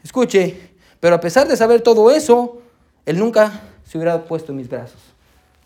Escuche, 0.04 0.56
pero 1.00 1.16
a 1.16 1.20
pesar 1.20 1.48
de 1.48 1.56
saber 1.56 1.80
todo 1.80 2.10
eso, 2.10 2.62
él 3.06 3.18
nunca 3.18 3.62
se 3.84 3.98
hubiera 3.98 4.24
puesto 4.24 4.52
en 4.52 4.58
mis 4.58 4.68
brazos. 4.68 5.00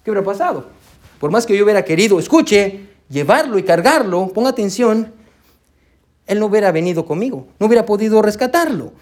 ¿Qué 0.05 0.11
hubiera 0.11 0.25
pasado? 0.25 0.67
Por 1.21 1.31
más 1.31 1.47
que 1.47 1.57
yo 1.57 1.65
hubiera 1.65 1.85
querido, 1.85 2.19
escuche, 2.19 2.89
llevarlo 3.09 3.59
y 3.59 3.63
cargarlo, 3.63 4.29
ponga 4.29 4.51
atención, 4.51 5.13
Él 6.27 6.41
no 6.41 6.47
hubiera 6.47 6.73
venido 6.73 7.05
conmigo, 7.05 7.47
no 7.59 7.67
hubiera 7.67 7.87
podido 7.87 8.23
rescatarlo. 8.23 8.93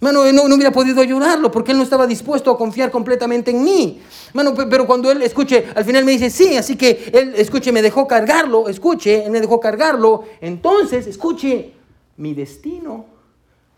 Mano, 0.00 0.24
no, 0.32 0.48
no, 0.48 0.54
hubiera 0.54 0.72
podido 0.72 1.02
ayudarlo 1.02 1.50
porque 1.50 1.72
él 1.72 1.76
no 1.76 1.84
estaba 1.84 2.06
dispuesto 2.06 2.50
a 2.50 2.56
confiar 2.56 2.90
completamente 2.90 3.50
en 3.50 3.62
mí. 3.62 4.00
Mano, 4.32 4.54
pero 4.54 4.86
cuando 4.86 5.10
él 5.10 5.20
escuche, 5.20 5.66
al 5.74 5.84
final 5.84 6.06
me 6.06 6.12
dice, 6.12 6.30
sí, 6.30 6.56
así 6.56 6.74
que 6.76 7.10
él, 7.12 7.34
escuche, 7.36 7.70
me 7.70 7.82
dejó 7.82 8.08
cargarlo, 8.08 8.68
escuche, 8.68 9.26
él 9.26 9.30
me 9.30 9.42
dejó 9.42 9.60
cargarlo. 9.60 10.24
Entonces, 10.40 11.06
escuche, 11.06 11.74
mi 12.16 12.32
destino 12.32 13.04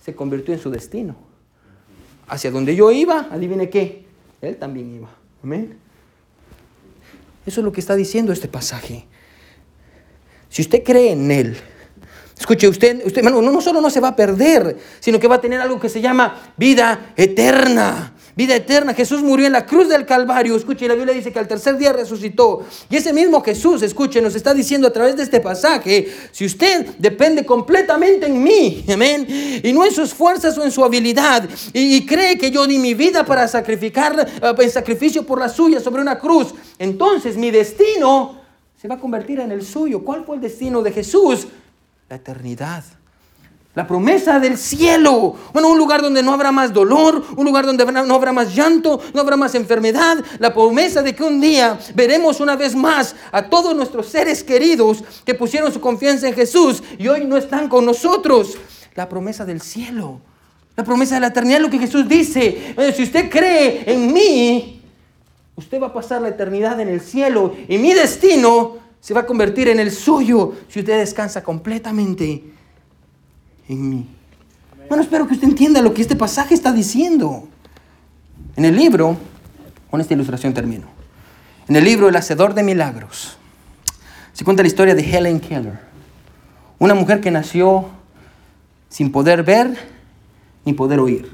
se 0.01 0.15
convirtió 0.15 0.55
en 0.55 0.61
su 0.61 0.71
destino. 0.71 1.17
Hacia 2.29 2.53
donde 2.53 2.77
yo 2.77 2.93
iba, 2.93 3.27
adivine 3.31 3.69
qué, 3.69 4.07
él 4.41 4.57
también 4.57 4.95
iba. 4.95 5.11
Amén. 5.43 5.77
Eso 7.45 7.61
es 7.61 7.65
lo 7.65 7.73
que 7.73 7.81
está 7.81 7.97
diciendo 7.97 8.33
este 8.33 8.47
pasaje. 8.47 9.07
Si 10.49 10.63
usted 10.63 10.85
cree 10.85 11.13
en 11.13 11.31
él, 11.33 11.57
Escuche, 12.43 12.67
usted, 12.67 13.07
usted 13.07 13.19
hermano, 13.19 13.41
no, 13.41 13.61
solo 13.61 13.81
no 13.81 13.89
se 13.89 14.01
va 14.01 14.09
a 14.09 14.17
perder, 14.17 14.77
sino 14.99 15.21
que 15.21 15.29
va 15.29 15.37
a 15.37 15.41
tener 15.41 15.61
algo 15.61 15.79
que 15.79 15.89
se 15.89 16.01
llama 16.01 16.53
vida 16.57 17.13
eterna. 17.17 18.15
Vida 18.35 18.57
eterna. 18.57 18.95
Jesús 18.95 19.23
murió 19.23 19.47
en 19.47 19.53
la 19.53 19.65
cruz 19.65 19.89
del 19.89 20.05
Calvario. 20.05 20.57
Escuche, 20.57 20.89
la 20.89 20.97
Biblia 20.97 21.15
dice 21.15 21.31
que 21.33 21.39
al 21.39 21.47
tercer 21.47 21.79
día 21.79 21.93
resucitó. 21.93 22.67
Y 22.91 22.97
ese 22.97 23.13
mismo 23.13 23.41
Jesús, 23.45 23.81
escuche, 23.83 24.21
nos 24.21 24.35
está 24.35 24.55
diciendo 24.55 24.89
a 24.89 24.93
través 24.93 25.15
de 25.17 25.23
este 25.23 25.39
pasaje, 25.39 26.13
si 26.33 26.45
usted 26.45 26.85
depende 26.99 27.47
completamente 27.47 28.27
en 28.27 28.43
mí, 28.43 28.85
amén, 28.93 29.25
y 29.63 29.73
no 29.73 29.85
en 29.85 29.93
sus 29.93 30.13
fuerzas 30.13 30.59
o 30.59 30.65
en 30.65 30.73
su 30.73 30.85
habilidad, 30.85 31.49
y, 31.73 32.05
cree 32.07 32.37
que 32.37 32.51
yo 32.51 32.67
di 32.67 32.81
mi 32.81 32.95
vida 32.95 33.25
para 33.25 33.47
sacrificar, 33.47 34.29
uh, 34.43 34.61
en 34.61 34.71
sacrificio 34.71 35.25
por 35.25 35.39
la 35.39 35.49
suya 35.49 35.79
sobre 35.79 36.03
una 36.03 36.19
cruz, 36.19 36.53
entonces 36.77 37.37
mi 37.37 37.53
destino 37.53 38.41
se 38.81 38.89
va 38.89 38.97
a 38.97 38.99
convertir 38.99 39.39
en 39.39 39.53
el 39.53 39.65
suyo. 39.65 40.03
¿Cuál 40.03 40.25
fue 40.25 40.35
el 40.35 40.43
destino 40.43 40.83
de 40.83 40.91
Jesús? 40.91 41.47
La 42.09 42.17
eternidad. 42.17 42.85
La 43.75 43.87
promesa 43.87 44.39
del 44.39 44.59
cielo. 44.59 45.35
Bueno, 45.55 45.71
un 45.71 45.79
lugar 45.79 46.03
donde 46.03 46.23
no 46.23 46.35
habrá 46.35 46.53
más 46.53 46.75
dolor, 46.75 47.25
un 47.35 47.45
lugar 47.47 47.65
donde 47.65 47.87
no 47.87 48.15
habrá 48.15 48.31
más 48.31 48.55
llanto, 48.55 49.01
no 49.15 49.21
habrá 49.23 49.37
más 49.37 49.55
enfermedad. 49.55 50.23
La 50.39 50.53
promesa 50.53 51.03
de 51.03 51.15
que 51.15 51.23
un 51.23 51.41
día 51.41 51.79
veremos 51.95 52.41
una 52.41 52.55
vez 52.55 52.75
más 52.75 53.17
a 53.31 53.49
todos 53.49 53.75
nuestros 53.75 54.09
seres 54.09 54.45
queridos 54.45 55.03
que 55.25 55.35
pusieron 55.35 55.73
su 55.73 55.81
confianza 55.81 56.29
en 56.29 56.35
Jesús 56.35 56.83
y 56.99 57.09
hoy 57.09 57.25
no 57.25 57.39
están 57.39 57.71
con 57.71 57.87
nosotros. 57.87 58.59
La 58.95 59.09
promesa 59.09 59.47
del 59.47 59.63
cielo. 59.63 60.21
La 60.77 60.85
promesa 60.85 61.15
de 61.15 61.23
la 61.23 61.29
eternidad, 61.29 61.61
lo 61.61 61.71
que 61.71 61.79
Jesús 61.79 62.07
dice. 62.07 62.75
Si 62.95 63.05
usted 63.05 63.31
cree 63.31 63.91
en 63.91 64.13
mí, 64.13 64.83
usted 65.57 65.81
va 65.81 65.87
a 65.87 65.93
pasar 65.95 66.21
la 66.21 66.29
eternidad 66.29 66.79
en 66.79 66.89
el 66.89 67.01
cielo 67.01 67.55
y 67.69 67.79
mi 67.79 67.95
destino 67.95 68.77
se 69.03 69.13
va 69.13 69.23
a 69.23 69.27
convertir 69.27 69.67
en 69.69 69.81
el 69.81 69.91
suyo 69.91 70.55
si 70.69 70.79
usted 70.79 70.97
descansa 70.97 71.43
completamente 71.43 72.45
en 73.69 73.91
mí. 73.91 74.07
Bueno, 74.89 75.03
espero 75.03 75.27
que 75.27 75.35
usted 75.35 75.49
entienda 75.49 75.83
lo 75.83 75.93
que 75.93 76.03
este 76.03 76.15
pasaje 76.15 76.55
está 76.55 76.73
diciendo. 76.73 77.49
En 78.55 78.65
el 78.65 78.77
libro, 78.77 79.17
con 79.91 80.01
esta 80.01 80.15
ilustración 80.15 80.55
termino. 80.55 80.87
En 81.67 81.75
el 81.75 81.85
libro 81.85 82.09
El 82.09 82.15
Hacedor 82.15 82.55
de 82.55 82.63
Milagros, 82.63 83.37
se 84.33 84.45
cuenta 84.45 84.63
la 84.63 84.69
historia 84.69 84.95
de 84.95 85.03
Helen 85.03 85.41
Keller, 85.41 85.81
una 86.79 86.95
mujer 86.95 87.21
que 87.21 87.33
nació 87.33 87.87
sin 88.89 89.11
poder 89.11 89.43
ver 89.43 89.77
ni 90.65 90.75
poder 90.75 91.01
oír. 91.01 91.29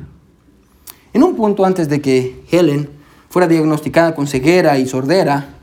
En 1.13 1.23
un 1.23 1.37
punto 1.37 1.67
antes 1.67 1.91
de 1.91 2.01
que 2.01 2.45
Helen 2.51 2.89
fuera 3.29 3.47
diagnosticada 3.47 4.15
con 4.15 4.27
ceguera 4.27 4.79
y 4.79 4.87
sordera, 4.89 5.58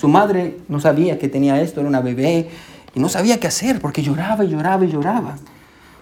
su 0.00 0.08
madre 0.08 0.56
no 0.68 0.80
sabía 0.80 1.18
que 1.18 1.28
tenía 1.28 1.60
esto, 1.60 1.80
era 1.80 1.88
una 1.90 2.00
bebé, 2.00 2.48
y 2.94 3.00
no 3.00 3.10
sabía 3.10 3.38
qué 3.38 3.48
hacer 3.48 3.82
porque 3.82 4.00
lloraba 4.02 4.42
y 4.46 4.48
lloraba 4.48 4.82
y 4.86 4.90
lloraba. 4.90 5.36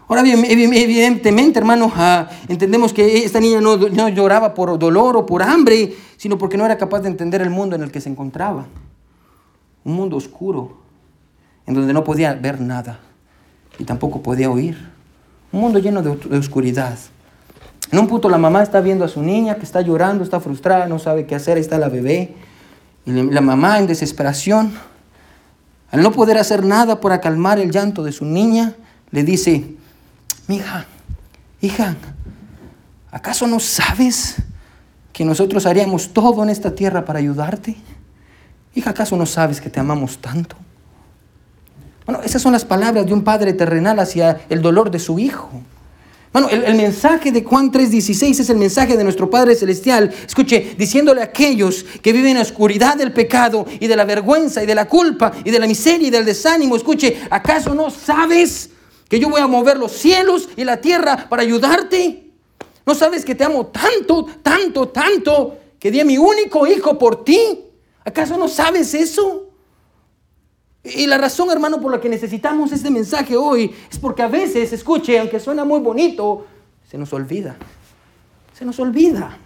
Ahora 0.07 0.23
bien, 0.23 0.45
evidentemente, 0.45 1.59
hermanos, 1.59 1.91
ah, 1.97 2.29
entendemos 2.47 2.93
que 2.93 3.25
esta 3.25 3.41
niña 3.41 3.61
no, 3.61 3.77
no, 3.77 4.09
lloraba 4.09 4.55
por 4.55 4.79
dolor 4.79 5.17
o 5.17 5.27
por 5.27 5.43
hambre, 5.43 5.95
sino 6.17 6.39
porque 6.39 6.57
no 6.57 6.65
era 6.65 6.79
capaz 6.79 7.01
de 7.01 7.09
entender 7.09 7.43
el 7.43 7.51
mundo 7.51 7.75
en 7.75 7.83
el 7.83 7.91
que 7.91 8.01
se 8.01 8.09
encontraba. 8.09 8.67
Un 9.83 9.95
mundo 9.95 10.17
oscuro, 10.17 10.79
en 11.67 11.75
donde 11.75 11.93
no 11.93 12.05
podía 12.05 12.35
ver 12.35 12.61
nada 12.61 13.01
y 13.81 13.85
tampoco 13.85 14.23
podía 14.23 14.49
oír. 14.49 14.79
Un 15.51 15.61
mundo 15.61 15.81
lleno 15.81 16.03
de, 16.03 16.15
de 16.15 16.39
oscuridad. 16.39 16.97
En 17.91 17.99
un 17.99 18.07
punto 18.07 18.29
la 18.29 18.39
mamá 18.39 18.63
está 18.63 18.81
viendo 18.81 19.05
a 19.05 19.09
su 19.09 19.23
niña 19.23 19.57
que 19.57 19.65
está 19.65 19.81
llorando, 19.81 20.23
está 20.23 20.39
frustrada, 20.39 20.87
no 20.87 21.01
sabe 21.01 21.27
qué 21.27 21.35
hacer, 21.35 21.57
ahí 21.57 21.63
está 21.63 21.79
la 21.79 21.89
bebé. 21.89 22.37
La 23.09 23.41
mamá 23.41 23.79
en 23.79 23.87
desesperación, 23.87 24.71
al 25.91 26.03
no 26.03 26.13
poder 26.13 26.37
hacer 26.37 26.63
nada 26.63 27.01
para 27.01 27.23
calmar 27.23 27.59
el 27.59 27.71
llanto 27.71 28.05
de 28.05 28.13
su 28.13 28.27
niña, 28.27 28.75
le 29.11 29.25
dice, 29.25 29.77
hija, 30.47 30.85
hija, 31.63 31.97
¿acaso 33.11 33.47
no 33.47 33.61
sabes 33.61 34.37
que 35.15 35.25
nosotros 35.25 35.65
haríamos 35.65 36.13
todo 36.13 36.43
en 36.43 36.51
esta 36.51 36.75
tierra 36.75 37.07
para 37.07 37.19
ayudarte? 37.19 37.77
Hija, 38.75 38.91
¿acaso 38.91 39.17
no 39.17 39.25
sabes 39.25 39.63
que 39.63 39.71
te 39.71 39.81
amamos 39.81 40.19
tanto? 40.19 40.57
Bueno, 42.05 42.21
esas 42.23 42.43
son 42.43 42.53
las 42.53 42.67
palabras 42.67 43.07
de 43.07 43.15
un 43.15 43.25
padre 43.25 43.55
terrenal 43.55 44.01
hacia 44.01 44.43
el 44.51 44.61
dolor 44.61 44.91
de 44.91 44.99
su 44.99 45.19
hijo. 45.19 45.63
Bueno, 46.33 46.49
el, 46.51 46.75
mensaje 46.75 47.33
de 47.33 47.43
Juan 47.43 47.73
3:16 47.73 48.41
es 48.41 48.51
el 48.51 48.59
mensaje 48.59 48.97
de 48.97 49.05
nuestro 49.05 49.31
Padre 49.31 49.55
Celestial. 49.55 50.13
Escuche, 50.27 50.75
diciéndole 50.77 51.23
a 51.23 51.25
aquellos 51.25 51.85
que 52.03 52.13
viven 52.13 52.33
en 52.33 52.37
la 52.37 52.43
oscuridad 52.43 52.97
del 52.97 53.13
pecado 53.13 53.65
y 53.81 53.87
de 53.87 53.97
la 53.97 54.05
vergüenza 54.05 54.63
y 54.63 54.67
de 54.67 54.75
la 54.75 54.87
culpa 54.87 55.33
y 55.43 55.51
de 55.51 55.59
la 55.59 55.67
miseria 55.67 56.09
y 56.09 56.11
del 56.11 56.27
desánimo. 56.27 56.77
Escuche, 56.77 57.17
¿acaso 57.31 57.75
no 57.75 57.91
sabes 57.91 58.71
que 59.09 59.19
yo 59.19 59.31
voy 59.31 59.41
a 59.41 59.47
mover 59.47 59.79
los 59.79 59.93
cielos 59.93 60.51
y 60.55 60.65
la 60.65 60.81
tierra 60.81 61.29
para 61.31 61.43
ayudarte? 61.43 62.31
¿No 62.85 62.95
sabes 62.95 63.25
que 63.25 63.35
te 63.35 63.45
amo 63.45 63.67
tanto, 63.67 64.27
tanto, 64.43 64.89
tanto 64.89 65.57
que 65.79 65.91
di 65.91 66.01
a 66.01 66.05
mi 66.05 66.19
único 66.19 66.67
hijo 66.67 66.99
por 66.99 67.25
ti? 67.25 67.41
¿Acaso 68.05 68.37
no 68.37 68.49
sabes 68.49 68.93
eso? 68.93 69.48
Y 70.85 71.07
la 71.07 71.19
razón, 71.19 71.51
hermano, 71.51 71.81
por 71.81 71.91
la 71.91 72.01
que 72.01 72.09
necesitamos 72.09 72.73
este 72.73 72.91
mensaje 72.91 73.37
hoy 73.37 73.75
es 73.91 73.99
porque 73.99 74.23
a 74.23 74.29
veces, 74.29 74.73
escuche, 74.73 75.19
aunque 75.19 75.41
suena 75.41 75.65
muy 75.65 75.81
bonito, 75.81 76.47
se 76.89 76.97
nos 76.97 77.13
olvida. 77.13 77.57
Se 78.57 78.65
nos 78.65 78.79
olvida. 78.79 79.37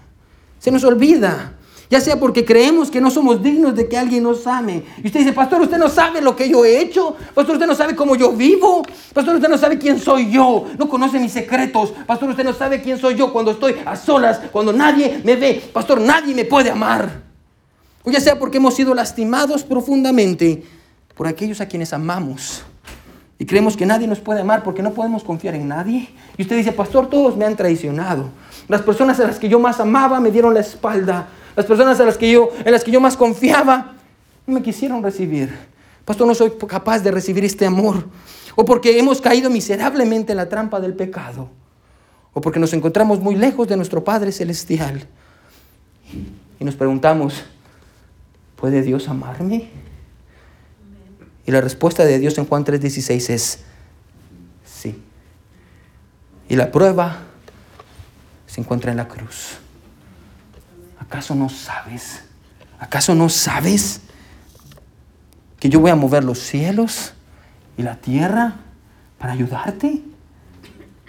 Se 0.59 0.71
nos 0.71 0.85
olvida. 0.85 1.55
Ya 1.91 2.01
sea 2.01 2.19
porque 2.19 2.45
creemos 2.45 2.91
que 2.91 3.03
no 3.03 3.11
somos 3.11 3.43
dignos 3.43 3.75
de 3.75 3.87
que 3.87 3.99
alguien 3.99 4.23
nos 4.23 4.47
ame. 4.47 4.83
Y 5.03 5.09
usted 5.09 5.21
dice, 5.21 5.35
pastor, 5.35 5.61
usted 5.61 5.77
no 5.77 5.91
sabe 5.91 6.23
lo 6.23 6.35
que 6.35 6.49
yo 6.49 6.65
he 6.65 6.81
hecho. 6.81 7.15
Pastor, 7.35 7.57
usted 7.57 7.67
no 7.67 7.75
sabe 7.75 7.95
cómo 7.95 8.17
yo 8.17 8.33
vivo. 8.33 8.83
Pastor, 9.13 9.35
usted 9.35 9.49
no 9.49 9.59
sabe 9.59 9.79
quién 9.79 9.99
soy 9.99 10.31
yo. 10.31 10.67
No 10.79 10.89
conoce 10.89 11.19
mis 11.19 11.33
secretos. 11.33 11.93
Pastor, 12.07 12.31
usted 12.31 12.45
no 12.45 12.55
sabe 12.55 12.81
quién 12.81 12.99
soy 12.99 13.15
yo 13.17 13.31
cuando 13.31 13.51
estoy 13.51 13.77
a 13.85 13.95
solas, 13.97 14.41
cuando 14.51 14.73
nadie 14.73 15.21
me 15.23 15.37
ve. 15.37 15.63
Pastor, 15.71 16.01
nadie 16.01 16.35
me 16.35 16.47
puede 16.47 16.71
amar. 16.71 17.21
O 18.05 18.11
ya 18.11 18.21
sea 18.21 18.39
porque 18.39 18.57
hemos 18.57 18.75
sido 18.75 18.95
lastimados 18.95 19.63
profundamente 19.63 20.63
por 21.15 21.27
aquellos 21.27 21.61
a 21.61 21.67
quienes 21.67 21.93
amamos. 21.93 22.65
Y 23.39 23.45
creemos 23.45 23.77
que 23.77 23.85
nadie 23.85 24.07
nos 24.07 24.21
puede 24.21 24.41
amar 24.41 24.63
porque 24.63 24.83
no 24.83 24.93
podemos 24.93 25.25
confiar 25.25 25.55
en 25.57 25.67
nadie. 25.67 26.09
Y 26.37 26.43
usted 26.43 26.57
dice, 26.57 26.71
pastor, 26.71 27.11
todos 27.11 27.37
me 27.37 27.45
han 27.45 27.57
traicionado. 27.57 28.29
Las 28.69 28.83
personas 28.83 29.19
a 29.19 29.27
las 29.27 29.39
que 29.39 29.49
yo 29.49 29.59
más 29.59 29.81
amaba 29.81 30.21
me 30.21 30.31
dieron 30.31 30.55
la 30.55 30.61
espalda. 30.61 31.29
Las 31.57 31.67
personas 31.67 31.99
a 31.99 32.05
las 32.05 32.17
que 32.17 32.31
yo, 32.31 32.51
en 32.65 32.71
las 32.71 32.85
que 32.85 32.93
yo 32.93 33.01
más 33.01 33.17
confiaba 33.17 33.95
no 34.47 34.55
me 34.55 34.63
quisieron 34.63 35.03
recibir. 35.03 35.53
Pastor, 36.05 36.27
no 36.27 36.35
soy 36.35 36.53
capaz 36.69 37.01
de 37.01 37.11
recibir 37.11 37.45
este 37.45 37.67
amor. 37.67 38.07
O 38.55 38.65
porque 38.65 38.99
hemos 38.99 39.21
caído 39.21 39.51
miserablemente 39.51 40.33
en 40.33 40.37
la 40.37 40.49
trampa 40.49 40.81
del 40.81 40.95
pecado. 40.95 41.49
O 42.33 42.41
porque 42.41 42.61
nos 42.61 42.73
encontramos 42.73 43.21
muy 43.21 43.35
lejos 43.35 43.67
de 43.67 43.77
nuestro 43.77 44.05
Padre 44.05 44.31
Celestial. 44.31 45.07
Y 46.61 46.65
nos 46.65 46.77
preguntamos, 46.77 47.43
¿puede 48.57 48.83
Dios 48.83 49.09
amarme? 49.09 49.82
Y 51.47 51.51
la 51.51 51.61
respuesta 51.61 52.05
de 52.05 52.19
Dios 52.19 52.39
en 52.39 52.47
Juan 52.47 52.65
3:16 52.65 53.31
es 53.31 53.59
sí. 54.65 55.03
Y 56.49 56.57
la 56.57 56.71
prueba 56.71 57.19
se 58.47 58.61
encuentra 58.61 58.91
en 58.91 58.99
la 58.99 59.09
cruz. 59.09 59.59
¿Acaso 60.99 61.35
no 61.35 61.49
sabes? 61.49 62.23
¿Acaso 62.79 63.15
no 63.15 63.29
sabes 63.29 64.01
que 65.59 65.69
yo 65.69 65.81
voy 65.81 65.91
a 65.91 65.97
mover 65.97 66.25
los 66.25 66.39
cielos 66.39 67.15
y 67.77 67.83
la 67.83 67.97
tierra 67.97 68.57
para 69.19 69.33
ayudarte? 69.33 70.03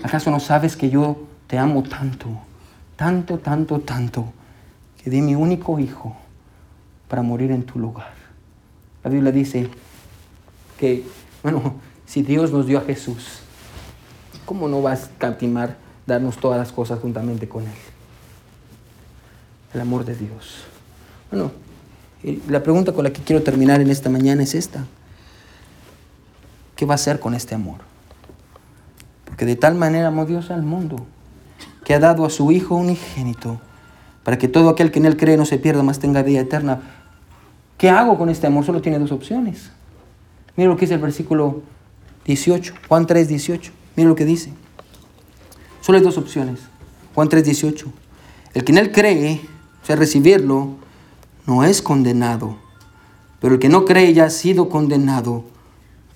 ¿Acaso 0.04 0.30
no 0.32 0.40
sabes 0.40 0.76
que 0.76 0.90
yo 0.90 1.28
te 1.48 1.58
amo 1.58 1.84
tanto, 1.84 2.30
tanto, 2.96 3.40
tanto, 3.40 3.80
tanto, 3.80 4.34
que 5.02 5.10
di 5.10 5.22
mi 5.22 5.36
único 5.36 5.80
hijo 5.80 6.16
para 7.08 7.22
morir 7.22 7.52
en 7.52 7.64
tu 7.64 7.80
lugar? 7.80 8.14
La 9.04 9.10
Biblia 9.10 9.32
dice, 9.32 9.70
que, 10.78 11.04
bueno, 11.42 11.76
si 12.06 12.22
Dios 12.22 12.52
nos 12.52 12.66
dio 12.68 12.78
a 12.80 12.82
Jesús, 12.82 13.40
¿cómo 14.46 14.68
no 14.68 14.82
vas 14.82 15.06
a 15.06 15.18
cantimar 15.18 15.78
darnos 16.06 16.38
todas 16.38 16.60
las 16.60 16.72
cosas 16.72 17.00
juntamente 17.00 17.48
con 17.48 17.64
Él? 17.64 17.74
El 19.74 19.82
amor 19.82 20.06
de 20.06 20.16
Dios. 20.16 20.64
Bueno, 21.32 21.52
la 22.48 22.62
pregunta 22.62 22.94
con 22.94 23.04
la 23.04 23.12
que 23.12 23.22
quiero 23.22 23.42
terminar 23.44 23.82
en 23.82 23.90
esta 23.90 24.10
mañana 24.10 24.44
es 24.44 24.54
esta. 24.54 24.86
¿Qué 26.76 26.86
va 26.86 26.94
a 26.94 26.96
hacer 26.96 27.20
con 27.20 27.34
este 27.34 27.56
amor? 27.56 27.78
Porque 29.26 29.46
de 29.46 29.56
tal 29.56 29.76
manera 29.76 30.08
amó 30.10 30.26
Dios 30.26 30.52
al 30.52 30.64
mundo, 30.64 31.06
que 31.84 31.94
ha 31.94 32.00
dado 32.00 32.26
a 32.26 32.30
su 32.30 32.52
Hijo 32.52 32.76
unigénito, 32.76 33.60
para 34.24 34.38
que 34.38 34.48
todo 34.48 34.70
aquel 34.70 34.92
que 34.92 35.00
en 35.00 35.06
él 35.06 35.18
cree 35.18 35.38
no 35.38 35.46
se 35.46 35.58
pierda, 35.58 35.84
más 35.84 36.00
tenga 36.00 36.22
vida 36.24 36.40
eterna. 36.40 36.82
¿Qué 37.78 37.90
hago 37.90 38.18
con 38.18 38.30
este 38.30 38.48
amor? 38.48 38.64
Solo 38.64 38.82
tiene 38.82 39.00
dos 39.00 39.12
opciones. 39.12 39.72
Mira 40.56 40.70
lo 40.70 40.76
que 40.76 40.82
dice 40.82 40.96
el 40.96 41.02
versículo 41.02 41.62
18, 42.26 42.74
Juan 42.88 43.08
3, 43.08 43.28
18. 43.28 43.72
Mira 43.96 44.10
lo 44.10 44.16
que 44.16 44.26
dice. 44.26 44.54
Solo 45.82 45.98
hay 45.98 46.04
dos 46.04 46.18
opciones. 46.18 46.60
Juan 47.16 47.30
3, 47.30 47.44
18. 47.44 47.92
El 48.54 48.64
que 48.64 48.72
en 48.72 48.78
él 48.78 48.92
cree, 48.92 49.42
o 49.82 49.86
sea, 49.86 49.96
recibirlo, 49.96 50.76
no 51.48 51.64
es 51.64 51.82
condenado. 51.82 52.58
Pero 53.40 53.56
el 53.56 53.60
que 53.60 53.70
no 53.70 53.86
cree 53.86 54.14
ya 54.14 54.26
ha 54.26 54.30
sido 54.30 54.70
condenado 54.70 55.44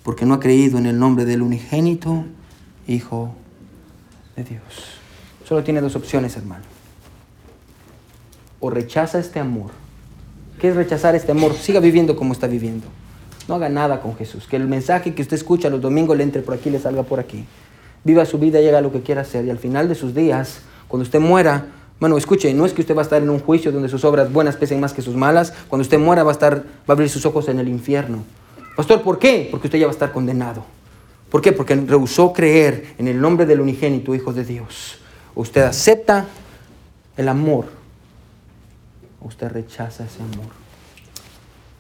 porque 0.04 0.26
no 0.26 0.36
ha 0.36 0.40
creído 0.40 0.78
en 0.78 0.86
el 0.86 0.98
nombre 0.98 1.26
del 1.26 1.42
unigénito 1.42 2.26
Hijo 2.88 3.36
de 4.38 4.46
Dios. 4.46 4.64
Solo 5.46 5.64
tiene 5.64 5.82
dos 5.82 5.98
opciones, 5.98 6.38
hermano. 6.38 6.64
O 8.62 8.70
rechaza 8.70 9.20
este 9.20 9.42
amor. 9.42 9.72
¿Qué 10.60 10.70
es 10.70 10.76
rechazar 10.76 11.16
este 11.16 11.34
amor? 11.34 11.54
Siga 11.54 11.82
viviendo 11.82 12.16
como 12.16 12.32
está 12.32 12.48
viviendo. 12.48 12.88
No 13.48 13.56
haga 13.56 13.70
nada 13.70 14.02
con 14.02 14.16
Jesús. 14.16 14.46
Que 14.48 14.58
el 14.58 14.68
mensaje 14.68 15.14
que 15.14 15.22
usted 15.22 15.36
escucha 15.36 15.70
los 15.70 15.82
domingos 15.82 16.18
le 16.18 16.24
entre 16.24 16.42
por 16.42 16.54
aquí, 16.54 16.70
le 16.70 16.80
salga 16.80 17.04
por 17.04 17.20
aquí. 17.20 17.46
Viva 18.04 18.26
su 18.26 18.38
vida 18.38 18.60
y 18.62 18.68
haga 18.68 18.82
lo 18.82 18.92
que 18.92 19.02
quiera 19.02 19.22
hacer. 19.22 19.46
Y 19.46 19.50
al 19.50 19.58
final 19.58 19.88
de 19.88 19.96
sus 19.96 20.14
días, 20.14 20.62
cuando 20.88 21.04
usted 21.04 21.20
muera, 21.20 21.66
bueno, 22.00 22.18
escuche, 22.18 22.54
no 22.54 22.66
es 22.66 22.74
que 22.74 22.82
usted 22.82 22.96
va 22.96 23.02
a 23.02 23.04
estar 23.04 23.22
en 23.22 23.30
un 23.30 23.40
juicio 23.40 23.72
donde 23.72 23.90
sus 23.90 24.06
obras 24.06 24.32
buenas 24.32 24.56
pesen 24.56 24.80
más 24.80 24.94
que 24.94 25.02
sus 25.02 25.16
malas. 25.16 25.54
Cuando 25.68 25.82
usted 25.82 25.98
muera 25.98 26.24
va 26.24 26.32
a 26.32 26.34
estar, 26.34 26.58
va 26.58 26.64
a 26.90 26.92
abrir 26.94 27.10
sus 27.10 27.26
ojos 27.26 27.48
en 27.48 27.60
el 27.60 27.68
infierno. 27.68 28.24
Pastor, 28.76 29.02
¿por 29.02 29.18
qué? 29.18 29.48
Porque 29.50 29.68
usted 29.68 29.80
ya 29.80 29.86
va 29.88 29.92
a 29.92 29.94
estar 29.94 30.12
condenado. 30.12 30.64
¿Por 31.32 31.42
qué? 31.42 31.52
Porque 31.52 31.76
rehusó 31.76 32.32
creer 32.34 32.94
en 32.98 33.08
el 33.08 33.20
nombre 33.20 33.46
del 33.46 33.60
unigénito 33.62 34.14
Hijo 34.14 34.32
de 34.32 34.46
Dios. 34.46 35.00
Usted 35.36 35.64
acepta 35.64 36.26
el 37.18 37.28
amor. 37.28 37.66
Usted 39.22 39.50
rechaza 39.50 40.06
ese 40.06 40.22
amor. 40.22 40.52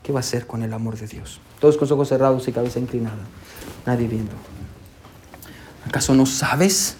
¿Qué 0.03 0.11
va 0.11 0.19
a 0.19 0.21
hacer 0.21 0.47
con 0.47 0.63
el 0.63 0.73
amor 0.73 0.97
de 0.97 1.07
Dios? 1.07 1.39
Todos 1.59 1.77
con 1.77 1.91
ojos 1.91 2.09
cerrados 2.09 2.47
y 2.47 2.51
cabeza 2.51 2.79
inclinada. 2.79 3.23
Nadie 3.85 4.07
viendo. 4.07 4.33
¿Acaso 5.87 6.13
no 6.13 6.25
sabes 6.25 6.97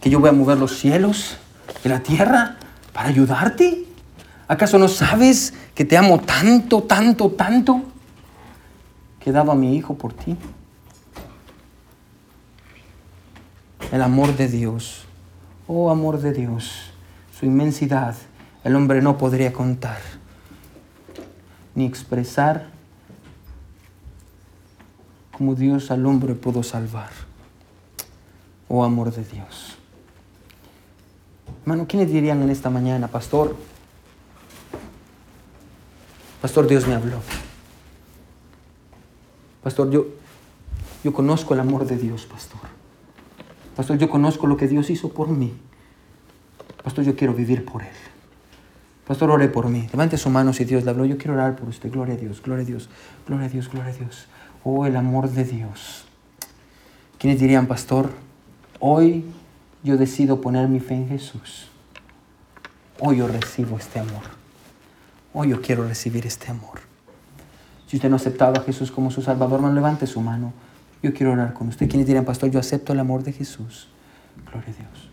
que 0.00 0.10
yo 0.10 0.20
voy 0.20 0.28
a 0.28 0.32
mover 0.32 0.58
los 0.58 0.78
cielos 0.78 1.38
y 1.84 1.88
la 1.88 2.00
tierra 2.00 2.58
para 2.92 3.08
ayudarte? 3.08 3.86
¿Acaso 4.46 4.78
no 4.78 4.88
sabes 4.88 5.54
que 5.74 5.84
te 5.84 5.96
amo 5.96 6.20
tanto, 6.20 6.82
tanto, 6.82 7.30
tanto? 7.30 7.82
Que 9.18 9.32
dado 9.32 9.52
a 9.52 9.54
mi 9.54 9.76
hijo 9.76 9.94
por 9.94 10.12
ti. 10.12 10.36
El 13.92 14.02
amor 14.02 14.36
de 14.36 14.48
Dios, 14.48 15.04
oh 15.66 15.90
amor 15.90 16.20
de 16.20 16.32
Dios, 16.32 16.92
su 17.38 17.46
inmensidad, 17.46 18.14
el 18.62 18.76
hombre 18.76 19.02
no 19.02 19.18
podría 19.18 19.52
contar 19.52 20.19
ni 21.74 21.86
expresar 21.86 22.70
como 25.32 25.54
Dios 25.54 25.90
al 25.90 26.04
hombre 26.04 26.34
pudo 26.34 26.62
salvar. 26.62 27.10
Oh 28.68 28.84
amor 28.84 29.12
de 29.12 29.24
Dios. 29.24 29.76
Hermano, 31.62 31.86
¿quiénes 31.88 32.12
dirían 32.12 32.42
en 32.42 32.50
esta 32.50 32.70
mañana, 32.70 33.08
pastor? 33.08 33.56
Pastor, 36.40 36.66
Dios 36.66 36.86
me 36.86 36.94
habló. 36.94 37.20
Pastor, 39.62 39.90
yo, 39.90 40.06
yo 41.04 41.12
conozco 41.12 41.54
el 41.54 41.60
amor 41.60 41.86
de 41.86 41.96
Dios, 41.96 42.26
pastor. 42.26 42.60
Pastor, 43.76 43.98
yo 43.98 44.08
conozco 44.08 44.46
lo 44.46 44.56
que 44.56 44.68
Dios 44.68 44.90
hizo 44.90 45.10
por 45.10 45.28
mí. 45.28 45.52
Pastor, 46.82 47.04
yo 47.04 47.14
quiero 47.16 47.34
vivir 47.34 47.64
por 47.64 47.82
Él. 47.82 47.88
Pastor, 49.10 49.32
ore 49.32 49.48
por 49.48 49.68
mí. 49.68 49.88
Levante 49.90 50.16
su 50.16 50.30
mano 50.30 50.52
si 50.52 50.64
Dios 50.64 50.84
le 50.84 50.90
habló. 50.90 51.04
Yo 51.04 51.18
quiero 51.18 51.34
orar 51.34 51.56
por 51.56 51.68
usted. 51.68 51.90
Gloria 51.90 52.14
a 52.14 52.16
Dios, 52.16 52.40
gloria 52.40 52.62
a 52.62 52.64
Dios, 52.64 52.88
gloria 53.26 53.46
a 53.46 53.48
Dios, 53.48 53.68
gloria 53.68 53.90
a 53.90 53.92
Dios. 53.92 54.28
Oh, 54.62 54.86
el 54.86 54.94
amor 54.94 55.28
de 55.28 55.42
Dios. 55.42 56.04
¿Quiénes 57.18 57.40
dirían, 57.40 57.66
pastor? 57.66 58.08
Hoy 58.78 59.24
yo 59.82 59.96
decido 59.96 60.40
poner 60.40 60.68
mi 60.68 60.78
fe 60.78 60.94
en 60.94 61.08
Jesús. 61.08 61.66
Hoy 63.00 63.16
yo 63.16 63.26
recibo 63.26 63.78
este 63.78 63.98
amor. 63.98 64.22
Hoy 65.34 65.48
yo 65.48 65.60
quiero 65.60 65.88
recibir 65.88 66.24
este 66.24 66.52
amor. 66.52 66.78
Si 67.88 67.96
usted 67.96 68.10
no 68.10 68.14
ha 68.14 68.18
aceptado 68.18 68.60
a 68.60 68.62
Jesús 68.62 68.92
como 68.92 69.10
su 69.10 69.22
Salvador, 69.22 69.60
man, 69.60 69.74
levante 69.74 70.06
su 70.06 70.20
mano. 70.20 70.52
Yo 71.02 71.12
quiero 71.12 71.32
orar 71.32 71.52
con 71.52 71.66
usted. 71.66 71.88
¿Quiénes 71.88 72.06
dirían, 72.06 72.24
pastor? 72.24 72.48
Yo 72.52 72.60
acepto 72.60 72.92
el 72.92 73.00
amor 73.00 73.24
de 73.24 73.32
Jesús. 73.32 73.88
Gloria 74.52 74.70
a 74.70 74.76
Dios. 74.76 75.10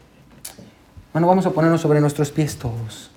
Bueno, 1.13 1.27
vamos 1.27 1.47
a 1.47 1.49
ponernos 1.49 1.81
sobre 1.81 1.99
nuestros 1.99 2.29
pies 2.29 2.57
todos. 2.57 3.09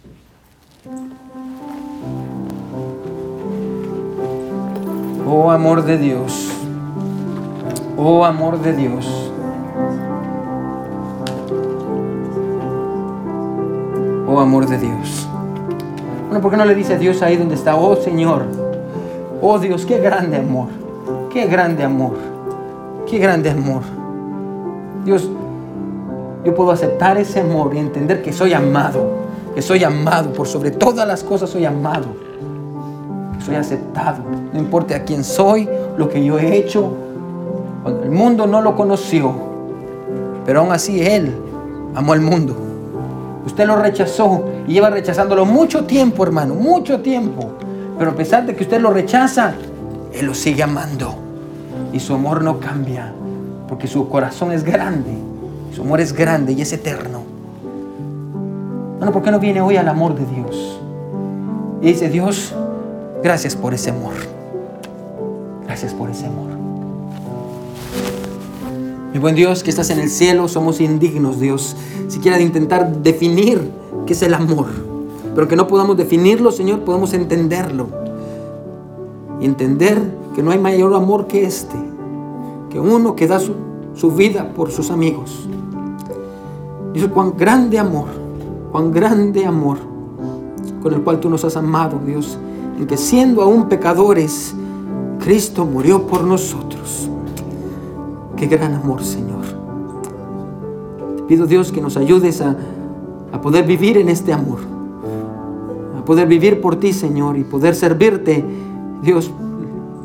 Oh 5.26 5.50
amor 5.50 5.84
de 5.84 5.98
Dios. 5.98 6.50
Oh 7.98 8.24
amor 8.24 8.58
de 8.62 8.72
Dios. 8.72 9.30
Oh 14.26 14.40
amor 14.40 14.66
de 14.66 14.78
Dios. 14.78 15.28
Bueno, 16.28 16.40
¿por 16.40 16.50
qué 16.50 16.56
no 16.56 16.64
le 16.64 16.74
dice 16.74 16.94
a 16.94 16.98
Dios 16.98 17.20
ahí 17.20 17.36
donde 17.36 17.56
está? 17.56 17.76
Oh 17.76 17.96
Señor. 17.96 18.44
Oh 19.42 19.58
Dios, 19.58 19.84
qué 19.84 19.98
grande 19.98 20.38
amor. 20.38 20.68
Qué 21.30 21.46
grande 21.46 21.84
amor. 21.84 22.14
Qué 23.06 23.18
grande 23.18 23.50
amor. 23.50 23.82
Dios, 25.04 25.28
yo 26.42 26.54
puedo 26.54 26.70
aceptar 26.70 27.18
ese 27.18 27.40
amor 27.40 27.74
y 27.74 27.78
entender 27.78 28.22
que 28.22 28.32
soy 28.32 28.54
amado. 28.54 29.29
Soy 29.62 29.84
amado. 29.84 30.32
Por 30.32 30.46
sobre 30.46 30.70
todas 30.70 31.06
las 31.06 31.22
cosas 31.22 31.50
soy 31.50 31.64
amado. 31.64 32.06
Soy 33.44 33.54
aceptado. 33.54 34.22
No 34.52 34.58
importa 34.58 34.96
a 34.96 35.04
quién 35.04 35.24
soy, 35.24 35.68
lo 35.96 36.08
que 36.08 36.24
yo 36.24 36.38
he 36.38 36.56
hecho. 36.56 36.92
El 38.02 38.10
mundo 38.10 38.46
no 38.46 38.60
lo 38.60 38.76
conoció. 38.76 39.32
Pero 40.44 40.60
aún 40.60 40.72
así 40.72 41.00
Él 41.00 41.34
amó 41.94 42.12
al 42.12 42.20
mundo. 42.20 42.56
Usted 43.46 43.66
lo 43.66 43.76
rechazó 43.76 44.44
y 44.66 44.72
lleva 44.74 44.90
rechazándolo 44.90 45.44
mucho 45.44 45.84
tiempo, 45.84 46.22
hermano, 46.22 46.54
mucho 46.54 47.00
tiempo. 47.00 47.52
Pero 47.98 48.10
a 48.10 48.14
pesar 48.14 48.46
de 48.46 48.54
que 48.54 48.64
usted 48.64 48.80
lo 48.80 48.90
rechaza, 48.90 49.54
Él 50.12 50.26
lo 50.26 50.34
sigue 50.34 50.62
amando. 50.62 51.14
Y 51.92 52.00
su 52.00 52.14
amor 52.14 52.42
no 52.42 52.60
cambia, 52.60 53.12
porque 53.68 53.86
su 53.86 54.08
corazón 54.08 54.52
es 54.52 54.62
grande. 54.62 55.10
Su 55.74 55.82
amor 55.82 56.00
es 56.00 56.12
grande 56.12 56.52
y 56.52 56.62
es 56.62 56.72
eterno. 56.72 57.19
Bueno, 59.00 59.14
¿por 59.14 59.22
qué 59.22 59.30
no 59.30 59.40
viene 59.40 59.62
hoy 59.62 59.78
al 59.78 59.88
amor 59.88 60.14
de 60.14 60.26
Dios? 60.26 60.78
Y 61.80 61.86
dice, 61.86 62.10
Dios, 62.10 62.54
gracias 63.22 63.56
por 63.56 63.72
ese 63.72 63.88
amor. 63.88 64.12
Gracias 65.64 65.94
por 65.94 66.10
ese 66.10 66.26
amor. 66.26 66.50
Mi 69.10 69.18
buen 69.18 69.34
Dios, 69.34 69.62
que 69.62 69.70
estás 69.70 69.88
en 69.88 70.00
el 70.00 70.10
cielo, 70.10 70.48
somos 70.48 70.82
indignos, 70.82 71.40
Dios, 71.40 71.76
siquiera 72.08 72.36
de 72.36 72.42
intentar 72.42 72.94
definir 72.98 73.70
qué 74.04 74.12
es 74.12 74.20
el 74.20 74.34
amor. 74.34 74.66
Pero 75.34 75.48
que 75.48 75.56
no 75.56 75.66
podamos 75.66 75.96
definirlo, 75.96 76.52
Señor, 76.52 76.80
podemos 76.80 77.14
entenderlo. 77.14 77.86
Y 79.40 79.46
entender 79.46 79.98
que 80.34 80.42
no 80.42 80.50
hay 80.50 80.58
mayor 80.58 80.94
amor 80.94 81.26
que 81.26 81.46
este. 81.46 81.76
Que 82.68 82.78
uno 82.78 83.16
que 83.16 83.26
da 83.26 83.40
su, 83.40 83.54
su 83.94 84.10
vida 84.10 84.52
por 84.54 84.70
sus 84.70 84.90
amigos. 84.90 85.48
Dice, 86.92 87.08
cuán 87.08 87.32
grande 87.34 87.78
amor, 87.78 88.20
cuán 88.70 88.92
grande 88.92 89.46
amor 89.46 89.78
con 90.82 90.94
el 90.94 91.02
cual 91.02 91.20
tú 91.20 91.28
nos 91.28 91.44
has 91.44 91.56
amado, 91.56 92.00
Dios. 92.04 92.38
En 92.78 92.86
que 92.86 92.96
siendo 92.96 93.42
aún 93.42 93.68
pecadores, 93.68 94.54
Cristo 95.18 95.64
murió 95.66 96.06
por 96.06 96.24
nosotros. 96.24 97.10
Qué 98.36 98.46
gran 98.46 98.74
amor, 98.74 99.02
Señor. 99.02 99.44
Te 101.16 101.22
pido, 101.24 101.46
Dios, 101.46 101.70
que 101.70 101.80
nos 101.80 101.96
ayudes 101.96 102.40
a, 102.40 102.56
a 103.32 103.40
poder 103.40 103.66
vivir 103.66 103.98
en 103.98 104.08
este 104.08 104.32
amor. 104.32 104.58
A 105.98 106.04
poder 106.04 106.26
vivir 106.26 106.60
por 106.60 106.76
ti, 106.76 106.92
Señor, 106.92 107.36
y 107.36 107.44
poder 107.44 107.74
servirte, 107.74 108.42
Dios, 109.02 109.30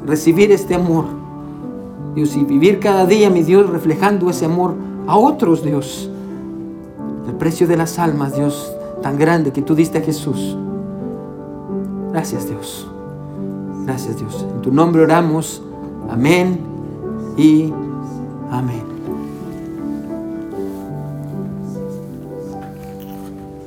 recibir 0.05 0.51
este 0.51 0.75
amor. 0.75 1.05
Dios, 2.13 2.35
y 2.35 2.43
vivir 2.43 2.79
cada 2.79 3.05
día, 3.05 3.29
mi 3.29 3.43
Dios, 3.43 3.69
reflejando 3.69 4.29
ese 4.29 4.45
amor 4.45 4.73
a 5.07 5.17
otros, 5.17 5.63
Dios. 5.63 6.09
El 7.27 7.35
precio 7.35 7.67
de 7.67 7.77
las 7.77 7.99
almas, 7.99 8.35
Dios, 8.35 8.73
tan 9.01 9.17
grande 9.17 9.51
que 9.51 9.61
tú 9.61 9.75
diste 9.75 9.97
a 9.97 10.01
Jesús. 10.01 10.57
Gracias, 12.11 12.47
Dios. 12.47 12.87
Gracias, 13.85 14.17
Dios. 14.17 14.45
En 14.55 14.61
tu 14.61 14.71
nombre 14.71 15.03
oramos. 15.03 15.61
Amén 16.09 16.59
y 17.37 17.73
Amén. 18.51 18.94